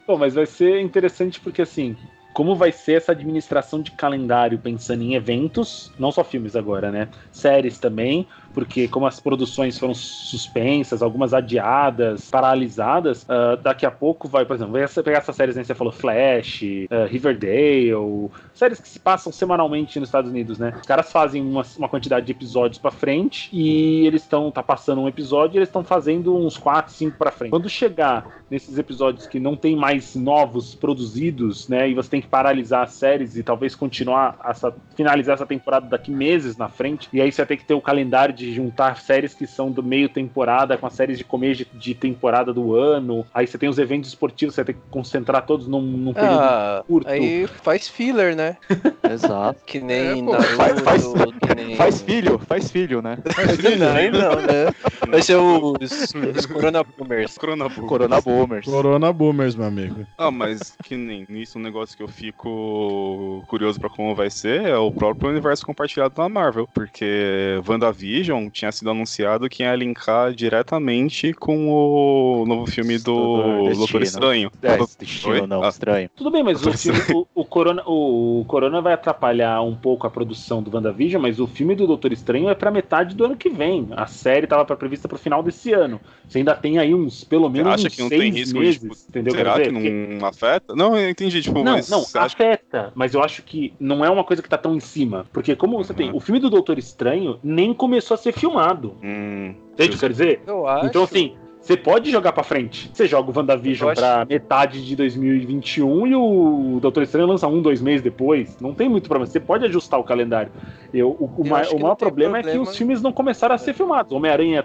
Bom, 0.08 0.18
mas 0.18 0.36
vai 0.36 0.46
ser 0.46 0.80
interessante 0.80 1.40
porque 1.40 1.64
assim, 1.64 1.98
como 2.34 2.56
vai 2.56 2.72
ser 2.72 2.94
essa 2.94 3.12
administração 3.12 3.82
de 3.82 3.92
calendário 3.92 4.60
pensando 4.60 5.02
em 5.02 5.16
eventos, 5.16 5.92
não 5.98 6.12
só 6.12 6.24
filmes 6.24 6.56
agora, 6.56 6.92
né? 6.92 7.10
Séries 7.32 7.80
também, 7.80 8.28
porque 8.54 8.88
como 8.88 9.06
as 9.06 9.20
produções 9.20 9.78
foram 9.78 9.94
suspensas, 9.94 11.02
algumas 11.02 11.34
adiadas, 11.34 12.30
paralisadas, 12.30 13.24
uh, 13.24 13.58
daqui 13.62 13.86
a 13.86 13.92
pouco 13.92 14.28
vai, 14.28 14.46
por 14.46 14.56
exemplo, 14.56 14.80
você 14.80 15.02
pegar 15.02 15.20
essas 15.20 15.36
séries, 15.36 15.56
né, 15.56 15.64
você 15.64 15.74
falou 15.74 15.92
Flash, 15.92 16.62
uh, 16.62 17.08
Riverdale, 17.08 18.30
séries 18.54 18.80
que 18.80 18.88
se 18.88 19.00
passam 19.00 19.32
semanalmente 19.32 20.00
nos 20.00 20.10
Estados 20.10 20.30
Unidos, 20.30 20.60
né? 20.60 20.74
Os 20.80 20.88
caras 20.88 21.12
fazem 21.12 21.42
uma, 21.42 21.64
uma 21.78 21.90
quantidade 21.90 22.26
de 22.26 22.32
episódios 22.32 22.78
para 22.78 22.92
frente 22.92 23.50
e 23.52 24.06
eles 24.06 24.22
estão 24.22 24.52
tá 24.52 24.62
passando 24.62 25.02
um 25.02 25.08
episódio 25.08 25.56
e 25.56 25.58
eles 25.60 25.70
estão 25.70 25.84
fazendo 25.84 26.36
uns 26.36 26.58
4, 26.58 26.94
5 26.94 27.18
para 27.18 27.32
frente. 27.32 27.52
Quando 27.52 27.70
chegar 27.70 28.44
nesses 28.50 28.78
episódios 28.78 29.26
que 29.26 29.40
não 29.40 29.56
tem 29.56 29.76
mais 29.76 30.16
novos 30.16 30.76
produzidos, 30.76 31.68
né, 31.68 31.90
e 31.90 31.94
você 31.94 32.10
tem 32.10 32.22
que 32.22 32.28
paralisar 32.28 32.84
as 32.84 32.94
séries 32.94 33.36
e 33.36 33.44
talvez 33.44 33.76
continuar 33.76 34.38
essa 34.46 34.74
finalizar 34.96 35.36
essa 35.36 35.46
temporada 35.46 35.88
daqui 35.88 36.12
meses 36.12 36.56
na 36.58 36.70
frente, 36.70 37.10
e 37.12 37.22
aí 37.22 37.32
você 37.32 37.42
vai 37.42 37.48
ter 37.48 37.58
que 37.58 37.66
ter 37.66 37.74
o 37.74 37.82
calendário 37.82 38.34
de 38.34 38.43
juntar 38.52 38.98
séries 38.98 39.34
que 39.34 39.46
são 39.48 39.72
do 39.72 39.84
meio 39.84 40.10
temporada 40.10 40.78
com 40.78 40.88
as 40.88 40.94
séries 40.94 41.18
de 41.18 41.24
começo 41.24 41.64
de, 41.66 41.78
de 41.80 41.94
temporada 41.94 42.52
do 42.52 42.76
ano. 42.76 43.26
Aí 43.34 43.46
você 43.48 43.58
tem 43.58 43.70
os 43.70 43.78
eventos 43.78 44.10
esportivos, 44.10 44.56
você 44.56 44.66
tem 44.66 44.76
que 44.76 44.82
concentrar 44.90 45.46
todos 45.46 45.68
num, 45.68 45.82
num 45.82 46.14
período 46.14 46.34
Ah, 46.42 46.84
curto. 46.88 47.08
aí 47.08 47.48
faz 47.48 47.88
filler, 47.88 48.36
né? 48.36 48.58
Exato. 49.10 49.60
Que 49.66 49.80
nem 49.80 50.20
É, 50.22 50.24
pô, 50.24 50.32
Naruto, 50.32 50.56
faz- 50.56 50.82
faz- 50.82 51.04
que 51.42 51.56
nem... 51.56 51.76
Faz 51.76 52.02
filho, 52.02 52.40
faz 52.40 52.72
filho, 52.72 53.02
né? 53.02 53.18
Não, 53.80 53.92
aí 53.94 54.10
não, 54.12 54.36
né? 54.42 54.72
Vai 55.08 55.22
ser 55.22 55.36
os, 55.36 56.14
os 56.36 56.46
Corona 56.46 56.84
Boomers. 56.84 57.38
Coronabu. 57.38 57.86
Corona 57.88 58.22
Boomers. 58.22 58.66
Corona 58.66 59.12
Boomers, 59.14 59.56
meu 59.56 59.68
amigo. 59.68 60.06
Ah, 60.18 60.32
mas 60.32 60.76
que 60.84 60.96
nem 60.96 61.26
nisso 61.30 61.60
um 61.60 61.62
negócio 61.62 61.96
que 61.96 62.04
eu 62.04 62.08
fico 62.08 63.44
curioso 63.48 63.80
pra 63.80 63.90
como 63.90 64.16
vai 64.16 64.30
ser 64.30 64.62
é 64.66 64.78
o 64.78 64.92
próprio 64.92 65.30
universo 65.30 65.66
compartilhado 65.66 66.16
da 66.16 66.28
Marvel, 66.30 66.68
porque 66.74 67.60
WandaVision 67.68 68.33
tinha 68.50 68.72
sido 68.72 68.90
anunciado 68.92 69.50
que 69.50 69.64
ia 69.64 69.76
linkar 69.76 70.34
diretamente 70.34 71.34
com 71.34 71.70
o 71.70 72.46
novo 72.46 72.70
filme 72.70 72.98
do 72.98 73.70
Doutor. 73.74 74.02
Estranho. 74.04 74.52
É, 74.62 74.78
destino 75.00 75.48
não, 75.48 75.64
Ah. 75.64 75.70
estranho. 75.70 76.10
Tudo 76.16 76.30
bem, 76.30 76.44
mas 76.44 76.66
o, 76.66 76.72
filme, 76.74 77.00
o 77.33 77.33
Corona, 77.54 77.84
o, 77.86 78.42
o 78.42 78.46
Corona 78.46 78.82
vai 78.82 78.94
atrapalhar 78.94 79.62
um 79.62 79.76
pouco 79.76 80.08
a 80.08 80.10
produção 80.10 80.62
do 80.64 80.74
WandaVision, 80.76 81.22
mas 81.22 81.40
o 81.40 81.46
filme 81.46 81.76
do 81.76 81.86
Doutor 81.86 82.12
Estranho 82.12 82.50
é 82.50 82.56
pra 82.56 82.72
metade 82.72 83.16
do 83.16 83.24
ano 83.26 83.36
que 83.38 83.48
vem. 83.50 83.90
A 83.92 84.08
série 84.08 84.48
tava 84.48 84.66
pra- 84.66 84.76
prevista 84.76 85.08
pro 85.08 85.18
final 85.20 85.44
desse 85.44 85.72
ano. 85.72 86.02
Você 86.28 86.40
ainda 86.40 86.56
tem 86.56 86.80
aí 86.80 86.96
uns, 86.96 87.24
pelo 87.24 87.48
menos 87.50 87.74
acha 87.74 87.88
uns 87.88 87.96
que 87.96 88.02
não 88.02 88.10
seis 88.10 88.22
tem 88.22 88.32
risco 88.32 88.58
meses, 88.60 88.80
de, 88.82 88.90
tipo, 88.90 88.96
entendeu? 89.10 89.34
será 89.36 89.54
Quer 89.54 89.62
que 89.68 89.72
dizer, 89.74 89.92
não 89.92 90.10
porque- 90.20 90.26
afeta? 90.26 90.76
Não, 90.76 90.98
eu 90.98 91.10
entendi, 91.10 91.42
tipo, 91.44 91.64
Não, 91.64 91.74
mas 91.74 91.90
não, 91.90 92.00
acha 92.02 92.20
afeta, 92.22 92.92
mas 92.96 93.14
eu 93.14 93.22
acho 93.24 93.44
que 93.44 93.74
não 93.80 94.04
é 94.04 94.10
uma 94.10 94.24
coisa 94.24 94.42
que 94.42 94.50
tá 94.50 94.58
tão 94.58 94.74
em 94.76 94.80
cima. 94.80 95.26
Porque 95.32 95.56
como 95.56 95.78
você 95.78 95.94
tem, 95.94 96.10
Uhum. 96.10 96.18
o 96.18 96.20
filme 96.20 96.40
do 96.40 96.50
Doutor 96.50 96.80
Estranho 96.80 97.38
nem 97.44 97.74
começou 97.74 98.16
a 98.16 98.18
ser 98.18 98.32
filmado. 98.34 98.96
Hum, 99.04 99.54
Entende 99.74 99.90
o 99.90 99.92
que 99.92 99.96
eu 99.96 100.00
quero 100.00 100.14
dizer? 100.14 100.42
Eu 100.48 100.68
acho. 100.68 100.86
Então, 100.88 101.04
assim, 101.04 101.36
você 101.64 101.78
pode 101.78 102.12
jogar 102.12 102.34
pra 102.34 102.44
frente. 102.44 102.92
Você 102.94 103.08
joga 103.08 103.32
o 103.32 103.34
WandaVision 103.38 103.90
acho- 103.90 104.02
pra 104.02 104.26
metade 104.26 104.86
de 104.86 104.96
2021 104.98 106.06
e 106.08 106.14
o 106.16 106.78
Doutor 106.82 107.04
Estranho 107.04 107.26
lança 107.28 107.48
um, 107.48 107.62
dois 107.62 107.82
meses 107.82 108.02
depois. 108.02 108.58
Não 108.60 108.74
tem 108.74 108.90
muito 108.90 109.08
problema. 109.08 109.26
Você 109.32 109.40
pode 109.40 109.64
ajustar 109.66 110.00
o 110.00 110.04
calendário. 110.04 110.52
Eu, 110.94 111.10
o, 111.12 111.26
o 111.38 111.46
Eu 111.46 111.50
ma- 111.50 111.60
acho 111.60 111.70
que 111.70 111.76
o 111.76 111.80
maior 111.80 111.96
tem 111.96 112.06
problema, 112.08 112.38
é 112.38 112.42
que 112.42 112.48
problema. 112.50 112.70
os 112.70 112.76
filmes 112.78 113.02
não 113.02 113.12
começaram 113.14 113.56
a 113.56 113.58
ser 113.58 113.74
filmados. 113.74 114.12
Homem-Aranha 114.12 114.64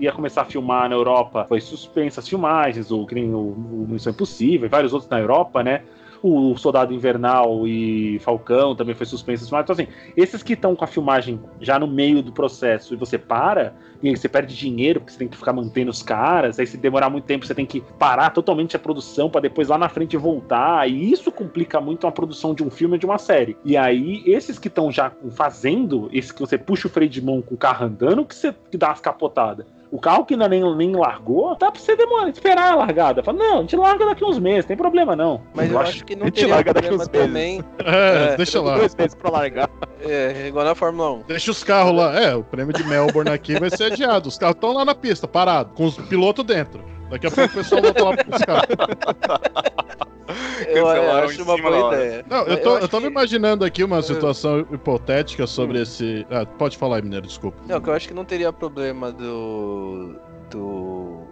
ia 0.00 0.10
começar 0.12 0.42
a 0.42 0.44
filmar 0.46 0.88
na 0.88 0.94
Europa, 0.94 1.44
foi 1.48 1.60
suspensa 1.60 2.20
as 2.20 2.28
filmagens, 2.28 2.90
o, 2.90 3.00
o, 3.00 3.04
o 3.04 3.86
Missão 3.90 4.10
Impossível 4.12 4.66
e 4.66 4.68
vários 4.70 4.92
outros 4.94 5.10
na 5.10 5.20
Europa, 5.20 5.62
né? 5.62 5.82
O 6.22 6.56
Soldado 6.56 6.92
Invernal 6.92 7.66
e 7.66 8.18
Falcão 8.20 8.74
também 8.74 8.94
foi 8.94 9.06
suspenso. 9.06 9.44
as. 9.44 9.62
Então, 9.62 9.72
assim, 9.72 9.86
esses 10.16 10.42
que 10.42 10.54
estão 10.54 10.74
com 10.74 10.84
a 10.84 10.88
filmagem 10.88 11.40
já 11.60 11.78
no 11.78 11.86
meio 11.86 12.22
do 12.22 12.32
processo 12.32 12.94
e 12.94 12.96
você 12.96 13.16
para, 13.16 13.74
e 14.02 14.08
aí 14.08 14.16
você 14.16 14.28
perde 14.28 14.56
dinheiro, 14.56 15.00
porque 15.00 15.12
você 15.12 15.18
tem 15.18 15.28
que 15.28 15.36
ficar 15.36 15.52
mantendo 15.52 15.90
os 15.90 16.02
caras, 16.02 16.58
aí 16.58 16.66
se 16.66 16.76
demorar 16.76 17.10
muito 17.10 17.24
tempo 17.24 17.46
você 17.46 17.54
tem 17.54 17.66
que 17.66 17.80
parar 17.98 18.30
totalmente 18.30 18.76
a 18.76 18.78
produção 18.78 19.28
para 19.30 19.42
depois 19.42 19.68
lá 19.68 19.78
na 19.78 19.88
frente 19.88 20.16
voltar, 20.16 20.88
e 20.88 21.10
isso 21.10 21.30
complica 21.30 21.80
muito 21.80 22.06
a 22.06 22.12
produção 22.12 22.54
de 22.54 22.62
um 22.62 22.70
filme 22.70 22.94
ou 22.94 22.98
de 22.98 23.06
uma 23.06 23.18
série. 23.18 23.56
E 23.64 23.76
aí, 23.76 24.22
esses 24.26 24.58
que 24.58 24.68
estão 24.68 24.90
já 24.90 25.12
fazendo, 25.30 26.08
esse 26.12 26.32
que 26.32 26.40
você 26.40 26.58
puxa 26.58 26.88
o 26.88 26.90
freio 26.90 27.10
de 27.10 27.22
mão 27.22 27.42
com 27.42 27.54
o 27.54 27.58
carro 27.58 27.86
andando, 27.86 28.24
que 28.24 28.34
você 28.34 28.54
que 28.70 28.76
dá 28.76 28.88
umas 28.88 29.00
capotadas. 29.00 29.66
O 29.90 29.98
carro 29.98 30.24
que 30.26 30.34
ainda 30.34 30.46
nem, 30.48 30.62
nem 30.76 30.94
largou, 30.94 31.56
dá 31.58 31.70
pra 31.70 31.80
você 31.80 31.96
demorar, 31.96 32.28
esperar 32.28 32.72
a 32.72 32.74
largada. 32.74 33.22
Fala, 33.22 33.38
não, 33.38 33.58
a 33.58 33.60
gente 33.62 33.74
larga 33.76 34.04
daqui 34.04 34.22
uns 34.24 34.38
meses, 34.38 34.66
tem 34.66 34.76
problema 34.76 35.16
não. 35.16 35.40
Mas 35.54 35.70
eu 35.70 35.78
acho 35.78 36.04
que 36.04 36.14
não 36.14 36.24
A 36.24 36.26
gente 36.26 36.34
teria 36.34 36.54
larga 36.54 36.74
daqui 36.74 36.88
problema 36.88 37.04
uns 37.04 37.08
meses. 37.10 37.26
também. 37.26 37.64
É, 37.84 38.32
É, 38.34 38.36
deixa 38.36 38.60
lá. 38.60 38.76
Dois 38.76 38.94
meses 38.94 39.14
pra 39.14 39.30
largar. 39.30 39.70
É, 40.02 40.46
igual 40.48 40.64
na 40.64 40.74
Fórmula 40.74 41.12
1. 41.12 41.22
Deixa 41.28 41.50
os 41.50 41.64
carros 41.64 41.96
lá. 41.96 42.14
É, 42.20 42.34
o 42.34 42.44
prêmio 42.44 42.72
de 42.74 42.84
Melbourne 42.84 43.30
aqui 43.30 43.58
vai 43.58 43.70
ser 43.70 43.84
adiado. 43.92 44.28
Os 44.28 44.36
carros 44.36 44.56
estão 44.56 44.72
lá 44.74 44.84
na 44.84 44.94
pista, 44.94 45.26
parados, 45.26 45.72
com 45.74 45.86
os 45.86 45.96
pilotos 45.96 46.44
dentro. 46.44 46.84
Daqui 47.10 47.26
a 47.26 47.30
pouco 47.30 47.50
o 47.52 47.54
pessoal 47.54 47.80
volta 47.80 48.04
lá 48.04 48.14
pra 48.16 48.24
buscar. 48.24 48.66
Eu, 50.68 50.86
eu 50.86 51.12
acho 51.12 51.42
uma 51.42 51.56
boa 51.56 51.94
ideia. 51.94 52.24
Não, 52.28 52.38
eu, 52.42 52.46
Eu 52.48 52.62
tô, 52.62 52.74
acho 52.74 52.84
eu 52.84 52.88
tava 52.88 53.02
que- 53.04 53.10
imaginando 53.10 53.64
aqui 53.64 53.82
uma 53.82 53.98
É. 53.98 54.02
situação 54.02 54.60
hipotética 54.70 55.46
sobre 55.46 55.80
esse. 55.80 56.26
Ah, 56.30 56.44
pode 56.44 56.76
falar 56.76 56.96
aí, 56.96 57.02
Mineiro, 57.02 57.26
desculpa. 57.26 57.56
Não, 57.66 57.80
que 57.80 57.88
eu 57.88 57.94
acho 57.94 58.06
que 58.08 58.14
não 58.14 58.24
teria 58.24 58.52
problema 58.52 59.10
do. 59.10 60.16
do. 60.50 61.22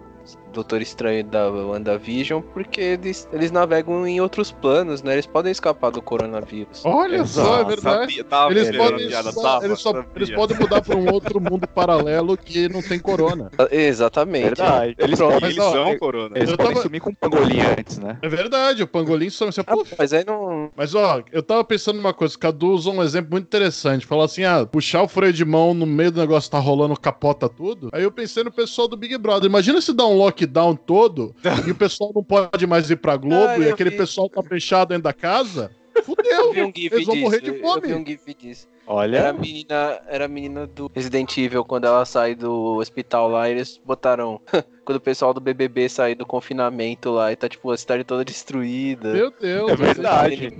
Doutor 0.57 0.81
Estranho 0.81 1.23
da 1.23 1.49
WandaVision, 1.51 2.41
porque 2.53 2.81
eles, 2.81 3.27
eles 3.31 3.51
navegam 3.51 4.07
em 4.07 4.19
outros 4.19 4.51
planos, 4.51 5.03
né? 5.03 5.13
Eles 5.13 5.27
podem 5.27 5.51
escapar 5.51 5.91
do 5.91 6.01
coronavírus. 6.01 6.83
Olha 6.83 7.23
só, 7.25 7.61
é 7.61 7.63
verdade. 7.65 7.99
sabia, 7.99 8.23
tava 8.23 8.51
Eles 8.51 8.75
podem, 8.75 9.09
só- 9.11 9.41
tava, 9.43 9.65
eles, 9.65 9.79
só- 9.79 10.05
eles 10.15 10.29
podem 10.31 10.57
mudar 10.57 10.81
pra 10.81 10.95
um 10.97 11.11
outro 11.13 11.39
mundo 11.39 11.67
paralelo 11.67 12.35
que 12.35 12.67
não 12.69 12.81
tem 12.81 12.99
corona. 12.99 13.51
Ah, 13.59 13.67
Exatamente. 13.71 14.45
Verdade. 14.45 14.95
Eles 14.97 15.17
Pronto, 15.19 15.45
Eles 15.45 15.57
Mas, 15.57 15.65
ó, 15.67 15.71
são 15.71 15.87
é- 15.89 15.97
corona. 15.97 16.37
eles 16.37 16.49
eu 16.49 16.57
podem 16.57 16.73
tava- 16.73 16.83
sumir 16.83 17.01
com 17.01 17.09
um 17.11 17.13
pangolim 17.13 17.59
antes, 17.61 17.97
né? 17.99 18.17
É 18.21 18.27
verdade, 18.29 18.81
o 18.83 18.87
pangolim 18.87 19.29
some. 19.29 19.51
Você, 19.51 19.61
Ah, 19.61 19.75
Puxa, 19.75 19.95
mas 19.97 20.13
aí 20.13 20.23
não. 20.25 20.71
Mas 20.75 20.95
ó, 20.95 21.21
eu 21.31 21.43
tava 21.43 21.63
pensando 21.63 21.97
numa 21.97 22.13
coisa, 22.13 22.35
o 22.35 22.39
Cadu 22.39 22.69
usou 22.71 22.93
um 22.93 23.03
exemplo 23.03 23.31
muito 23.31 23.45
interessante. 23.45 24.05
Falou 24.05 24.23
assim: 24.25 24.43
ah, 24.43 24.65
puxar 24.65 25.01
o 25.03 25.07
freio 25.07 25.33
de 25.33 25.43
mão 25.45 25.73
no 25.73 25.85
meio 25.85 26.11
do 26.11 26.19
negócio 26.19 26.49
tá 26.49 26.57
rolando, 26.59 26.99
capota 26.99 27.47
tudo. 27.49 27.89
Aí 27.93 28.03
eu 28.03 28.11
pensei 28.11 28.43
no 28.43 28.51
pessoal 28.51 28.87
do 28.87 28.95
Big 28.97 29.17
Brother. 29.17 29.49
Imagina 29.49 29.81
se 29.81 29.93
dá 29.93 30.05
um 30.05 30.17
lockdown 30.47 30.75
todo 30.75 31.35
e 31.67 31.71
o 31.71 31.75
pessoal 31.75 32.11
não 32.15 32.23
pode 32.23 32.65
mais 32.65 32.89
ir 32.89 32.95
pra 32.97 33.15
Globo 33.17 33.47
Ah, 33.47 33.59
e 33.59 33.69
aquele 33.69 33.91
vi. 33.91 33.97
pessoal 33.97 34.29
tá 34.29 34.41
fechado 34.43 34.89
dentro 34.89 35.03
da 35.03 35.13
casa. 35.13 35.71
Eu 35.95 36.03
Fudeu! 36.03 36.51
um 36.51 36.71
Eles 36.75 37.05
vão 37.05 37.15
disso. 37.15 37.17
morrer 37.17 37.41
de 37.41 37.47
eu- 37.49 37.55
Eu 37.55 37.61
vi 37.61 37.67
fome. 37.89 37.93
um 37.95 38.05
GIF 38.05 38.33
disso. 38.35 38.67
Era 38.87 38.93
a 38.93 38.95
Olha, 38.95 39.33
menina, 39.33 39.99
era 40.07 40.25
a 40.25 40.27
menina 40.29 40.65
do 40.65 40.89
Resident 40.95 41.35
Evil 41.37 41.65
quando 41.65 41.85
ela 41.85 42.05
sai 42.05 42.35
do 42.35 42.77
hospital 42.77 43.27
lá, 43.27 43.49
eles 43.49 43.81
botaram 43.83 44.39
quando 44.85 44.97
o 44.97 45.01
pessoal 45.01 45.33
do 45.33 45.41
BBB 45.41 45.89
sair 45.89 46.15
do 46.15 46.25
confinamento 46.25 47.09
lá 47.11 47.31
e 47.31 47.35
tá 47.35 47.49
tipo 47.49 47.69
a 47.69 47.75
cidade 47.75 48.05
toda 48.05 48.23
destruída. 48.23 49.11
Meu 49.11 49.33
Deus! 49.41 49.71
é 49.71 49.75
verdade. 49.75 50.53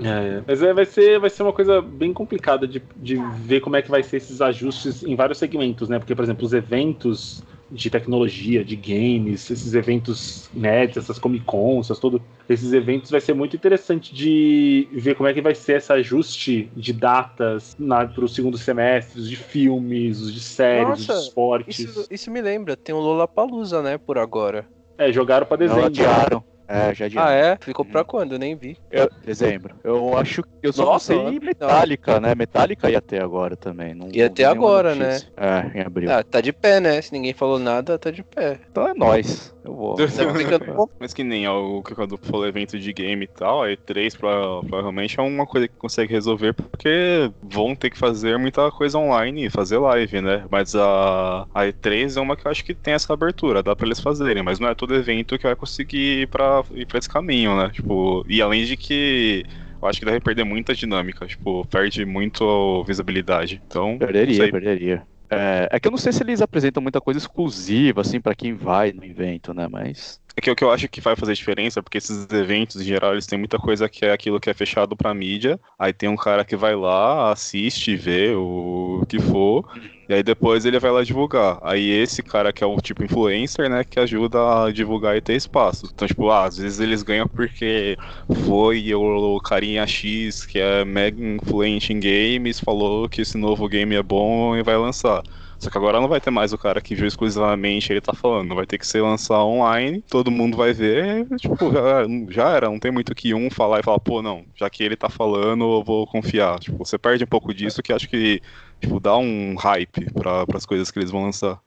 Mas 0.46 0.62
é, 0.62 0.74
vai, 0.74 0.86
ser, 0.86 1.20
vai 1.20 1.30
ser 1.30 1.44
uma 1.44 1.54
coisa 1.54 1.82
bem 1.82 2.12
complicada 2.12 2.68
de, 2.68 2.82
de 2.98 3.16
ver 3.44 3.62
como 3.62 3.76
é 3.78 3.82
que 3.82 3.90
vai 3.92 4.04
ser 4.04 4.18
esses 4.18 4.42
ajustes 4.42 5.04
em 5.04 5.16
vários 5.16 5.38
segmentos, 5.38 5.88
né? 5.88 5.98
Porque, 6.00 6.14
por 6.16 6.24
exemplo, 6.24 6.46
os 6.46 6.52
eventos 6.52 7.42
de 7.70 7.90
tecnologia, 7.90 8.64
de 8.64 8.76
games, 8.76 9.50
esses 9.50 9.74
eventos 9.74 10.50
nerds, 10.54 10.98
essas 10.98 11.20
Comic 11.20 11.46
Cons, 11.46 11.88
essas 11.88 12.00
tudo, 12.00 12.22
esses 12.48 12.72
eventos 12.74 13.12
vai 13.12 13.20
ser 13.20 13.34
muito 13.34 13.56
interessante 13.56 14.14
de 14.16 14.88
ver 14.92 15.16
como 15.16 15.28
é 15.28 15.34
que 15.34 15.42
vai 15.42 15.54
ser 15.54 15.78
esse 15.78 15.92
ajuste 15.92 16.70
de 16.76 16.94
datas 16.94 17.76
para 17.76 18.24
os 18.24 18.34
segundos 18.34 18.62
semestres, 18.62 19.28
de 19.28 19.36
filmes, 19.36 20.34
de 20.34 20.40
séries, 20.40 21.02
os 21.02 21.08
Nossa, 21.08 21.14
de 21.14 21.28
esportes. 21.28 21.80
Isso, 21.80 22.08
isso 22.10 22.32
me 22.32 22.42
lembra, 22.42 22.78
tem 22.78 22.96
o 22.96 23.00
Lollapalooza, 23.00 23.82
né, 23.82 23.98
por 23.98 24.18
agora. 24.18 24.66
É, 24.98 25.12
jogaram 25.12 25.46
para 25.46 25.58
Não 25.58 25.68
dezembro. 25.68 25.86
adiaram. 25.88 26.44
É, 26.68 26.94
já 26.94 27.06
adiaram. 27.06 27.30
Ah, 27.30 27.34
é? 27.34 27.58
Ficou 27.62 27.86
pra 27.86 28.04
quando? 28.04 28.34
Eu 28.34 28.40
nem 28.40 28.56
vi. 28.56 28.78
Eu- 28.92 29.10
dezembro. 29.26 29.76
Eu 29.84 30.18
acho 30.18 30.44
que 30.44 30.50
eu 30.64 30.74
só 30.74 30.84
Nossa, 30.86 31.14
não 31.16 31.30
sei 31.30 31.40
Metallica, 31.40 32.20
né? 32.20 32.36
Metallica 32.36 32.90
ia 32.92 33.02
ter 33.02 33.22
agora 33.22 33.56
também. 33.56 33.94
Não, 33.94 34.10
Ia 34.12 34.28
não 34.28 34.36
nenhuma 34.36 34.52
agora, 34.52 34.96
notícia. 34.96 35.28
É, 35.38 35.78
em 35.80 35.82
abril. 35.82 36.12
Ah, 36.12 36.24
tá 36.24 36.42
de 36.42 36.52
pé, 36.52 36.80
né? 36.80 37.02
Se 37.02 37.14
ninguém 37.14 37.34
falou 37.34 37.58
nada, 37.58 37.98
tá 37.98 38.12
de 38.12 38.24
pé. 38.24 38.60
Então 38.70 38.88
é 38.88 38.94
nóis. 38.94 39.56
Eu 39.64 39.74
vou. 39.74 39.96
Bom. 40.76 40.88
Mas 41.00 41.14
que 41.14 41.24
nem 41.24 41.48
o 41.48 41.82
que 41.84 41.94
o 41.94 41.96
Cadu 41.96 42.18
falou, 42.22 42.48
evento 42.48 42.78
de 42.80 42.94
game 42.94 43.26
e 43.26 43.28
tal, 43.28 43.64
a 43.64 43.68
E3 43.68 44.18
pra- 44.18 44.62
provavelmente 44.68 45.20
é 45.20 45.24
uma 45.24 45.46
coisa 45.46 45.68
que 45.68 45.76
consegue 45.76 46.14
resolver 46.14 46.54
porque 46.54 47.32
vão 47.42 47.76
ter 47.76 47.90
que 47.90 47.98
fazer 47.98 48.38
muita 48.38 48.70
coisa 48.72 48.98
online 48.98 49.46
e 49.46 49.50
fazer 49.50 49.78
live, 49.78 50.22
né? 50.22 50.46
Mas 50.50 50.76
a, 50.76 51.46
a 51.54 51.64
E3 51.66 52.18
é 52.18 52.22
uma 52.22 52.36
que 52.38 52.48
eu 52.48 52.52
acho 52.52 52.64
que 52.64 52.74
tem 52.74 52.94
essa 52.94 53.14
abertura, 53.14 53.62
dá 53.64 53.76
pra 53.76 53.86
eles 53.86 54.00
fazerem, 54.00 54.42
mas 54.44 54.60
não 54.60 54.70
é 54.70 54.76
todo 54.76 54.96
evento 54.96 55.38
que 55.38 55.46
vai 55.46 55.56
conseguir 55.56 56.22
ir 56.22 56.28
pra, 56.28 56.57
ir 56.72 56.86
pra 56.86 57.00
esse 57.00 57.10
caminho, 57.10 57.56
né? 57.58 57.70
Tipo, 57.70 58.26
e 58.28 58.42
além 58.42 58.66
de 58.66 58.78
que 58.78 59.44
eu 59.82 59.88
acho 59.88 60.00
que 60.00 60.06
deve 60.06 60.20
perder 60.20 60.44
muita 60.44 60.74
dinâmica, 60.74 61.26
tipo, 61.26 61.66
perde 61.68 62.06
muito 62.06 62.84
visibilidade. 62.84 63.62
Então, 63.68 63.98
Perderia, 63.98 64.52
perderia. 64.52 65.08
É, 65.30 65.68
é 65.72 65.80
que 65.80 65.88
eu 65.88 65.92
não 65.92 65.98
sei 65.98 66.12
se 66.12 66.24
eles 66.24 66.42
apresentam 66.42 66.82
muita 66.82 67.02
coisa 67.02 67.20
exclusiva, 67.20 68.02
assim, 68.02 68.20
pra 68.20 68.34
quem 68.34 68.54
vai 68.54 68.92
no 68.92 69.04
evento, 69.04 69.54
né? 69.54 69.68
Mas. 69.70 70.20
É 70.38 70.42
que 70.42 70.52
o 70.52 70.56
que 70.56 70.64
eu 70.64 70.70
acho 70.70 70.88
que 70.88 71.02
vai 71.02 71.16
fazer 71.16 71.34
diferença, 71.34 71.82
porque 71.82 71.98
esses 71.98 72.28
eventos, 72.32 72.80
em 72.80 72.86
geral, 72.86 73.14
eles 73.14 73.26
têm 73.26 73.40
muita 73.40 73.58
coisa 73.58 73.90
que 73.90 74.06
é 74.06 74.12
aquilo 74.12 74.40
que 74.40 74.52
é 74.52 74.54
fechado 74.54 74.96
pra 74.96 75.12
mídia. 75.12 75.60
Aí 75.80 75.92
tem 75.92 76.08
um 76.08 76.16
cara 76.16 76.46
que 76.46 76.56
vai 76.56 76.76
lá, 76.76 77.32
assiste, 77.32 77.96
vê 77.96 78.36
o 78.36 79.04
que 79.10 79.20
for, 79.20 79.66
e 80.08 80.14
aí 80.14 80.22
depois 80.22 80.64
ele 80.64 80.78
vai 80.80 80.92
lá 80.92 81.04
divulgar. 81.04 81.58
Aí 81.64 81.90
esse 81.90 82.22
cara 82.22 82.54
que 82.54 82.64
é 82.64 82.68
o 82.68 82.78
tipo 82.78 83.04
influencer, 83.04 83.68
né, 83.68 83.84
que 83.84 84.00
ajuda 84.00 84.66
a 84.66 84.72
divulgar 84.72 85.18
e 85.18 85.22
ter 85.22 85.34
espaço. 85.36 85.90
Então, 85.92 86.08
tipo, 86.08 86.30
ah, 86.30 86.46
às 86.46 86.58
vezes 86.58 86.80
eles 86.80 87.02
ganham 87.02 87.28
porque 87.28 87.98
foi 88.46 88.94
o 88.94 89.40
carinha 89.42 89.88
X, 89.88 90.46
que 90.46 90.60
é 90.60 90.86
mega 90.86 91.20
influente 91.20 91.92
em 91.92 92.00
games, 92.00 92.60
falou 92.60 93.10
que 93.10 93.22
esse 93.22 93.40
novo 93.40 93.68
game 93.68 93.96
é 93.96 94.04
bom 94.04 94.56
e 94.56 94.62
vai 94.62 94.78
lançar. 94.78 95.24
Só 95.60 95.72
que 95.72 95.78
agora 95.78 96.00
não 96.00 96.08
vai 96.08 96.22
ter 96.22 96.30
mais 96.30 96.54
o 96.54 96.58
cara 96.58 96.80
que 96.80 96.94
viu 96.94 97.08
exclusivamente 97.08 97.92
ele 97.92 98.02
tá 98.02 98.14
falando. 98.14 98.54
Vai 98.56 98.66
ter 98.66 98.78
que 98.78 98.86
ser 98.86 99.02
lançar 99.02 99.44
online, 99.44 100.04
todo 100.04 100.32
mundo 100.32 100.56
vai 100.56 100.74
ver. 100.74 101.28
Tipo, 101.38 101.72
já, 101.72 102.06
já 102.30 102.50
era. 102.56 102.70
Não 102.70 102.80
tem 102.80 102.92
muito 102.92 103.16
que 103.16 103.34
um 103.34 103.50
falar 103.50 103.80
e 103.80 103.84
falar, 103.84 104.00
pô, 104.00 104.22
não, 104.22 104.46
já 104.56 104.70
que 104.70 104.84
ele 104.84 104.96
tá 104.96 105.10
falando, 105.10 105.64
eu 105.80 105.84
vou 105.84 106.06
confiar. 106.08 106.60
Tipo, 106.60 106.78
você 106.78 106.98
perde 106.98 107.24
um 107.24 107.28
pouco 107.28 107.54
disso 107.54 107.82
que 107.82 107.92
acho 107.94 108.08
que 108.08 108.42
tipo, 108.80 109.00
dá 109.00 109.18
um 109.18 109.56
hype 109.56 110.12
para 110.14 110.46
as 110.56 110.66
coisas 110.66 110.92
que 110.92 111.00
eles 111.00 111.12
vão 111.12 111.24
lançar. 111.24 111.60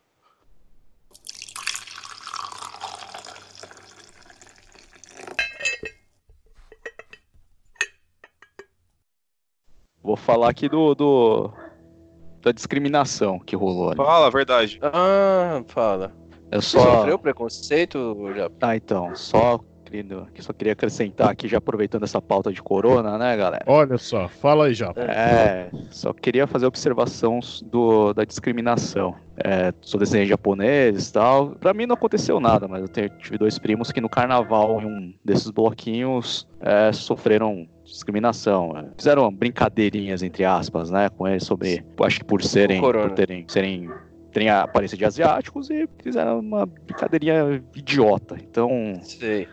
Vou 10.02 10.16
falar 10.16 10.50
aqui 10.50 10.68
do, 10.68 10.94
do 10.94 11.52
da 12.42 12.52
discriminação 12.52 13.38
que 13.38 13.54
rolou 13.56 13.88
ali. 13.88 13.96
Fala 13.96 14.26
a 14.26 14.30
verdade. 14.30 14.78
Ah, 14.82 15.62
fala. 15.66 16.12
Eu 16.50 16.60
Você 16.60 16.78
só. 16.78 16.96
sofreu 16.96 17.18
preconceito, 17.18 18.32
já? 18.34 18.50
Ah, 18.60 18.76
então, 18.76 19.14
só 19.14 19.60
querido, 19.90 20.28
que 20.32 20.40
só 20.40 20.52
queria 20.52 20.72
acrescentar 20.72 21.30
aqui, 21.30 21.48
já 21.48 21.58
aproveitando 21.58 22.04
essa 22.04 22.22
pauta 22.22 22.52
de 22.52 22.62
corona, 22.62 23.18
né, 23.18 23.36
galera? 23.36 23.64
Olha 23.66 23.98
só, 23.98 24.28
fala 24.28 24.66
aí 24.66 24.74
já. 24.74 24.92
É, 24.96 25.68
só 25.90 26.12
queria 26.12 26.46
fazer 26.46 26.66
observação 26.66 27.40
do, 27.64 28.12
da 28.12 28.24
discriminação. 28.24 29.16
É, 29.36 29.74
sou 29.80 29.98
descendente 29.98 30.26
de 30.26 30.30
japonês 30.30 31.08
e 31.08 31.12
tal. 31.12 31.50
Pra 31.56 31.74
mim 31.74 31.86
não 31.86 31.94
aconteceu 31.94 32.38
nada, 32.38 32.68
mas 32.68 32.82
eu 32.82 32.88
tive 33.18 33.36
dois 33.36 33.58
primos 33.58 33.90
que 33.90 34.00
no 34.00 34.08
carnaval, 34.08 34.80
em 34.80 34.86
um 34.86 35.14
desses 35.24 35.50
bloquinhos, 35.50 36.46
é, 36.60 36.92
sofreram 36.92 37.66
discriminação. 37.90 38.76
é. 38.76 38.84
Fizeram 38.96 39.30
brincadeirinhas, 39.32 40.22
entre 40.22 40.44
aspas, 40.44 40.90
né, 40.90 41.08
com 41.10 41.26
eles 41.28 41.44
sobre, 41.44 41.84
acho 42.02 42.18
que 42.20 42.24
por 42.24 42.42
serem, 42.42 42.80
por 42.80 43.10
terem, 43.12 43.44
serem 43.48 43.90
terem 44.32 44.48
a 44.48 44.62
aparência 44.62 44.96
de 44.96 45.04
asiáticos 45.04 45.70
e 45.70 45.88
fizeram 46.02 46.38
uma 46.38 46.64
brincadeirinha 46.64 47.60
idiota. 47.74 48.36
Então, 48.40 48.70
Sei. 49.02 49.48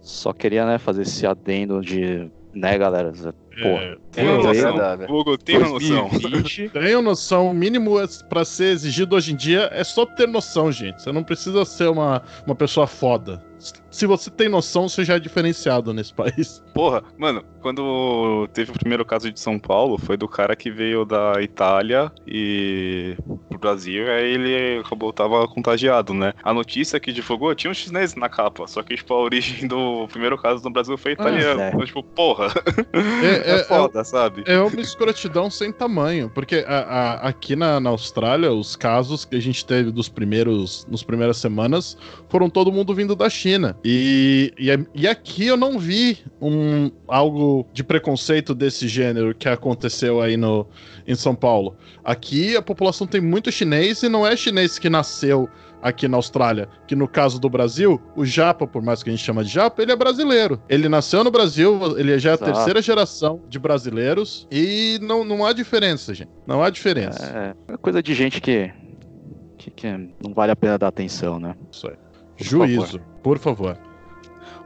só 0.00 0.32
queria, 0.32 0.64
né, 0.64 0.78
fazer 0.78 1.02
esse 1.02 1.26
adendo 1.26 1.80
de, 1.80 2.30
né, 2.54 2.78
galera, 2.78 3.10
pô, 3.12 3.28
É, 3.68 3.96
Tem 4.12 4.28
uma 4.28 4.36
noção, 4.44 4.68
agradável. 4.68 5.06
Google, 5.08 5.36
tem 5.36 5.58
uma 5.58 5.68
noção. 5.70 6.08
2020, 6.08 6.68
Tenham 6.70 7.02
noção, 7.02 7.50
o 7.50 7.54
mínimo 7.54 7.98
é- 8.00 8.06
pra 8.28 8.44
ser 8.44 8.66
exigido 8.66 9.16
hoje 9.16 9.32
em 9.32 9.36
dia 9.36 9.68
é 9.72 9.82
só 9.82 10.06
ter 10.06 10.28
noção, 10.28 10.70
gente. 10.70 11.02
Você 11.02 11.10
não 11.10 11.24
precisa 11.24 11.64
ser 11.64 11.88
uma, 11.88 12.22
uma 12.46 12.54
pessoa 12.54 12.86
foda. 12.86 13.42
Se 13.90 14.06
você 14.06 14.30
tem 14.30 14.48
noção, 14.48 14.88
você 14.88 15.04
já 15.04 15.14
é 15.16 15.18
diferenciado 15.20 15.92
nesse 15.92 16.12
país. 16.14 16.62
Porra, 16.74 17.02
mano, 17.18 17.44
quando 17.60 18.48
teve 18.52 18.70
o 18.70 18.74
primeiro 18.74 19.04
caso 19.04 19.30
de 19.30 19.38
São 19.38 19.58
Paulo, 19.58 19.98
foi 19.98 20.16
do 20.16 20.26
cara 20.26 20.56
que 20.56 20.70
veio 20.70 21.04
da 21.04 21.34
Itália 21.42 22.10
e 22.26 23.14
pro 23.48 23.58
Brasil, 23.58 24.10
aí 24.10 24.32
ele 24.34 24.80
acabou, 24.80 25.12
tava 25.12 25.46
contagiado, 25.46 26.12
né? 26.14 26.32
A 26.42 26.52
notícia 26.54 26.98
que 26.98 27.12
divulgou 27.12 27.54
tinha 27.54 27.70
um 27.70 27.74
chinês 27.74 28.14
na 28.14 28.28
capa, 28.28 28.66
só 28.66 28.82
que, 28.82 28.96
tipo, 28.96 29.12
a 29.14 29.18
origem 29.22 29.68
do 29.68 30.08
primeiro 30.08 30.36
caso 30.38 30.64
no 30.64 30.70
Brasil 30.70 30.96
foi 30.96 31.12
italiano. 31.12 31.60
é. 31.60 31.68
Então, 31.68 31.84
tipo, 31.84 32.02
porra, 32.02 32.46
É, 33.22 33.50
é, 33.52 33.54
é- 33.60 33.64
foda, 33.64 34.02
sabe? 34.04 34.42
é 34.46 34.58
uma 34.58 34.80
escrotidão 34.80 35.50
sem 35.50 35.70
tamanho, 35.70 36.30
porque 36.34 36.64
a- 36.66 36.78
a- 36.80 37.28
aqui 37.28 37.54
na, 37.54 37.78
na 37.78 37.90
Austrália, 37.90 38.50
os 38.52 38.74
casos 38.74 39.24
que 39.24 39.36
a 39.36 39.40
gente 39.40 39.64
teve 39.64 39.90
dos 39.90 40.08
primeiros, 40.08 40.86
nos 40.90 41.02
primeiras 41.02 41.36
semanas 41.36 41.96
foram 42.28 42.48
todo 42.48 42.72
mundo 42.72 42.94
vindo 42.94 43.14
da 43.14 43.28
China. 43.28 43.51
E, 43.84 44.52
e, 44.58 45.02
e 45.02 45.08
aqui 45.08 45.46
eu 45.46 45.56
não 45.56 45.78
vi 45.78 46.18
um, 46.40 46.90
algo 47.06 47.66
de 47.72 47.84
preconceito 47.84 48.54
desse 48.54 48.88
gênero 48.88 49.34
que 49.34 49.48
aconteceu 49.48 50.20
aí 50.20 50.36
no, 50.36 50.66
em 51.06 51.14
São 51.14 51.34
Paulo. 51.34 51.76
Aqui 52.04 52.56
a 52.56 52.62
população 52.62 53.06
tem 53.06 53.20
muito 53.20 53.50
chinês 53.50 54.02
e 54.02 54.08
não 54.08 54.26
é 54.26 54.36
chinês 54.36 54.78
que 54.78 54.88
nasceu 54.88 55.48
aqui 55.82 56.06
na 56.06 56.16
Austrália. 56.16 56.68
Que 56.86 56.94
no 56.94 57.08
caso 57.08 57.40
do 57.40 57.50
Brasil, 57.50 58.00
o 58.16 58.24
japa, 58.24 58.66
por 58.66 58.82
mais 58.82 59.02
que 59.02 59.10
a 59.10 59.12
gente 59.12 59.24
chama 59.24 59.44
de 59.44 59.50
japa, 59.50 59.82
ele 59.82 59.92
é 59.92 59.96
brasileiro. 59.96 60.62
Ele 60.68 60.88
nasceu 60.88 61.24
no 61.24 61.30
Brasil, 61.30 61.98
ele 61.98 62.18
já 62.18 62.30
é 62.30 62.32
a 62.32 62.36
Exato. 62.36 62.52
terceira 62.52 62.80
geração 62.80 63.42
de 63.48 63.58
brasileiros 63.58 64.46
e 64.50 64.98
não, 65.02 65.24
não 65.24 65.44
há 65.44 65.52
diferença, 65.52 66.14
gente. 66.14 66.30
Não 66.46 66.62
há 66.62 66.70
diferença. 66.70 67.54
é, 67.68 67.74
é 67.74 67.76
coisa 67.76 68.02
de 68.02 68.14
gente 68.14 68.40
que, 68.40 68.72
que, 69.58 69.70
que 69.70 69.88
não 70.22 70.32
vale 70.32 70.52
a 70.52 70.56
pena 70.56 70.78
dar 70.78 70.88
atenção, 70.88 71.38
né? 71.38 71.54
Isso 71.70 71.88
aí. 71.88 71.96
Juízo, 72.36 73.00
por 73.22 73.38
favor. 73.38 73.78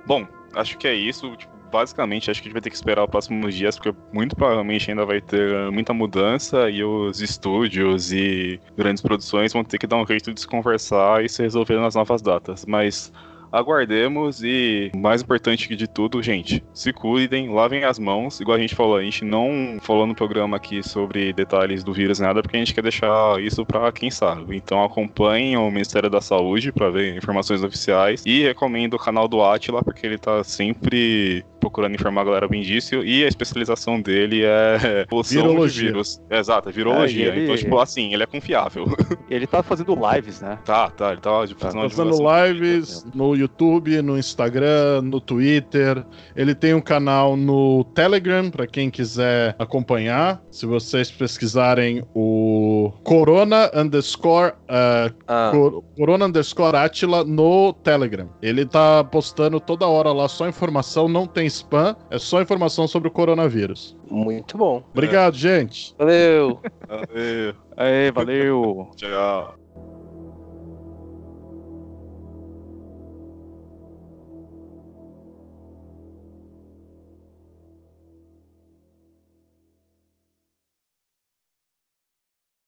Bom, 0.07 0.27
acho 0.55 0.79
que 0.79 0.87
é 0.87 0.95
isso. 0.95 1.35
Tipo, 1.37 1.57
basicamente, 1.71 2.31
acho 2.31 2.41
que 2.41 2.47
a 2.47 2.49
gente 2.49 2.55
vai 2.55 2.63
ter 2.63 2.71
que 2.71 2.77
esperar 2.77 3.05
os 3.05 3.11
próximos 3.11 3.55
dias, 3.55 3.79
porque 3.79 3.97
muito 4.13 4.35
provavelmente 4.37 4.91
ainda 4.91 5.05
vai 5.05 5.21
ter 5.21 5.55
uh, 5.55 5.73
muita 5.73 5.93
mudança 5.93 6.71
e 6.71 6.83
os 6.83 7.21
estúdios 7.21 8.13
e 8.13 8.61
grandes 8.77 9.03
produções 9.03 9.53
vão 9.53 9.65
ter 9.65 9.79
que 9.79 9.87
dar 9.87 9.97
um 9.97 10.07
jeito 10.07 10.33
de 10.33 10.41
se 10.41 10.47
conversar 10.47 11.25
e 11.25 11.29
se 11.29 11.43
resolver 11.43 11.79
nas 11.79 11.95
novas 11.95 12.23
datas. 12.23 12.65
Mas 12.65 13.13
aguardemos 13.59 14.43
e, 14.43 14.91
mais 14.95 15.23
importante 15.23 15.67
que 15.67 15.77
de 15.77 15.87
tudo, 15.87 16.23
gente, 16.23 16.63
se 16.75 16.93
cuidem, 16.93 17.49
lavem 17.49 17.85
as 17.85 17.99
mãos. 17.99 18.41
Igual 18.41 18.57
a 18.57 18.61
gente 18.61 18.75
falou, 18.75 18.97
a 18.97 19.03
gente 19.03 19.25
não 19.25 19.79
falou 19.81 20.07
no 20.07 20.15
programa 20.15 20.57
aqui 20.57 20.83
sobre 20.83 21.33
detalhes 21.33 21.83
do 21.83 21.93
vírus, 21.93 22.21
nada, 22.21 22.43
porque 22.43 22.57
a 22.57 22.61
gente 22.61 22.75
quer 22.75 22.83
deixar 22.83 23.41
isso 23.41 23.65
pra 23.65 23.91
quem 23.93 24.11
sabe. 24.11 24.57
Então 24.57 24.83
acompanhem 24.85 25.57
o 25.57 25.71
Ministério 25.71 26.11
da 26.11 26.21
Saúde 26.21 26.73
para 26.73 26.91
ver 26.91 27.17
informações 27.17 27.63
oficiais 27.63 28.23
e 28.27 28.43
recomendo 28.43 28.95
o 28.95 28.99
canal 28.99 29.27
do 29.27 29.43
Atila, 29.43 29.83
porque 29.83 30.07
ele 30.07 30.19
tá 30.19 30.45
sempre 30.45 31.45
procurando 31.67 31.95
informar 31.95 32.21
a 32.23 32.25
galera 32.25 32.49
bem 32.49 32.62
disso 32.62 32.97
e 33.03 33.25
a 33.25 33.29
especialização 33.29 34.01
dele 34.01 34.43
é 34.45 35.03
evolução 35.09 35.43
de 35.43 35.49
Virologia. 35.49 35.83
vírus. 35.89 36.21
Exato, 36.31 36.69
é 36.69 36.73
virologia. 36.73 37.25
É, 37.27 37.29
ele- 37.29 37.45
Então, 37.45 37.57
tipo, 37.57 37.79
assim, 37.79 38.14
ele 38.14 38.23
é 38.23 38.27
confiável. 38.27 38.87
E 39.29 39.35
ele 39.35 39.47
tá 39.47 39.62
fazendo 39.62 39.97
lives, 40.12 40.41
né? 40.41 40.59
tá, 40.64 40.89
tá, 40.91 41.12
ele 41.12 41.21
tá 41.21 41.47
tipo, 41.47 41.61
fazendo 41.61 41.81
uma 41.81 41.91
Fazendo 41.91 42.17
lives 42.47 43.05
no 43.14 43.35
YouTube, 43.35 44.01
no 44.03 44.17
Instagram, 44.19 45.03
no 45.03 45.21
Twitter. 45.21 46.05
Ele 46.37 46.55
tem 46.55 46.73
um 46.75 46.81
canal 46.81 47.37
no 47.37 47.85
Telegram, 47.95 48.51
pra 48.51 48.67
quem 48.67 48.91
quiser 48.91 49.55
acompanhar. 49.59 50.41
Se 50.51 50.67
vocês 50.67 51.11
pesquisarem 51.11 52.03
o 52.14 52.93
Corona 53.03 53.71
underscore, 53.75 54.53
uh, 54.71 55.14
Ah, 55.27 55.51
Cor- 55.53 55.83
Corona 55.97 56.27
underscore 56.27 56.77
Atila 56.77 57.25
no 57.25 57.73
Telegram. 57.73 58.29
Ele 58.41 58.64
tá 58.64 59.03
postando 59.05 59.59
toda 59.59 59.87
hora 59.87 60.12
lá 60.12 60.29
só 60.29 60.49
informação, 60.49 61.09
não 61.09 61.27
tem 61.27 61.47
spam, 61.57 61.97
é 62.11 62.19
só 62.19 62.41
informação 62.41 62.87
sobre 62.87 63.09
o 63.09 63.11
coronavírus. 63.11 63.97
muito 64.11 64.57
bom. 64.57 64.83
Obrigado, 64.93 65.37
gente. 65.37 65.95
Valeu! 65.99 66.61
Valeu, 66.89 67.55
Aê, 67.77 68.11
valeu! 68.13 68.91
tchau. 68.97 69.66